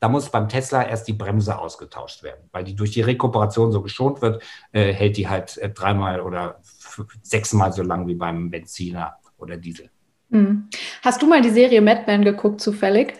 [0.00, 3.80] Da muss beim Tesla erst die Bremse ausgetauscht werden, weil die durch die Rekuperation so
[3.80, 4.42] geschont wird,
[4.72, 6.60] äh, hält die halt äh, dreimal oder
[7.22, 9.88] sechsmal so lang wie beim Benziner oder Diesel.
[10.30, 10.68] Hm.
[11.02, 13.14] Hast du mal die Serie Mad Men geguckt, zufällig?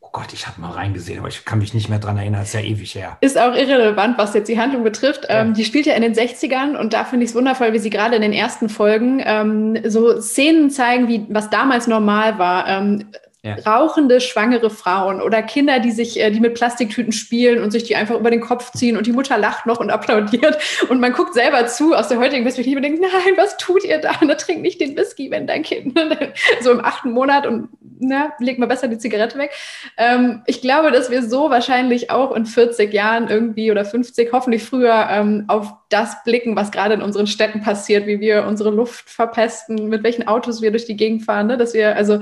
[0.00, 2.52] Oh Gott, ich habe mal reingesehen, aber ich kann mich nicht mehr dran erinnern, ist
[2.52, 3.16] ja ewig her.
[3.20, 5.28] Ist auch irrelevant, was jetzt die Handlung betrifft.
[5.28, 5.42] Ja.
[5.42, 7.90] Ähm, die spielt ja in den 60ern und da finde ich es wundervoll, wie sie
[7.90, 12.66] gerade in den ersten Folgen ähm, so Szenen zeigen, wie was damals normal war.
[12.66, 13.04] Ähm,
[13.42, 13.54] ja.
[13.54, 17.96] rauchende, schwangere Frauen oder Kinder, die sich, äh, die mit Plastiktüten spielen und sich die
[17.96, 20.58] einfach über den Kopf ziehen und die Mutter lacht noch und applaudiert
[20.88, 23.98] und man guckt selber zu aus der heutigen Perspektive und denkt, nein, was tut ihr
[23.98, 24.12] da?
[24.20, 25.98] Na, trink nicht den Whisky, wenn dein Kind
[26.60, 27.68] so im achten Monat und
[27.98, 29.52] na, leg mal besser die Zigarette weg.
[29.96, 34.62] Ähm, ich glaube, dass wir so wahrscheinlich auch in 40 Jahren irgendwie oder 50, hoffentlich
[34.62, 39.08] früher, ähm, auf das blicken, was gerade in unseren Städten passiert, wie wir unsere Luft
[39.10, 41.58] verpesten, mit welchen Autos wir durch die Gegend fahren, ne?
[41.58, 42.20] dass wir also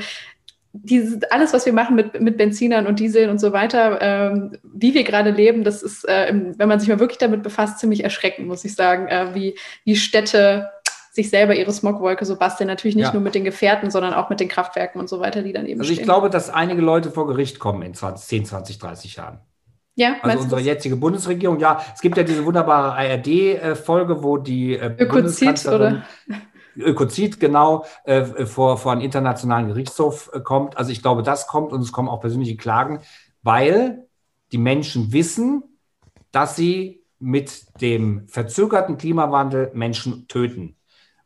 [0.82, 4.94] dieses, alles, was wir machen mit, mit Benzinern und Dieseln und so weiter, ähm, wie
[4.94, 8.46] wir gerade leben, das ist, äh, wenn man sich mal wirklich damit befasst, ziemlich erschreckend,
[8.46, 10.70] muss ich sagen, äh, wie, wie Städte
[11.18, 12.68] sich selber ihre Smogwolke so basteln.
[12.68, 13.12] Natürlich nicht ja.
[13.12, 15.80] nur mit den Gefährten, sondern auch mit den Kraftwerken und so weiter, die dann eben.
[15.80, 16.06] Also ich stehen.
[16.06, 19.40] glaube, dass einige Leute vor Gericht kommen in 20, 10, 20, 30 Jahren.
[19.96, 24.94] Ja, also unsere jetzige Bundesregierung, ja, es gibt ja diese wunderbare ARD-Folge, wo die äh,
[24.96, 26.05] Ökozid oder
[26.78, 30.76] Ökozid genau äh, vor, vor einen internationalen Gerichtshof äh, kommt.
[30.76, 33.00] Also ich glaube, das kommt und es kommen auch persönliche Klagen,
[33.42, 34.06] weil
[34.52, 35.62] die Menschen wissen,
[36.32, 40.76] dass sie mit dem verzögerten Klimawandel Menschen töten.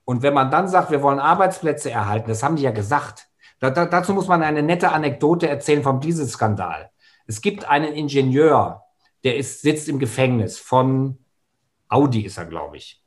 [0.05, 3.29] Und wenn man dann sagt, wir wollen Arbeitsplätze erhalten, das haben die ja gesagt.
[3.61, 6.91] Da, da, dazu muss man eine nette Anekdote erzählen vom Dieselskandal.
[7.27, 8.83] Es gibt einen Ingenieur,
[9.23, 11.19] der ist, sitzt im Gefängnis von
[11.89, 13.02] Audi, ist er, glaube ich.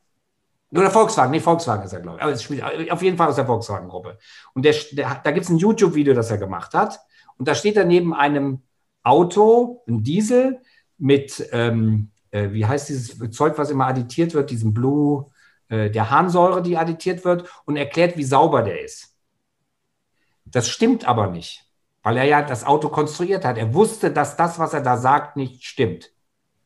[0.77, 2.23] Oder Volkswagen, nee, Volkswagen ist er, glaube ich.
[2.23, 4.18] Aber es spielt auf jeden Fall aus der Volkswagen-Gruppe.
[4.53, 6.99] Und der, der, da gibt es ein YouTube-Video, das er gemacht hat.
[7.38, 8.61] Und da steht er neben einem
[9.03, 10.61] Auto, ein Diesel,
[10.97, 15.31] mit, ähm, äh, wie heißt dieses Zeug, was immer additiert wird, diesem Blue,
[15.69, 19.15] äh, der Harnsäure, die additiert wird, und erklärt, wie sauber der ist.
[20.45, 21.65] Das stimmt aber nicht,
[22.03, 23.57] weil er ja das Auto konstruiert hat.
[23.57, 26.11] Er wusste, dass das, was er da sagt, nicht stimmt.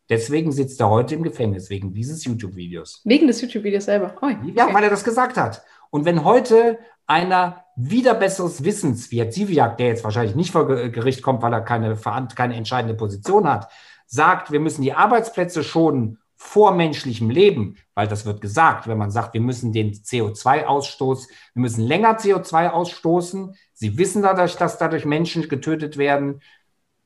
[0.09, 3.01] Deswegen sitzt er heute im Gefängnis, wegen dieses YouTube-Videos.
[3.05, 4.15] Wegen des YouTube-Videos selber?
[4.21, 4.53] Oh, okay.
[4.55, 5.63] Ja, weil er das gesagt hat.
[5.91, 10.67] Und wenn heute einer wieder besseres Wissens, wie Herr Ziviak, der jetzt wahrscheinlich nicht vor
[10.67, 11.95] Gericht kommt, weil er keine,
[12.35, 13.69] keine entscheidende Position hat,
[14.05, 19.11] sagt, wir müssen die Arbeitsplätze schonen vor menschlichem Leben, weil das wird gesagt, wenn man
[19.11, 23.55] sagt, wir müssen den CO2-Ausstoß, wir müssen länger CO2 ausstoßen.
[23.73, 26.41] Sie wissen dadurch, dass dadurch Menschen getötet werden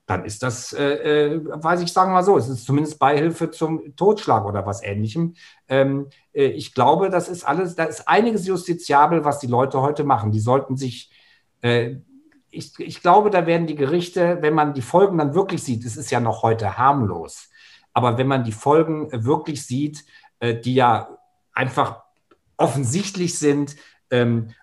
[0.05, 3.51] dann ist das, äh, äh, weiß ich, sagen wir mal so, es ist zumindest Beihilfe
[3.51, 5.35] zum Totschlag oder was ähnlichem.
[5.69, 10.03] Ähm, äh, ich glaube, das ist alles, da ist einiges justiziabel, was die Leute heute
[10.03, 10.31] machen.
[10.31, 11.11] Die sollten sich,
[11.61, 11.95] äh,
[12.49, 15.95] ich, ich glaube, da werden die Gerichte, wenn man die Folgen dann wirklich sieht, es
[15.95, 17.49] ist ja noch heute harmlos,
[17.93, 20.05] aber wenn man die Folgen wirklich sieht,
[20.39, 21.17] äh, die ja
[21.53, 22.03] einfach
[22.57, 23.75] offensichtlich sind,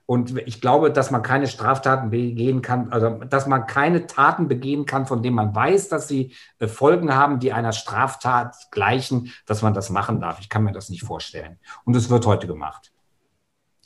[0.07, 4.87] und ich glaube, dass man keine Straftaten begehen kann, also dass man keine Taten begehen
[4.87, 9.63] kann, von denen man weiß, dass sie äh, Folgen haben, die einer Straftat gleichen, dass
[9.63, 10.39] man das machen darf.
[10.41, 11.59] Ich kann mir das nicht vorstellen.
[11.85, 12.93] Und es wird heute gemacht.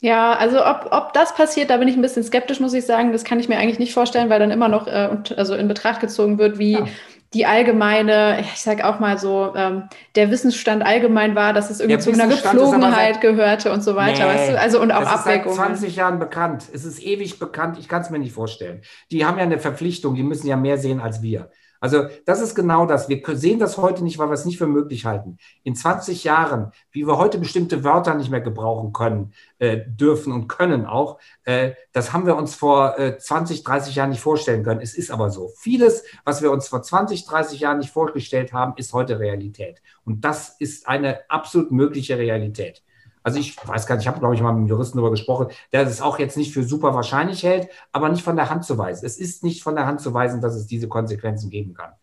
[0.01, 3.11] Ja, also ob, ob das passiert, da bin ich ein bisschen skeptisch, muss ich sagen.
[3.11, 6.01] Das kann ich mir eigentlich nicht vorstellen, weil dann immer noch äh, also in Betracht
[6.01, 6.87] gezogen wird, wie ja
[7.35, 9.83] die allgemeine, ich sag auch mal so, ähm,
[10.15, 14.25] der Wissensstand allgemein war, dass es irgendwie zu einer Gepflogenheit gehörte und so weiter.
[14.25, 14.59] Nee, weißt du?
[14.59, 15.55] Also und auch Abwägungen.
[15.55, 16.63] Seit 20 Jahren bekannt.
[16.73, 17.77] Es ist ewig bekannt.
[17.77, 18.81] Ich kann es mir nicht vorstellen.
[19.11, 20.15] Die haben ja eine Verpflichtung.
[20.15, 21.51] Die müssen ja mehr sehen als wir.
[21.85, 23.09] Also das ist genau das.
[23.09, 25.37] Wir sehen das heute nicht, weil wir es nicht für möglich halten.
[25.61, 30.47] In 20 Jahren, wie wir heute bestimmte Wörter nicht mehr gebrauchen können, äh, dürfen und
[30.47, 34.81] können auch, äh, das haben wir uns vor äh, 20, 30 Jahren nicht vorstellen können.
[34.81, 35.49] Es ist aber so.
[35.59, 39.83] Vieles, was wir uns vor 20, 30 Jahren nicht vorgestellt haben, ist heute Realität.
[40.05, 42.81] Und das ist eine absolut mögliche Realität.
[43.25, 45.47] Also ich weiß gar nicht, ich habe, glaube ich, mal mit einem Juristen darüber gesprochen,
[45.73, 48.77] der es auch jetzt nicht für super wahrscheinlich hält, aber nicht von der Hand zu
[48.77, 49.03] weisen.
[49.03, 51.93] Es ist nicht von der Hand zu weisen, dass es diese Konsequenzen geben kann.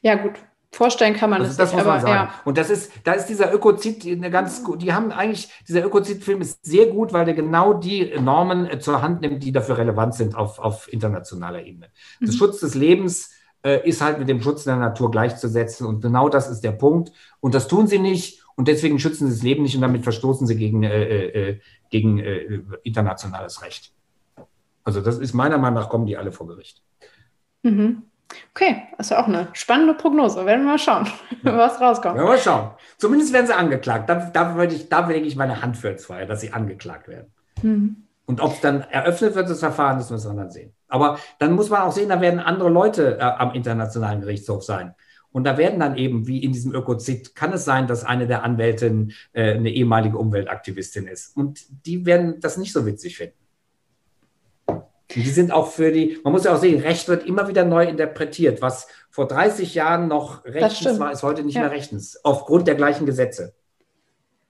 [0.00, 0.32] Ja, gut.
[0.72, 2.12] Vorstellen kann man also es das nicht, muss man sagen.
[2.12, 2.34] Ja.
[2.44, 6.64] Und das ist, da ist dieser Ökozid eine ganz, die haben eigentlich, dieser Ökozid-Film ist
[6.64, 10.34] sehr gut, weil der genau die Normen äh, zur Hand nimmt, die dafür relevant sind
[10.34, 11.90] auf, auf internationaler Ebene.
[12.18, 12.26] Mhm.
[12.26, 13.30] Das Schutz des Lebens
[13.62, 17.12] äh, ist halt mit dem Schutz der Natur gleichzusetzen und genau das ist der Punkt.
[17.38, 20.46] Und das tun sie nicht und deswegen schützen sie das Leben nicht und damit verstoßen
[20.46, 21.60] sie gegen, äh, äh, äh
[21.90, 23.92] gegen äh, internationales Recht.
[24.84, 26.82] Also das ist meiner Meinung nach, kommen die alle vor Gericht.
[27.62, 28.02] Mhm.
[28.54, 30.46] Okay, das ist ja auch eine spannende Prognose.
[30.46, 31.06] Werden wir mal schauen,
[31.42, 31.56] ja.
[31.56, 32.16] was rauskommt.
[32.16, 32.70] Ja, mal schauen.
[32.98, 34.08] Zumindest werden sie angeklagt.
[34.08, 37.08] Da, da, würde ich, da lege ich meine Hand für ins Feuer, dass sie angeklagt
[37.08, 37.32] werden.
[37.62, 38.04] Mhm.
[38.24, 40.72] Und ob es dann eröffnet wird, das Verfahren, das müssen wir dann sehen.
[40.88, 44.94] Aber dann muss man auch sehen, da werden andere Leute äh, am Internationalen Gerichtshof sein.
[45.32, 48.44] Und da werden dann eben, wie in diesem Ökozid, kann es sein, dass eine der
[48.44, 51.36] Anwältinnen äh, eine ehemalige Umweltaktivistin ist.
[51.36, 53.36] Und die werden das nicht so witzig finden.
[55.14, 57.84] Die sind auch für die, man muss ja auch sehen, Recht wird immer wieder neu
[57.84, 58.62] interpretiert.
[58.62, 61.62] Was vor 30 Jahren noch rechtens war, ist heute nicht ja.
[61.62, 63.54] mehr rechtens, aufgrund der gleichen Gesetze.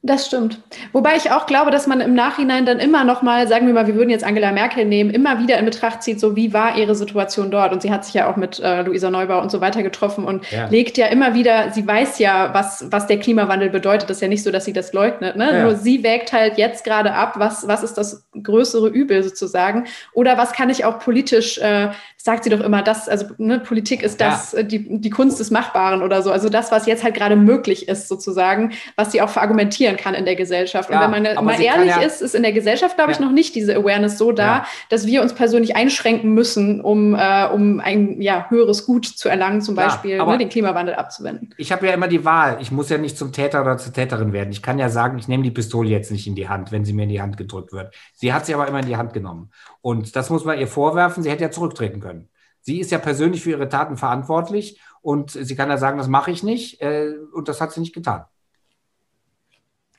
[0.04, 0.58] Das stimmt.
[0.90, 3.86] Wobei ich auch glaube, dass man im Nachhinein dann immer noch mal, sagen wir mal,
[3.86, 6.96] wir würden jetzt Angela Merkel nehmen, immer wieder in Betracht zieht, so wie war ihre
[6.96, 7.72] Situation dort.
[7.72, 10.50] Und sie hat sich ja auch mit äh, Luisa Neubau und so weiter getroffen und
[10.50, 10.66] ja.
[10.66, 14.10] legt ja immer wieder, sie weiß ja, was, was der Klimawandel bedeutet.
[14.10, 15.36] Das ist ja nicht so, dass sie das leugnet.
[15.36, 15.52] Ne?
[15.52, 15.62] Ja.
[15.62, 19.84] Nur sie wägt halt jetzt gerade ab, was, was ist das größere Übel sozusagen.
[20.14, 21.90] Oder was kann ich auch politisch äh,
[22.22, 24.60] sagt sie doch immer, dass, also ne, Politik ist das, ja.
[24.60, 26.30] Äh, die, die Kunst des Machbaren oder so.
[26.30, 30.24] Also das, was jetzt halt gerade möglich ist, sozusagen, was sie auch verargumentieren kann in
[30.24, 30.90] der Gesellschaft.
[30.90, 33.30] Ja, und wenn man mal ehrlich ja, ist, ist in der Gesellschaft, glaube ich, noch
[33.30, 38.20] nicht diese Awareness so da, dass wir uns persönlich einschränken müssen, um, äh, um ein
[38.20, 41.54] ja, höheres Gut zu erlangen, zum Beispiel ne, den Klimawandel abzuwenden.
[41.56, 42.58] Ich habe ja immer die Wahl.
[42.60, 44.50] Ich muss ja nicht zum Täter oder zur Täterin werden.
[44.50, 46.92] Ich kann ja sagen, ich nehme die Pistole jetzt nicht in die Hand, wenn sie
[46.92, 47.94] mir in die Hand gedrückt wird.
[48.14, 49.50] Sie hat sie aber immer in die Hand genommen.
[49.80, 51.22] Und das muss man ihr vorwerfen.
[51.22, 52.28] Sie hätte ja zurücktreten können.
[52.60, 56.30] Sie ist ja persönlich für ihre Taten verantwortlich und sie kann ja sagen, das mache
[56.30, 56.80] ich nicht.
[56.80, 58.24] Äh, und das hat sie nicht getan.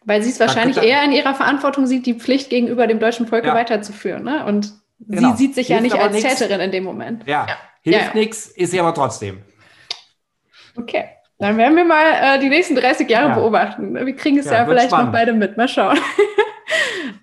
[0.06, 3.48] Weil sie es wahrscheinlich eher in ihrer Verantwortung sieht, die Pflicht gegenüber dem deutschen Volke
[3.48, 3.56] ja.
[3.56, 4.24] weiterzuführen.
[4.24, 4.46] Ne?
[4.46, 5.32] Und genau.
[5.32, 6.40] sie sieht sich hilft ja nicht als nix.
[6.40, 7.24] Täterin in dem Moment.
[7.26, 7.58] Ja, ja.
[7.82, 8.20] hilft ja.
[8.20, 9.42] nichts, ist sie aber trotzdem.
[10.76, 11.06] Okay.
[11.40, 13.94] Dann werden wir mal äh, die nächsten 30 Jahre beobachten.
[13.94, 15.08] Wir kriegen es ja, vielleicht spannend.
[15.08, 15.58] noch beide mit.
[15.58, 15.98] Mal schauen.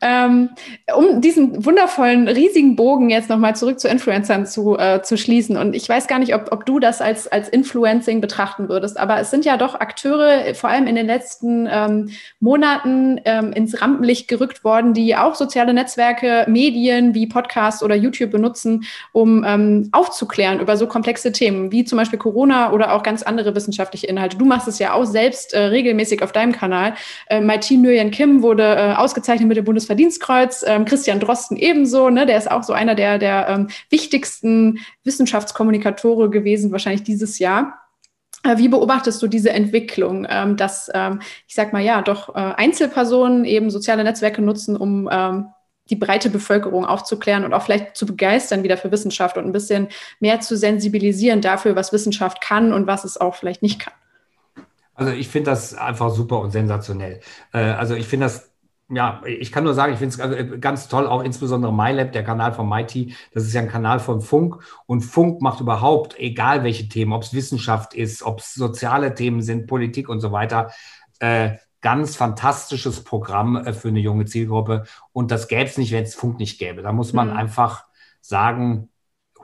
[0.01, 0.51] Ähm,
[0.97, 5.57] um diesen wundervollen, riesigen Bogen jetzt nochmal zurück zu Influencern zu, äh, zu schließen.
[5.57, 9.19] Und ich weiß gar nicht, ob, ob du das als, als Influencing betrachten würdest, aber
[9.21, 14.29] es sind ja doch Akteure, vor allem in den letzten ähm, Monaten, ähm, ins Rampenlicht
[14.29, 20.61] gerückt worden, die auch soziale Netzwerke, Medien wie Podcasts oder YouTube benutzen, um ähm, aufzuklären
[20.61, 24.37] über so komplexe Themen wie zum Beispiel Corona oder auch ganz andere wissenschaftliche Inhalte.
[24.37, 26.95] Du machst es ja auch selbst äh, regelmäßig auf deinem Kanal.
[27.27, 32.27] Äh, Team Nguyen Kim wurde äh, ausgezeichnet mit dem Bundesverdienstkreuz, ähm, Christian Drosten ebenso, ne,
[32.27, 37.81] der ist auch so einer der, der ähm, wichtigsten Wissenschaftskommunikatore gewesen, wahrscheinlich dieses Jahr.
[38.43, 42.39] Äh, wie beobachtest du diese Entwicklung, ähm, dass, ähm, ich sag mal, ja, doch äh,
[42.39, 45.47] Einzelpersonen eben soziale Netzwerke nutzen, um ähm,
[45.89, 49.89] die breite Bevölkerung aufzuklären und auch vielleicht zu begeistern wieder für Wissenschaft und ein bisschen
[50.19, 53.95] mehr zu sensibilisieren dafür, was Wissenschaft kann und was es auch vielleicht nicht kann?
[54.95, 57.21] Also ich finde das einfach super und sensationell.
[57.53, 58.50] Äh, also ich finde das
[58.93, 62.25] ja, ich kann nur sagen, ich finde es also, ganz toll, auch insbesondere MyLab, der
[62.25, 63.15] Kanal von MIT.
[63.33, 67.23] Das ist ja ein Kanal von Funk und Funk macht überhaupt, egal welche Themen, ob
[67.23, 70.73] es Wissenschaft ist, ob es soziale Themen sind, Politik und so weiter,
[71.21, 74.85] äh, ganz fantastisches Programm äh, für eine junge Zielgruppe.
[75.13, 76.83] Und das gäbe es nicht, wenn es Funk nicht gäbe.
[76.83, 77.37] Da muss man mhm.
[77.37, 77.85] einfach
[78.21, 78.91] sagen,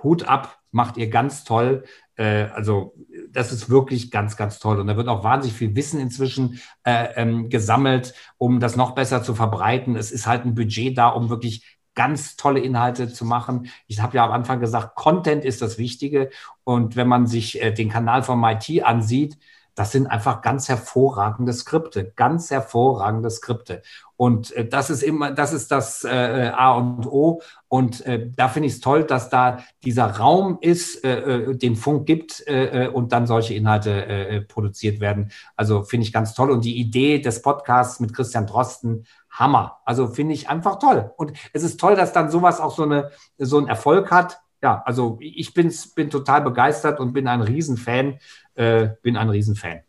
[0.03, 1.85] Hut ab, macht ihr ganz toll.
[2.17, 2.95] Äh, also
[3.37, 4.81] das ist wirklich ganz, ganz toll.
[4.81, 9.23] Und da wird auch wahnsinnig viel Wissen inzwischen äh, ähm, gesammelt, um das noch besser
[9.23, 9.95] zu verbreiten.
[9.95, 13.71] Es ist halt ein Budget da, um wirklich ganz tolle Inhalte zu machen.
[13.87, 16.31] Ich habe ja am Anfang gesagt, Content ist das Wichtige.
[16.65, 19.39] Und wenn man sich äh, den Kanal von MIT ansieht,
[19.77, 23.83] das sind einfach ganz hervorragende Skripte, ganz hervorragende Skripte.
[24.17, 27.43] Und äh, das ist immer, das ist das äh, A und O.
[27.69, 31.77] Und äh, da finde ich es toll, dass da dieser Raum ist, äh, äh den
[31.77, 35.31] Funk gibt äh, äh, und dann solche Inhalte äh, produziert werden.
[35.57, 36.51] Also finde ich ganz toll.
[36.51, 39.81] Und die Idee des Podcasts mit Christian Drosten, Hammer.
[39.85, 41.13] Also finde ich einfach toll.
[41.19, 44.41] Und es ist toll, dass dann sowas auch so, eine, so einen Erfolg hat.
[44.63, 48.19] Ja, also ich bin's, bin total begeistert und bin ein Riesenfan.
[48.55, 49.81] Äh, bin ein Riesenfan.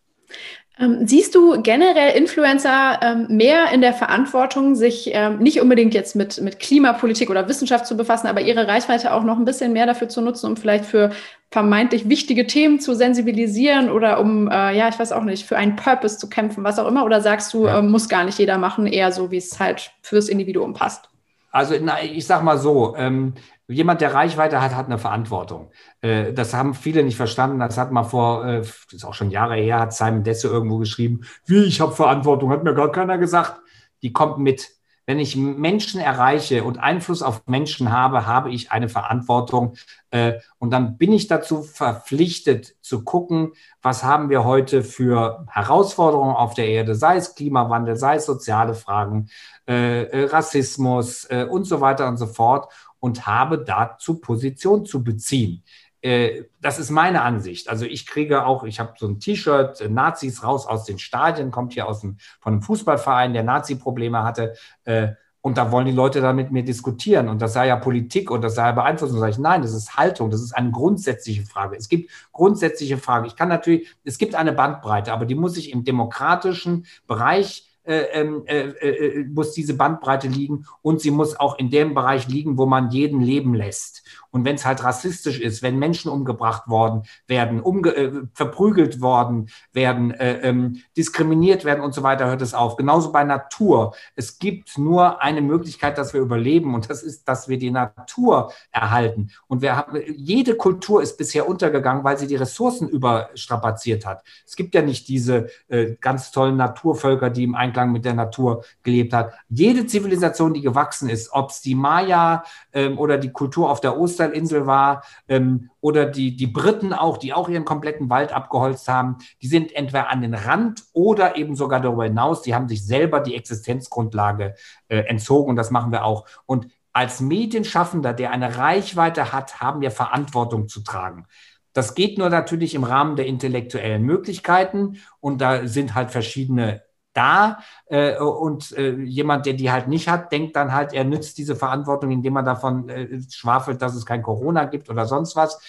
[0.79, 6.15] Ähm, siehst du generell Influencer ähm, mehr in der Verantwortung, sich ähm, nicht unbedingt jetzt
[6.15, 9.87] mit, mit Klimapolitik oder Wissenschaft zu befassen, aber ihre Reichweite auch noch ein bisschen mehr
[9.87, 11.09] dafür zu nutzen, um vielleicht für
[11.49, 15.75] vermeintlich wichtige Themen zu sensibilisieren oder um, äh, ja, ich weiß auch nicht, für einen
[15.77, 17.05] Purpose zu kämpfen, was auch immer?
[17.05, 17.79] Oder sagst du, ja.
[17.79, 21.09] äh, muss gar nicht jeder machen, eher so, wie es halt fürs Individuum passt?
[21.51, 23.33] Also na, ich sag mal so, ähm,
[23.67, 25.71] jemand, der Reichweite hat, hat eine Verantwortung.
[26.01, 27.59] Äh, das haben viele nicht verstanden.
[27.59, 30.77] Das hat mal vor, äh, das ist auch schon Jahre her, hat Simon Desse irgendwo
[30.77, 33.59] geschrieben, wie ich habe Verantwortung, hat mir gar keiner gesagt.
[34.01, 34.69] Die kommt mit.
[35.09, 39.75] Wenn ich Menschen erreiche und Einfluss auf Menschen habe, habe ich eine Verantwortung.
[40.11, 46.35] Äh, und dann bin ich dazu verpflichtet zu gucken, was haben wir heute für Herausforderungen
[46.35, 49.29] auf der Erde, sei es Klimawandel, sei es soziale Fragen,
[49.69, 55.63] Rassismus und so weiter und so fort und habe dazu Position zu beziehen.
[56.01, 57.69] Äh, das ist meine Ansicht.
[57.69, 61.51] Also ich kriege auch, ich habe so ein T-Shirt, äh, Nazis raus aus den Stadien,
[61.51, 64.53] kommt hier aus dem, von einem Fußballverein, der Nazi-Probleme hatte.
[64.83, 65.09] Äh,
[65.41, 67.29] und da wollen die Leute dann mit mir diskutieren.
[67.29, 69.19] Und das sei ja Politik und das sei ja Beeinflussung.
[69.19, 71.77] Sage ich, nein, das ist Haltung, das ist eine grundsätzliche Frage.
[71.77, 73.25] Es gibt grundsätzliche Fragen.
[73.25, 78.07] Ich kann natürlich, es gibt eine Bandbreite, aber die muss ich im demokratischen Bereich äh,
[78.11, 82.57] ähm, äh, äh, muss diese Bandbreite liegen und sie muss auch in dem Bereich liegen,
[82.57, 84.03] wo man jeden leben lässt.
[84.29, 89.49] Und wenn es halt rassistisch ist, wenn Menschen umgebracht worden werden, umge äh, verprügelt worden
[89.71, 92.75] werden, äh, ähm, diskriminiert werden und so weiter, hört es auf.
[92.75, 93.95] Genauso bei Natur.
[94.15, 98.51] Es gibt nur eine Möglichkeit, dass wir überleben und das ist, dass wir die Natur
[98.71, 99.31] erhalten.
[99.47, 104.23] Und wir haben, jede Kultur ist bisher untergegangen, weil sie die Ressourcen überstrapaziert hat.
[104.45, 108.63] Es gibt ja nicht diese äh, ganz tollen Naturvölker, die im Einklang mit der Natur
[108.83, 109.33] gelebt hat.
[109.49, 112.43] Jede Zivilisation, die gewachsen ist, ob es die Maya
[112.73, 117.17] ähm, oder die Kultur auf der Oster Osterinsel war ähm, oder die, die Briten auch,
[117.17, 121.55] die auch ihren kompletten Wald abgeholzt haben, die sind entweder an den Rand oder eben
[121.55, 124.55] sogar darüber hinaus, die haben sich selber die Existenzgrundlage
[124.87, 126.25] äh, entzogen und das machen wir auch.
[126.45, 131.27] Und als Medienschaffender, der eine Reichweite hat, haben wir Verantwortung zu tragen.
[131.73, 136.81] Das geht nur natürlich im Rahmen der intellektuellen Möglichkeiten und da sind halt verschiedene
[137.17, 141.37] da äh, und äh, jemand, der die halt nicht hat, denkt dann halt, er nützt
[141.37, 145.59] diese Verantwortung, indem er davon äh, schwafelt, dass es kein Corona gibt oder sonst was.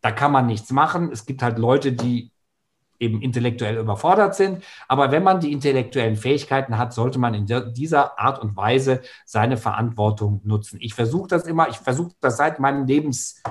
[0.00, 1.10] Da kann man nichts machen.
[1.12, 2.32] Es gibt halt Leute, die
[3.02, 4.62] eben intellektuell überfordert sind.
[4.88, 9.56] Aber wenn man die intellektuellen Fähigkeiten hat, sollte man in dieser Art und Weise seine
[9.56, 10.78] Verantwortung nutzen.
[10.80, 13.42] Ich versuche das immer, ich versuche das seit meinem Lebens,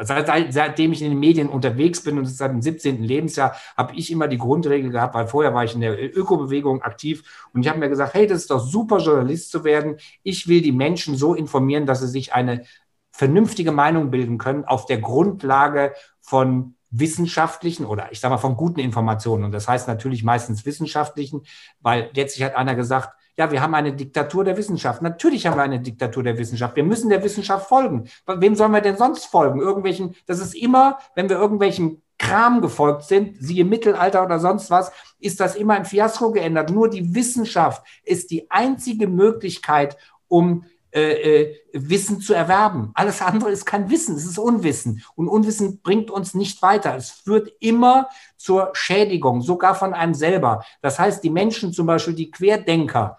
[0.00, 3.02] Seit, seitdem ich in den Medien unterwegs bin und seit dem 17.
[3.02, 7.48] Lebensjahr, habe ich immer die Grundregel gehabt, weil vorher war ich in der Ökobewegung aktiv
[7.52, 9.96] und ich habe mir gesagt, hey, das ist doch super, Journalist zu werden.
[10.22, 12.64] Ich will die Menschen so informieren, dass sie sich eine
[13.10, 18.78] vernünftige Meinung bilden können auf der Grundlage von wissenschaftlichen oder ich sage mal von guten
[18.78, 19.44] Informationen.
[19.44, 21.42] Und das heißt natürlich meistens wissenschaftlichen,
[21.80, 25.00] weil letztlich hat einer gesagt, ja, wir haben eine Diktatur der Wissenschaft.
[25.00, 26.74] Natürlich haben wir eine Diktatur der Wissenschaft.
[26.74, 28.08] Wir müssen der Wissenschaft folgen.
[28.26, 29.60] Wem sollen wir denn sonst folgen?
[29.60, 34.90] Irgendwelchen, das ist immer, wenn wir irgendwelchen Kram gefolgt sind, siehe Mittelalter oder sonst was,
[35.20, 36.70] ist das immer ein Fiasko geändert.
[36.70, 39.96] Nur die Wissenschaft ist die einzige Möglichkeit,
[40.26, 42.90] um äh, äh, Wissen zu erwerben.
[42.94, 45.04] Alles andere ist kein Wissen, es ist Unwissen.
[45.14, 46.96] Und Unwissen bringt uns nicht weiter.
[46.96, 50.64] Es führt immer zur Schädigung, sogar von einem selber.
[50.80, 53.18] Das heißt, die Menschen, zum Beispiel die Querdenker,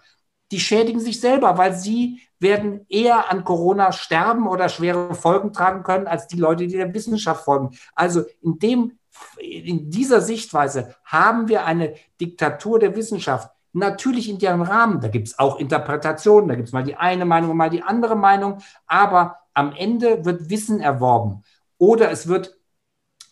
[0.50, 5.82] die schädigen sich selber, weil sie werden eher an Corona sterben oder schwere Folgen tragen
[5.82, 7.70] können, als die Leute, die der Wissenschaft folgen.
[7.94, 8.98] Also in dem,
[9.38, 13.50] in dieser Sichtweise haben wir eine Diktatur der Wissenschaft.
[13.72, 15.00] Natürlich in deren Rahmen.
[15.00, 17.82] Da gibt es auch Interpretationen, da gibt es mal die eine Meinung und mal die
[17.82, 21.44] andere Meinung, aber am Ende wird Wissen erworben
[21.78, 22.58] oder es wird,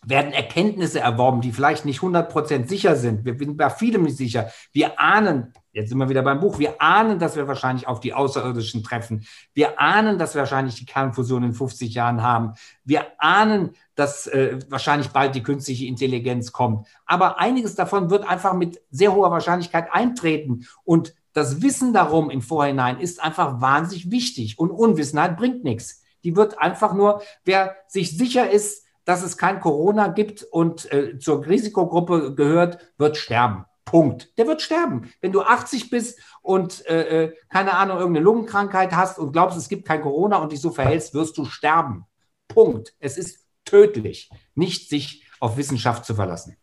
[0.05, 3.25] werden Erkenntnisse erworben, die vielleicht nicht 100% sicher sind.
[3.25, 4.51] Wir sind bei vielem nicht sicher.
[4.73, 6.59] Wir ahnen, Jetzt sind wir wieder beim Buch.
[6.59, 9.25] Wir ahnen, dass wir wahrscheinlich auf die Außerirdischen treffen.
[9.55, 12.55] Wir ahnen, dass wir wahrscheinlich die Kernfusion in 50 Jahren haben.
[12.85, 16.89] Wir ahnen, dass äh, wahrscheinlich bald die künstliche Intelligenz kommt.
[17.07, 20.67] Aber einiges davon wird einfach mit sehr hoher Wahrscheinlichkeit eintreten.
[20.83, 24.59] Und das Wissen darum im Vorhinein ist einfach wahnsinnig wichtig.
[24.59, 26.03] Und Unwissenheit bringt nichts.
[26.25, 31.19] Die wird einfach nur, wer sich sicher ist, dass es kein Corona gibt und äh,
[31.19, 33.65] zur Risikogruppe gehört, wird sterben.
[33.87, 34.37] Punkt.
[34.37, 35.11] Der wird sterben.
[35.23, 39.71] Wenn du 80 bist und äh, äh, keine Ahnung, irgendeine Lungenkrankheit hast und glaubst, es
[39.71, 42.05] gibt kein Corona und dich so verhältst, wirst du sterben.
[42.49, 42.95] Punkt.
[42.99, 46.59] Es ist tödlich, nicht sich auf Wissenschaft zu verlassen.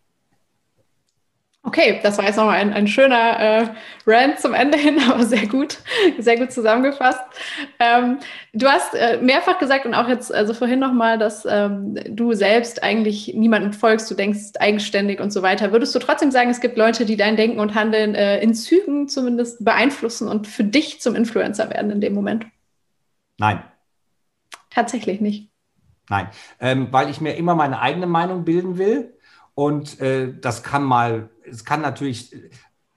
[1.65, 3.67] Okay, das war jetzt nochmal ein, ein schöner äh,
[4.05, 5.79] Rant zum Ende hin, aber sehr gut,
[6.19, 7.19] sehr gut zusammengefasst.
[7.79, 8.19] Ähm,
[8.53, 12.83] du hast äh, mehrfach gesagt und auch jetzt, also vorhin nochmal, dass ähm, du selbst
[12.83, 15.71] eigentlich niemandem folgst, du denkst eigenständig und so weiter.
[15.71, 19.07] Würdest du trotzdem sagen, es gibt Leute, die dein Denken und Handeln äh, in Zügen
[19.07, 22.45] zumindest beeinflussen und für dich zum Influencer werden in dem Moment?
[23.39, 23.63] Nein.
[24.69, 25.49] Tatsächlich nicht.
[26.09, 26.27] Nein,
[26.59, 29.14] ähm, weil ich mir immer meine eigene Meinung bilden will
[29.55, 32.35] und äh, das kann mal, es kann natürlich,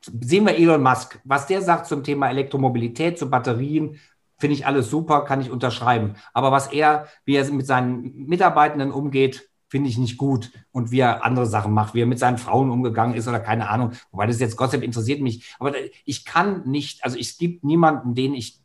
[0.03, 3.99] sehen wir Elon Musk, was der sagt zum Thema Elektromobilität, zu Batterien,
[4.39, 6.15] finde ich alles super, kann ich unterschreiben.
[6.33, 10.51] Aber was er, wie er mit seinen Mitarbeitenden umgeht, finde ich nicht gut.
[10.73, 13.69] Und wie er andere Sachen macht, wie er mit seinen Frauen umgegangen ist oder keine
[13.69, 13.93] Ahnung.
[14.11, 15.55] Wobei das jetzt Dank interessiert mich.
[15.59, 15.75] Aber
[16.05, 18.61] ich kann nicht, also es gibt niemanden, den ich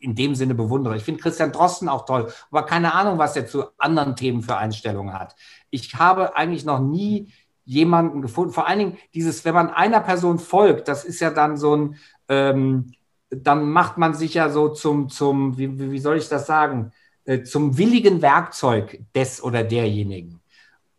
[0.00, 0.96] in dem Sinne bewundere.
[0.96, 4.56] Ich finde Christian Drosten auch toll, aber keine Ahnung, was er zu anderen Themen für
[4.56, 5.34] Einstellungen hat.
[5.70, 7.32] Ich habe eigentlich noch nie
[7.64, 8.52] jemanden gefunden.
[8.52, 11.96] Vor allen Dingen dieses, wenn man einer Person folgt, das ist ja dann so ein,
[12.28, 12.94] ähm,
[13.30, 16.92] dann macht man sich ja so zum, zum, wie, wie soll ich das sagen,
[17.24, 20.40] äh, zum willigen Werkzeug des oder derjenigen.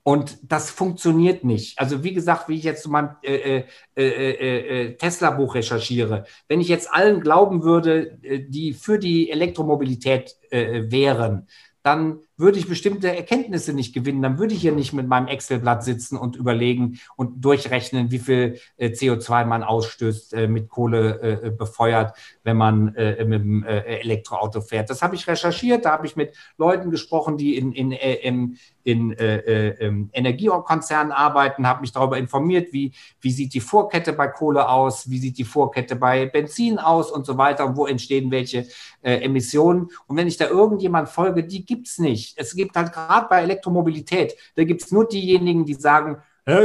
[0.03, 1.77] Und das funktioniert nicht.
[1.79, 3.63] Also wie gesagt, wie ich jetzt zu meinem äh,
[3.95, 8.17] äh, äh, Tesla-Buch recherchiere, wenn ich jetzt allen glauben würde,
[8.47, 11.47] die für die Elektromobilität wären,
[11.83, 14.21] dann würde ich bestimmte Erkenntnisse nicht gewinnen.
[14.21, 18.59] Dann würde ich hier nicht mit meinem Excel-Blatt sitzen und überlegen und durchrechnen, wie viel
[18.77, 24.89] äh, CO2 man ausstößt, äh, mit Kohle äh, befeuert, wenn man mit dem Elektroauto fährt.
[24.89, 25.85] Das habe ich recherchiert.
[25.85, 31.91] Da habe ich mit Leuten gesprochen, die in, in, in, in Energiekonzernen arbeiten, habe mich
[31.91, 36.25] darüber informiert, wie, wie sieht die Vorkette bei Kohle aus, wie sieht die Vorkette bei
[36.25, 38.65] Benzin aus und so weiter wo entstehen welche
[39.01, 39.89] Emissionen.
[40.07, 43.41] Und wenn ich da irgendjemand folge, die gibt es nicht Es gibt halt gerade bei
[43.41, 46.21] Elektromobilität, da gibt es nur diejenigen, die sagen,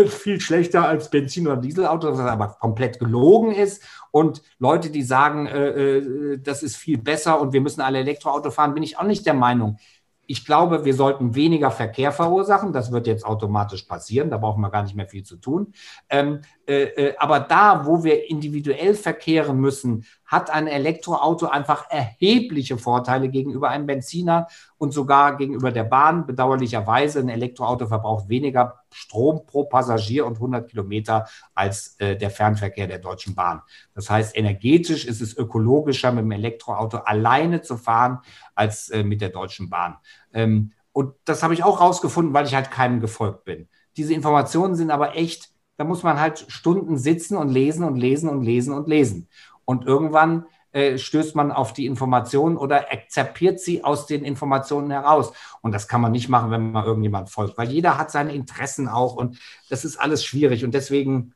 [0.07, 3.83] viel schlechter als Benzin- oder Dieselauto, was aber komplett gelogen ist.
[4.11, 8.51] Und Leute, die sagen, äh, äh, das ist viel besser und wir müssen alle Elektroauto
[8.51, 9.79] fahren, bin ich auch nicht der Meinung.
[10.27, 12.73] Ich glaube, wir sollten weniger Verkehr verursachen.
[12.73, 14.31] Das wird jetzt automatisch passieren.
[14.31, 15.75] Da brauchen wir gar nicht mehr viel zu tun.
[16.09, 22.79] Ähm, äh, äh, aber da, wo wir individuell verkehren müssen, hat ein Elektroauto einfach erhebliche
[22.79, 24.47] Vorteile gegenüber einem Benziner
[24.79, 26.27] und sogar gegenüber der Bahn.
[26.27, 32.87] Bedauerlicherweise, ein Elektroauto verbraucht weniger Strom pro Passagier und 100 Kilometer als äh, der Fernverkehr
[32.87, 33.63] der Deutschen Bahn.
[33.95, 38.21] Das heißt, energetisch ist es ökologischer, mit dem Elektroauto alleine zu fahren,
[38.55, 39.97] als äh, mit der Deutschen Bahn.
[40.33, 43.69] Ähm, und das habe ich auch rausgefunden, weil ich halt keinem gefolgt bin.
[43.97, 48.29] Diese Informationen sind aber echt da muss man halt Stunden sitzen und lesen und lesen
[48.29, 49.29] und lesen und lesen.
[49.65, 55.33] Und irgendwann äh, stößt man auf die Informationen oder akzeptiert sie aus den Informationen heraus.
[55.63, 58.89] Und das kann man nicht machen, wenn man irgendjemand folgt, weil jeder hat seine Interessen
[58.89, 59.39] auch und
[59.71, 60.65] das ist alles schwierig.
[60.65, 61.33] Und deswegen,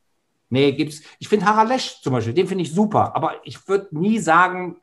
[0.51, 1.03] nee, gibt's.
[1.21, 4.81] Ich finde Harald Lesch zum Beispiel, den finde ich super, aber ich würde nie sagen,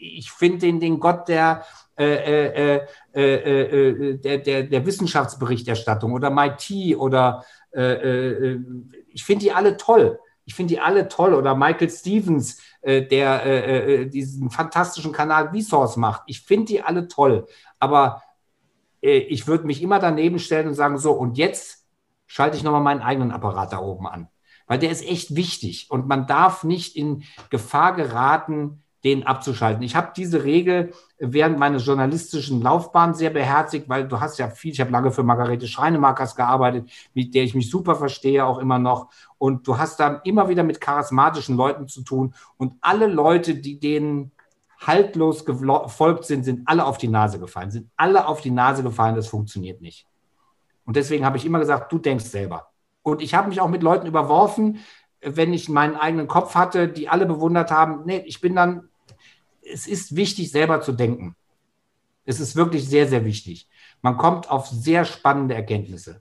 [0.00, 1.66] ich finde den, den Gott der,
[1.98, 2.80] äh, äh,
[3.12, 7.44] äh, der, der, der Wissenschaftsberichterstattung oder MIT oder
[7.76, 10.18] ich finde die alle toll.
[10.44, 11.34] Ich finde die alle toll.
[11.34, 16.22] Oder Michael Stevens, der diesen fantastischen Kanal Vsauce macht.
[16.26, 17.46] Ich finde die alle toll.
[17.78, 18.22] Aber
[19.00, 21.86] ich würde mich immer daneben stellen und sagen, so, und jetzt
[22.26, 24.28] schalte ich nochmal meinen eigenen Apparat da oben an.
[24.66, 25.90] Weil der ist echt wichtig.
[25.90, 29.82] Und man darf nicht in Gefahr geraten, den abzuschalten.
[29.82, 34.72] Ich habe diese Regel während meiner journalistischen Laufbahn sehr beherzigt, weil du hast ja viel,
[34.72, 38.78] ich habe lange für Margarete Schreinemakers gearbeitet, mit der ich mich super verstehe, auch immer
[38.78, 39.10] noch.
[39.36, 42.34] Und du hast da immer wieder mit charismatischen Leuten zu tun.
[42.56, 44.32] Und alle Leute, die denen
[44.80, 49.16] haltlos gefolgt sind, sind alle auf die Nase gefallen, sind alle auf die Nase gefallen,
[49.16, 50.06] das funktioniert nicht.
[50.86, 52.70] Und deswegen habe ich immer gesagt, du denkst selber.
[53.02, 54.80] Und ich habe mich auch mit Leuten überworfen,
[55.20, 58.02] wenn ich meinen eigenen Kopf hatte, die alle bewundert haben.
[58.04, 58.88] Nee, ich bin dann
[59.72, 61.34] es ist wichtig, selber zu denken.
[62.24, 63.68] Es ist wirklich sehr, sehr wichtig.
[64.02, 66.20] Man kommt auf sehr spannende Erkenntnisse.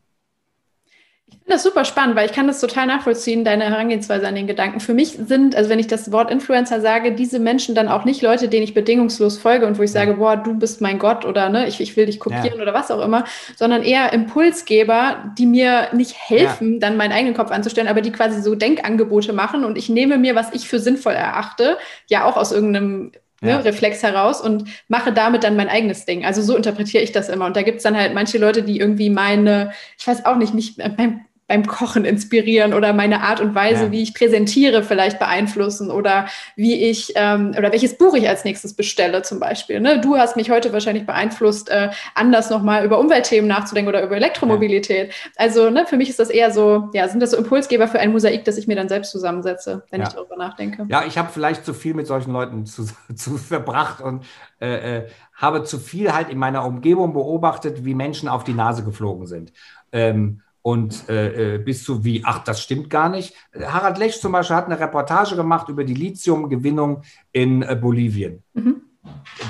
[1.25, 4.45] Ich finde das super spannend, weil ich kann das total nachvollziehen, deine Herangehensweise an den
[4.45, 4.79] Gedanken.
[4.79, 8.21] Für mich sind, also wenn ich das Wort Influencer sage, diese Menschen dann auch nicht
[8.21, 11.49] Leute, denen ich bedingungslos folge und wo ich sage, boah, du bist mein Gott oder
[11.49, 12.61] ne, ich, ich will dich kopieren ja.
[12.61, 13.23] oder was auch immer,
[13.55, 16.79] sondern eher Impulsgeber, die mir nicht helfen, ja.
[16.79, 20.35] dann meinen eigenen Kopf anzustellen, aber die quasi so Denkangebote machen und ich nehme mir,
[20.35, 23.11] was ich für sinnvoll erachte, ja auch aus irgendeinem
[23.43, 23.57] ne, ja.
[23.59, 26.25] Reflex heraus und mache damit dann mein eigenes Ding.
[26.25, 27.45] Also so interpretiere ich das immer.
[27.45, 30.53] Und da gibt es dann halt manche Leute, die irgendwie meine, ich weiß auch nicht,
[30.53, 33.91] mich beim beim Kochen inspirieren oder meine Art und Weise, ja.
[33.91, 36.25] wie ich präsentiere, vielleicht beeinflussen oder
[36.55, 39.80] wie ich ähm, oder welches Buch ich als nächstes bestelle, zum Beispiel.
[39.80, 40.01] Ne?
[40.01, 45.09] Du hast mich heute wahrscheinlich beeinflusst, äh, anders nochmal über Umweltthemen nachzudenken oder über Elektromobilität.
[45.09, 45.31] Ja.
[45.35, 48.11] Also ne, für mich ist das eher so, ja, sind das so Impulsgeber für ein
[48.11, 50.07] Mosaik, das ich mir dann selbst zusammensetze, wenn ja.
[50.07, 50.88] ich darüber nachdenke.
[50.89, 54.25] Ja, ich habe vielleicht zu viel mit solchen Leuten zu, zu verbracht und
[54.59, 58.84] äh, äh, habe zu viel halt in meiner Umgebung beobachtet, wie Menschen auf die Nase
[58.84, 59.53] geflogen sind.
[59.91, 63.35] Ähm, und äh, äh, bis zu wie, ach, das stimmt gar nicht.
[63.53, 67.03] Harald Lech zum Beispiel hat eine Reportage gemacht über die Lithiumgewinnung
[67.34, 68.41] in äh, Bolivien.
[68.53, 68.81] Mhm.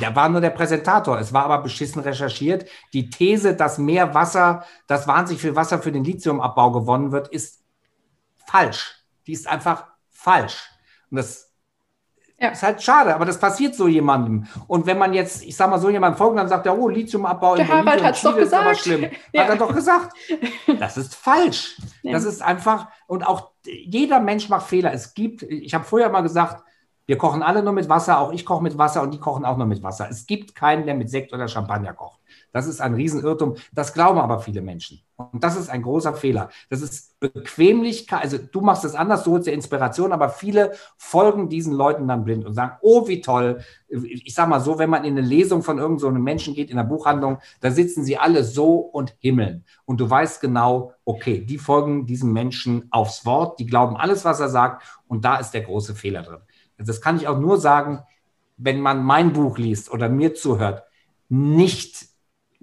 [0.01, 1.19] Der war nur der Präsentator.
[1.19, 2.67] Es war aber beschissen recherchiert.
[2.93, 7.63] Die These, dass mehr Wasser, dass wahnsinnig viel Wasser für den Lithiumabbau gewonnen wird, ist
[8.47, 8.95] falsch.
[9.27, 10.67] Die ist einfach falsch.
[11.11, 11.52] Und das
[12.43, 12.49] ja.
[12.49, 14.45] Ist halt schade, aber das passiert so jemandem.
[14.67, 17.55] Und wenn man jetzt, ich sag mal, so jemand folgt, dann sagt er, oh, Lithiumabbau
[17.55, 18.65] in Harald hat doch gesagt.
[18.65, 19.09] aber schlimm.
[19.31, 19.43] Ja.
[19.43, 20.13] Hat er doch gesagt.
[20.79, 21.77] Das ist falsch.
[22.01, 22.11] Ja.
[22.11, 24.91] Das ist einfach, und auch jeder Mensch macht Fehler.
[24.91, 26.63] Es gibt, ich habe vorher mal gesagt,
[27.05, 29.57] wir kochen alle nur mit Wasser, auch ich koche mit Wasser und die kochen auch
[29.57, 30.07] nur mit Wasser.
[30.09, 32.19] Es gibt keinen, der mit Sekt oder Champagner kocht.
[32.53, 33.55] Das ist ein Riesenirrtum.
[33.73, 35.01] Das glauben aber viele Menschen.
[35.15, 36.49] Und das ist ein großer Fehler.
[36.69, 38.21] Das ist Bequemlichkeit.
[38.21, 42.23] Also du machst es anders, du holst dir Inspiration, aber viele folgen diesen Leuten dann
[42.23, 43.61] blind und sagen, oh, wie toll.
[43.89, 46.77] Ich sage mal so, wenn man in eine Lesung von irgendeinem so Menschen geht, in
[46.77, 49.65] der Buchhandlung, da sitzen sie alle so und himmeln.
[49.85, 54.39] Und du weißt genau, okay, die folgen diesem Menschen aufs Wort, die glauben alles, was
[54.39, 54.83] er sagt.
[55.07, 56.41] Und da ist der große Fehler drin.
[56.77, 58.03] Das kann ich auch nur sagen,
[58.57, 60.83] wenn man mein Buch liest oder mir zuhört,
[61.29, 62.12] nicht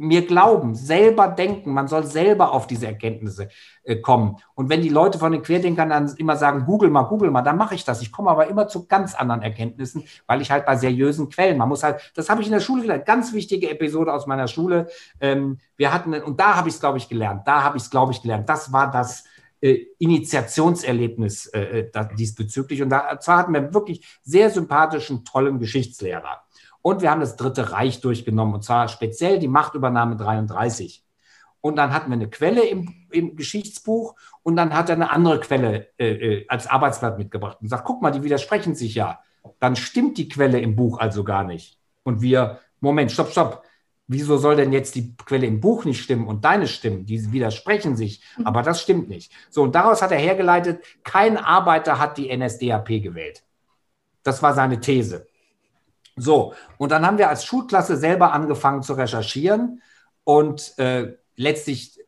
[0.01, 3.49] mir glauben, selber denken, man soll selber auf diese Erkenntnisse
[3.83, 4.37] äh, kommen.
[4.55, 7.59] Und wenn die Leute von den Querdenkern dann immer sagen, google mal, google mal, dann
[7.59, 8.01] mache ich das.
[8.01, 11.69] Ich komme aber immer zu ganz anderen Erkenntnissen, weil ich halt bei seriösen Quellen, man
[11.69, 14.89] muss halt, das habe ich in der Schule gelernt, ganz wichtige Episode aus meiner Schule.
[15.21, 17.91] Ähm, wir hatten, und da habe ich es, glaube ich, gelernt, da habe ich es,
[17.91, 18.49] glaube ich, gelernt.
[18.49, 19.25] Das war das,
[19.61, 22.81] äh, Initiationserlebnis äh, äh, da, diesbezüglich.
[22.81, 26.43] Und da, zwar hatten wir wirklich sehr sympathischen, tollen Geschichtslehrer.
[26.83, 31.05] Und wir haben das Dritte Reich durchgenommen, und zwar speziell die Machtübernahme 33.
[31.61, 35.41] Und dann hatten wir eine Quelle im, im Geschichtsbuch und dann hat er eine andere
[35.41, 39.21] Quelle äh, äh als Arbeitsblatt mitgebracht und sagt, guck mal, die widersprechen sich ja.
[39.59, 41.79] Dann stimmt die Quelle im Buch also gar nicht.
[42.03, 43.63] Und wir, Moment, stopp, stopp
[44.11, 47.07] wieso soll denn jetzt die Quelle im Buch nicht stimmen und deine stimmen?
[47.07, 48.47] Die widersprechen sich, mhm.
[48.47, 49.33] aber das stimmt nicht.
[49.51, 53.45] So, und daraus hat er hergeleitet, kein Arbeiter hat die NSDAP gewählt.
[54.25, 55.29] Das war seine These.
[56.21, 59.83] So, und dann haben wir als Schulklasse selber angefangen zu recherchieren
[60.25, 62.01] und äh, letztlich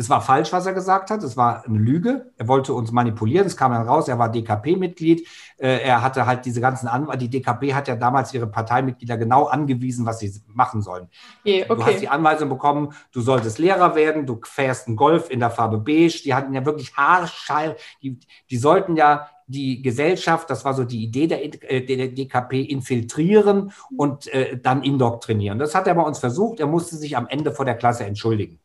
[0.00, 1.22] es war falsch, was er gesagt hat.
[1.22, 2.32] Es war eine Lüge.
[2.38, 3.46] Er wollte uns manipulieren.
[3.46, 5.28] Es kam dann raus, er war DKP-Mitglied.
[5.58, 7.18] Äh, er hatte halt diese ganzen Anwälte.
[7.18, 11.08] Die DKP hat ja damals ihre Parteimitglieder genau angewiesen, was sie machen sollen.
[11.44, 11.66] Okay.
[11.68, 15.50] Du hast die Anweisung bekommen, du solltest Lehrer werden, du fährst einen Golf in der
[15.50, 16.22] Farbe beige.
[16.24, 17.76] Die hatten ja wirklich haarschall.
[18.02, 18.18] Die,
[18.48, 23.72] die sollten ja die Gesellschaft, das war so die Idee der, äh, der DKP, infiltrieren
[23.96, 25.58] und äh, dann indoktrinieren.
[25.58, 26.60] Das hat er bei uns versucht.
[26.60, 28.60] Er musste sich am Ende vor der Klasse entschuldigen.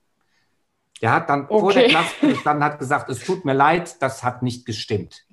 [1.02, 1.60] Der hat dann okay.
[1.60, 5.26] vor der Klasse gestanden, hat gesagt, es tut mir leid, das hat nicht gestimmt.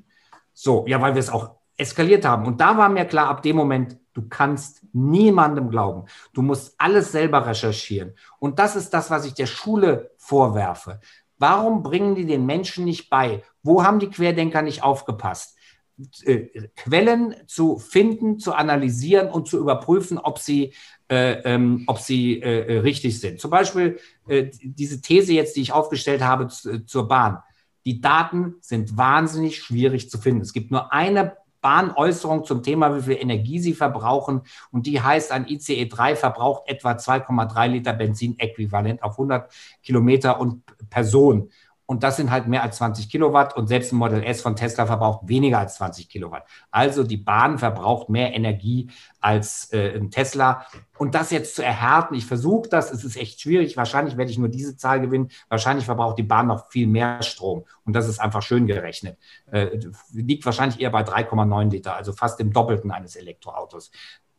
[0.54, 2.46] So, ja, weil wir es auch eskaliert haben.
[2.46, 6.04] Und da war mir klar, ab dem Moment, du kannst niemandem glauben.
[6.32, 8.14] Du musst alles selber recherchieren.
[8.38, 11.00] Und das ist das, was ich der Schule vorwerfe.
[11.38, 13.42] Warum bringen die den Menschen nicht bei?
[13.62, 15.56] Wo haben die Querdenker nicht aufgepasst?
[16.24, 20.72] Äh, Quellen zu finden, zu analysieren und zu überprüfen, ob sie
[21.12, 23.38] äh, ähm, ob sie äh, äh, richtig sind.
[23.38, 23.98] Zum Beispiel
[24.28, 27.38] äh, diese These jetzt, die ich aufgestellt habe zu, zur Bahn.
[27.84, 30.40] Die Daten sind wahnsinnig schwierig zu finden.
[30.40, 34.42] Es gibt nur eine Bahnäußerung zum Thema, wie viel Energie sie verbrauchen.
[34.70, 39.52] Und die heißt, ein ICE 3 verbraucht etwa 2,3 Liter Benzin-Äquivalent auf 100
[39.82, 41.50] Kilometer und Person.
[41.92, 44.86] Und das sind halt mehr als 20 Kilowatt und selbst ein Model S von Tesla
[44.86, 46.46] verbraucht weniger als 20 Kilowatt.
[46.70, 48.88] Also die Bahn verbraucht mehr Energie
[49.20, 50.64] als äh, ein Tesla.
[50.96, 53.76] Und das jetzt zu erhärten, ich versuche das, es ist echt schwierig.
[53.76, 55.28] Wahrscheinlich werde ich nur diese Zahl gewinnen.
[55.50, 57.66] Wahrscheinlich verbraucht die Bahn noch viel mehr Strom.
[57.84, 59.18] Und das ist einfach schön gerechnet.
[59.50, 59.78] Äh,
[60.14, 63.90] liegt wahrscheinlich eher bei 3,9 Liter, also fast dem Doppelten eines Elektroautos.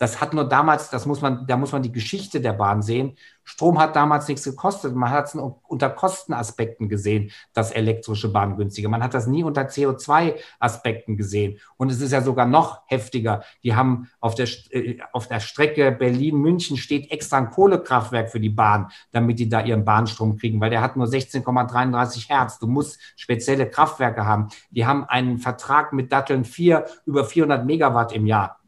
[0.03, 3.15] Das hat nur damals, das muss man, da muss man die Geschichte der Bahn sehen.
[3.45, 4.93] Strom hat damals nichts gekostet.
[4.93, 8.89] Man hat es unter Kostenaspekten gesehen, das elektrische Bahn günstiger.
[8.89, 11.57] Man hat das nie unter CO2-Aspekten gesehen.
[11.77, 13.45] Und es ist ja sogar noch heftiger.
[13.63, 18.49] Die haben auf der, äh, auf der Strecke Berlin-München steht extra ein Kohlekraftwerk für die
[18.49, 22.59] Bahn, damit die da ihren Bahnstrom kriegen, weil der hat nur 16,33 Hertz.
[22.59, 24.49] Du musst spezielle Kraftwerke haben.
[24.69, 28.59] Die haben einen Vertrag mit Datteln 4 über 400 Megawatt im Jahr.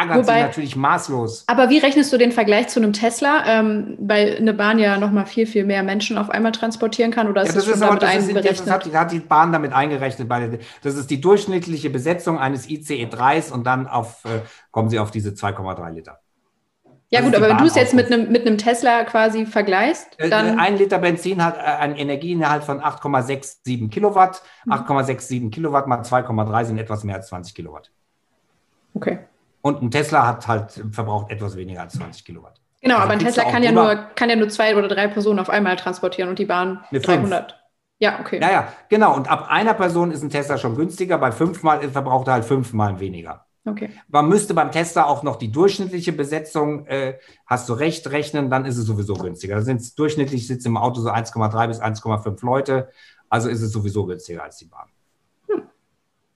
[0.00, 1.44] Ärgert Wobei, sich natürlich maßlos.
[1.46, 5.10] Aber wie rechnest du den Vergleich zu einem Tesla, ähm, weil eine Bahn ja noch
[5.10, 7.28] mal viel, viel mehr Menschen auf einmal transportieren kann?
[7.28, 8.66] Oder ist ja, das, das schon damit eingerechnet?
[8.66, 10.28] Das hat, hat, die Bahn damit eingerechnet.
[10.28, 14.40] Bei, das ist die durchschnittliche Besetzung eines ICE 3s und dann auf, äh,
[14.70, 16.20] kommen sie auf diese 2,3 Liter.
[17.10, 20.28] Ja gut, aber wenn du es jetzt mit einem, mit einem Tesla quasi vergleichst, äh,
[20.28, 20.58] dann...
[20.58, 24.42] Ein Liter Benzin hat äh, einen Energieinhalt von 8,67 Kilowatt.
[24.66, 25.50] 8,67 mhm.
[25.50, 27.92] Kilowatt mal 2,3 sind etwas mehr als 20 Kilowatt.
[28.94, 29.20] Okay.
[29.66, 32.60] Und ein Tesla hat halt verbraucht etwas weniger als 20 Kilowatt.
[32.82, 35.40] Genau, also aber ein Tesla kann ja, nur, kann ja nur zwei oder drei Personen
[35.40, 37.50] auf einmal transportieren und die Bahn 300.
[37.50, 37.60] Fünf.
[37.98, 38.38] Ja, okay.
[38.38, 39.16] Naja, genau.
[39.16, 41.18] Und ab einer Person ist ein Tesla schon günstiger.
[41.18, 43.44] Bei fünfmal verbraucht er halt fünfmal weniger.
[43.64, 43.90] Okay.
[44.06, 48.66] Man müsste beim Tesla auch noch die durchschnittliche Besetzung, äh, hast du recht, rechnen, dann
[48.66, 49.56] ist es sowieso günstiger.
[49.56, 52.88] Da sind durchschnittlich sitzen im Auto so 1,3 bis 1,5 Leute.
[53.28, 54.86] Also ist es sowieso günstiger als die Bahn.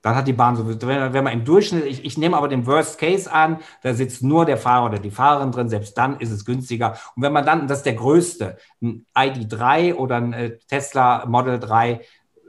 [0.02, 2.66] Dann hat die Bahn so, wenn, wenn man im Durchschnitt, ich, ich nehme aber den
[2.66, 6.30] Worst Case an, da sitzt nur der Fahrer oder die Fahrerin drin, selbst dann ist
[6.30, 6.96] es günstiger.
[7.14, 11.58] Und wenn man dann, das ist der größte, ein ID3 oder ein äh, Tesla Model
[11.58, 12.00] 3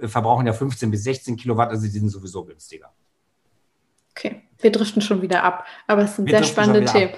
[0.02, 2.94] äh, verbrauchen ja 15 bis 16 Kilowatt, also die sind sowieso günstiger.
[4.12, 4.44] Okay.
[4.62, 7.12] Wir driften schon wieder ab, aber es sind Wir sehr spannende Themen.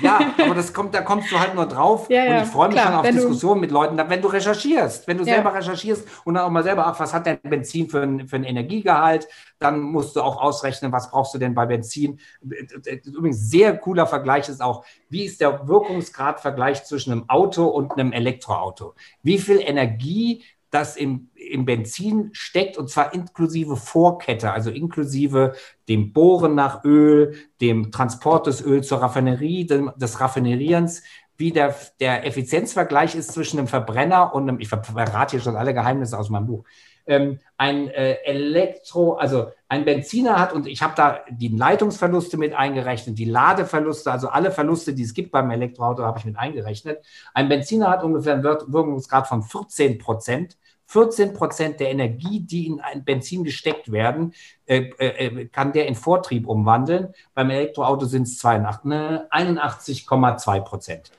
[0.00, 2.08] Ja, aber das kommt, da kommst du halt nur drauf.
[2.08, 5.06] Ja, ja, und ich freue mich klar, schon auf Diskussionen mit Leuten, wenn du recherchierst,
[5.08, 5.34] wenn du ja.
[5.34, 8.36] selber recherchierst und dann auch mal selber, ach, was hat denn Benzin für ein, für
[8.36, 9.28] ein Energiegehalt?
[9.58, 12.20] Dann musst du auch ausrechnen, was brauchst du denn bei Benzin?
[12.42, 18.12] Übrigens, sehr cooler Vergleich ist auch, wie ist der Wirkungsgradvergleich zwischen einem Auto und einem
[18.12, 18.94] Elektroauto?
[19.22, 20.44] Wie viel Energie
[20.76, 25.54] das im, im Benzin steckt und zwar inklusive Vorkette, also inklusive
[25.88, 31.02] dem Bohren nach Öl, dem Transport des Öls zur Raffinerie, dem, des Raffinerierens,
[31.38, 35.72] wie der, der Effizienzvergleich ist zwischen einem Verbrenner und einem, ich verrate hier schon alle
[35.72, 36.64] Geheimnisse aus meinem Buch,
[37.06, 42.52] ähm, ein äh, Elektro, also ein Benziner hat, und ich habe da die Leitungsverluste mit
[42.52, 47.02] eingerechnet, die Ladeverluste, also alle Verluste, die es gibt beim Elektroauto, habe ich mit eingerechnet.
[47.32, 50.58] Ein Benziner hat ungefähr einen Wirkungsgrad von 14 Prozent.
[50.86, 54.34] 14 Prozent der Energie, die in ein Benzin gesteckt werden,
[54.66, 57.14] äh, äh, kann der in Vortrieb umwandeln.
[57.34, 61.10] Beim Elektroauto sind es 81,2 Prozent.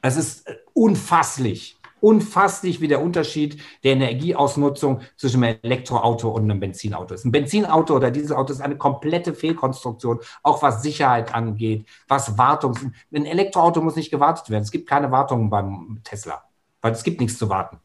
[0.00, 6.60] Es ist äh, unfasslich, unfasslich, wie der Unterschied der Energieausnutzung zwischen einem Elektroauto und einem
[6.60, 7.24] Benzinauto ist.
[7.24, 12.92] Ein Benzinauto oder dieses Auto ist eine komplette Fehlkonstruktion, auch was Sicherheit angeht, was Wartung.
[13.12, 14.62] Ein Elektroauto muss nicht gewartet werden.
[14.62, 16.44] Es gibt keine Wartungen beim Tesla,
[16.80, 17.80] weil es gibt nichts zu warten.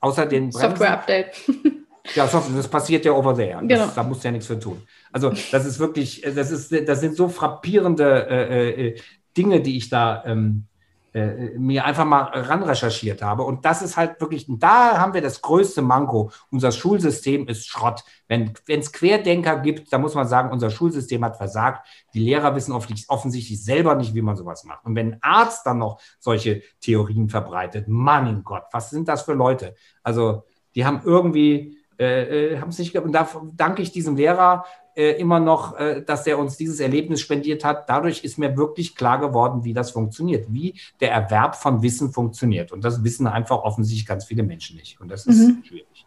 [0.00, 1.36] Außer den Software-Update.
[2.14, 3.60] Ja, das passiert ja over there.
[3.62, 3.92] Das, genau.
[3.94, 4.82] Da musst du ja nichts für tun.
[5.12, 9.00] Also das ist wirklich, das ist, das sind so frappierende äh, äh,
[9.36, 10.66] Dinge, die ich da ähm,
[11.12, 13.42] äh, mir einfach mal ran recherchiert habe.
[13.42, 16.30] Und das ist halt wirklich, da haben wir das größte Manko.
[16.50, 18.04] Unser Schulsystem ist Schrott.
[18.28, 21.86] Wenn es Querdenker gibt, da muss man sagen, unser Schulsystem hat versagt.
[22.14, 24.84] Die Lehrer wissen offensichtlich selber nicht, wie man sowas macht.
[24.84, 29.22] Und wenn ein Arzt dann noch solche Theorien verbreitet, Mann in Gott, was sind das
[29.22, 29.74] für Leute?
[30.04, 30.44] Also,
[30.76, 34.64] die haben irgendwie, äh, äh haben es nicht, und da danke ich diesem Lehrer,
[34.96, 37.88] äh, immer noch, äh, dass er uns dieses Erlebnis spendiert hat.
[37.88, 42.72] Dadurch ist mir wirklich klar geworden, wie das funktioniert, wie der Erwerb von Wissen funktioniert.
[42.72, 45.00] Und das wissen einfach offensichtlich ganz viele Menschen nicht.
[45.00, 45.62] Und das ist mhm.
[45.64, 46.06] schwierig.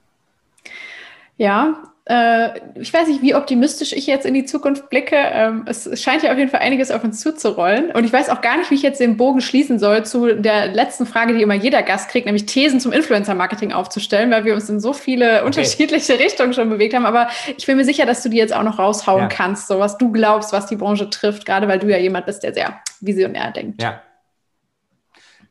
[1.37, 5.15] Ja, ich weiß nicht, wie optimistisch ich jetzt in die Zukunft blicke.
[5.15, 7.91] Ähm, es, es, scheint ja auf jeden Fall einiges auf uns zuzurollen.
[7.91, 10.67] Und ich weiß auch gar nicht, wie ich jetzt den Bogen schließen soll zu der
[10.67, 14.69] letzten Frage, die immer jeder Gast kriegt, nämlich Thesen zum Influencer-Marketing aufzustellen, weil wir uns
[14.69, 15.45] in so viele okay.
[15.45, 17.05] unterschiedliche Richtungen schon bewegt haben.
[17.05, 19.27] Aber ich bin mir sicher, dass du die jetzt auch noch raushauen ja.
[19.29, 22.43] kannst, so was du glaubst, was die Branche trifft, gerade weil du ja jemand bist,
[22.43, 23.81] der sehr visionär denkt.
[23.81, 24.01] Ja.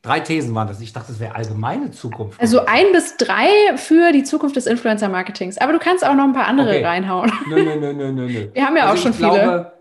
[0.03, 0.81] Drei Thesen waren das.
[0.81, 2.41] Ich dachte, das wäre allgemeine Zukunft.
[2.41, 5.59] Also ein bis drei für die Zukunft des Influencer-Marketings.
[5.59, 6.85] Aber du kannst auch noch ein paar andere okay.
[6.85, 7.31] reinhauen.
[7.49, 8.49] Nö, nö, nö, nö, nö.
[8.53, 9.73] Wir haben ja also auch schon glaube, viele.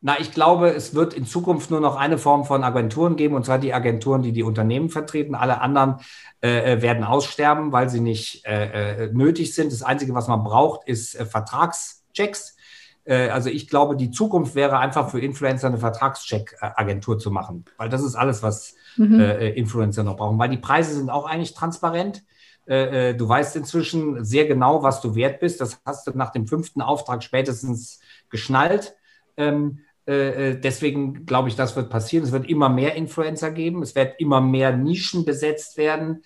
[0.00, 3.44] Na, ich glaube, es wird in Zukunft nur noch eine Form von Agenturen geben, und
[3.44, 5.34] zwar die Agenturen, die die Unternehmen vertreten.
[5.34, 5.96] Alle anderen
[6.42, 9.72] äh, äh werden aussterben, weil sie nicht äh, äh, nötig sind.
[9.72, 12.56] Das Einzige, was man braucht, ist äh, Vertragschecks.
[13.04, 17.90] Äh, also ich glaube, die Zukunft wäre einfach für Influencer eine Vertragscheck-Agentur zu machen, weil
[17.90, 19.20] das ist alles, was mhm.
[19.20, 22.22] Äh, äh, Influencer noch brauchen, weil die Preise sind auch eigentlich transparent.
[22.66, 25.60] Äh, äh, du weißt inzwischen sehr genau, was du wert bist.
[25.60, 28.94] Das hast du nach dem fünften Auftrag spätestens geschnallt.
[29.36, 32.24] Ähm, äh, deswegen glaube ich, das wird passieren.
[32.24, 33.82] Es wird immer mehr Influencer geben.
[33.82, 36.22] Es wird immer mehr Nischen besetzt werden.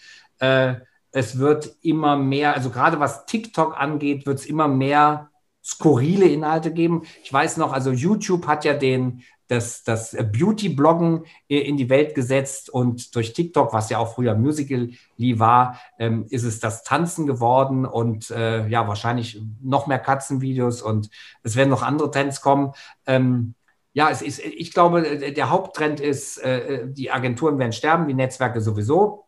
[1.12, 5.30] Es wird immer mehr, also gerade was TikTok angeht, wird es immer mehr
[5.64, 7.04] skurrile Inhalte geben.
[7.22, 12.70] Ich weiß noch, also YouTube hat ja den das, das Beauty-Bloggen in die Welt gesetzt
[12.70, 17.86] und durch TikTok, was ja auch früher Musical.ly war, ähm, ist es das Tanzen geworden
[17.86, 21.10] und äh, ja, wahrscheinlich noch mehr Katzenvideos und
[21.42, 22.72] es werden noch andere Trends kommen.
[23.06, 23.54] Ähm,
[23.96, 25.02] Ja, es ist, ich glaube,
[25.32, 29.26] der Haupttrend ist, äh, die Agenturen werden sterben, die Netzwerke sowieso.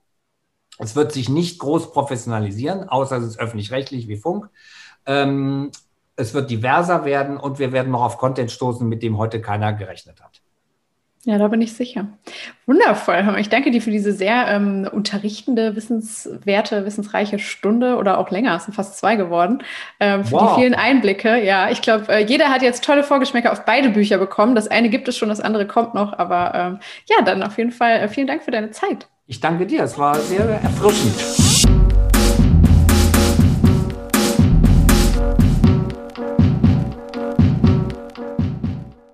[0.79, 4.51] Es wird sich nicht groß professionalisieren, außer es ist öffentlich-rechtlich wie Funk.
[5.07, 5.71] Ähm,
[6.17, 9.73] es wird diverser werden und wir werden noch auf Content stoßen, mit dem heute keiner
[9.73, 10.41] gerechnet hat.
[11.27, 12.07] Ja, da bin ich sicher.
[12.67, 13.35] Wundervoll.
[13.41, 18.55] Ich danke dir für diese sehr ähm, unterrichtende, wissenswerte, wissensreiche Stunde oder auch länger.
[18.55, 19.65] Es sind fast zwei geworden.
[19.99, 20.55] Ähm, für wow.
[20.55, 21.43] die vielen Einblicke.
[21.43, 24.55] Ja, ich glaube, äh, jeder hat jetzt tolle Vorgeschmäcker auf beide Bücher bekommen.
[24.55, 26.17] Das eine gibt es schon, das andere kommt noch.
[26.17, 29.09] Aber ähm, ja, dann auf jeden Fall äh, vielen Dank für deine Zeit.
[29.27, 29.83] Ich danke dir.
[29.83, 31.56] Es war sehr erfrischend.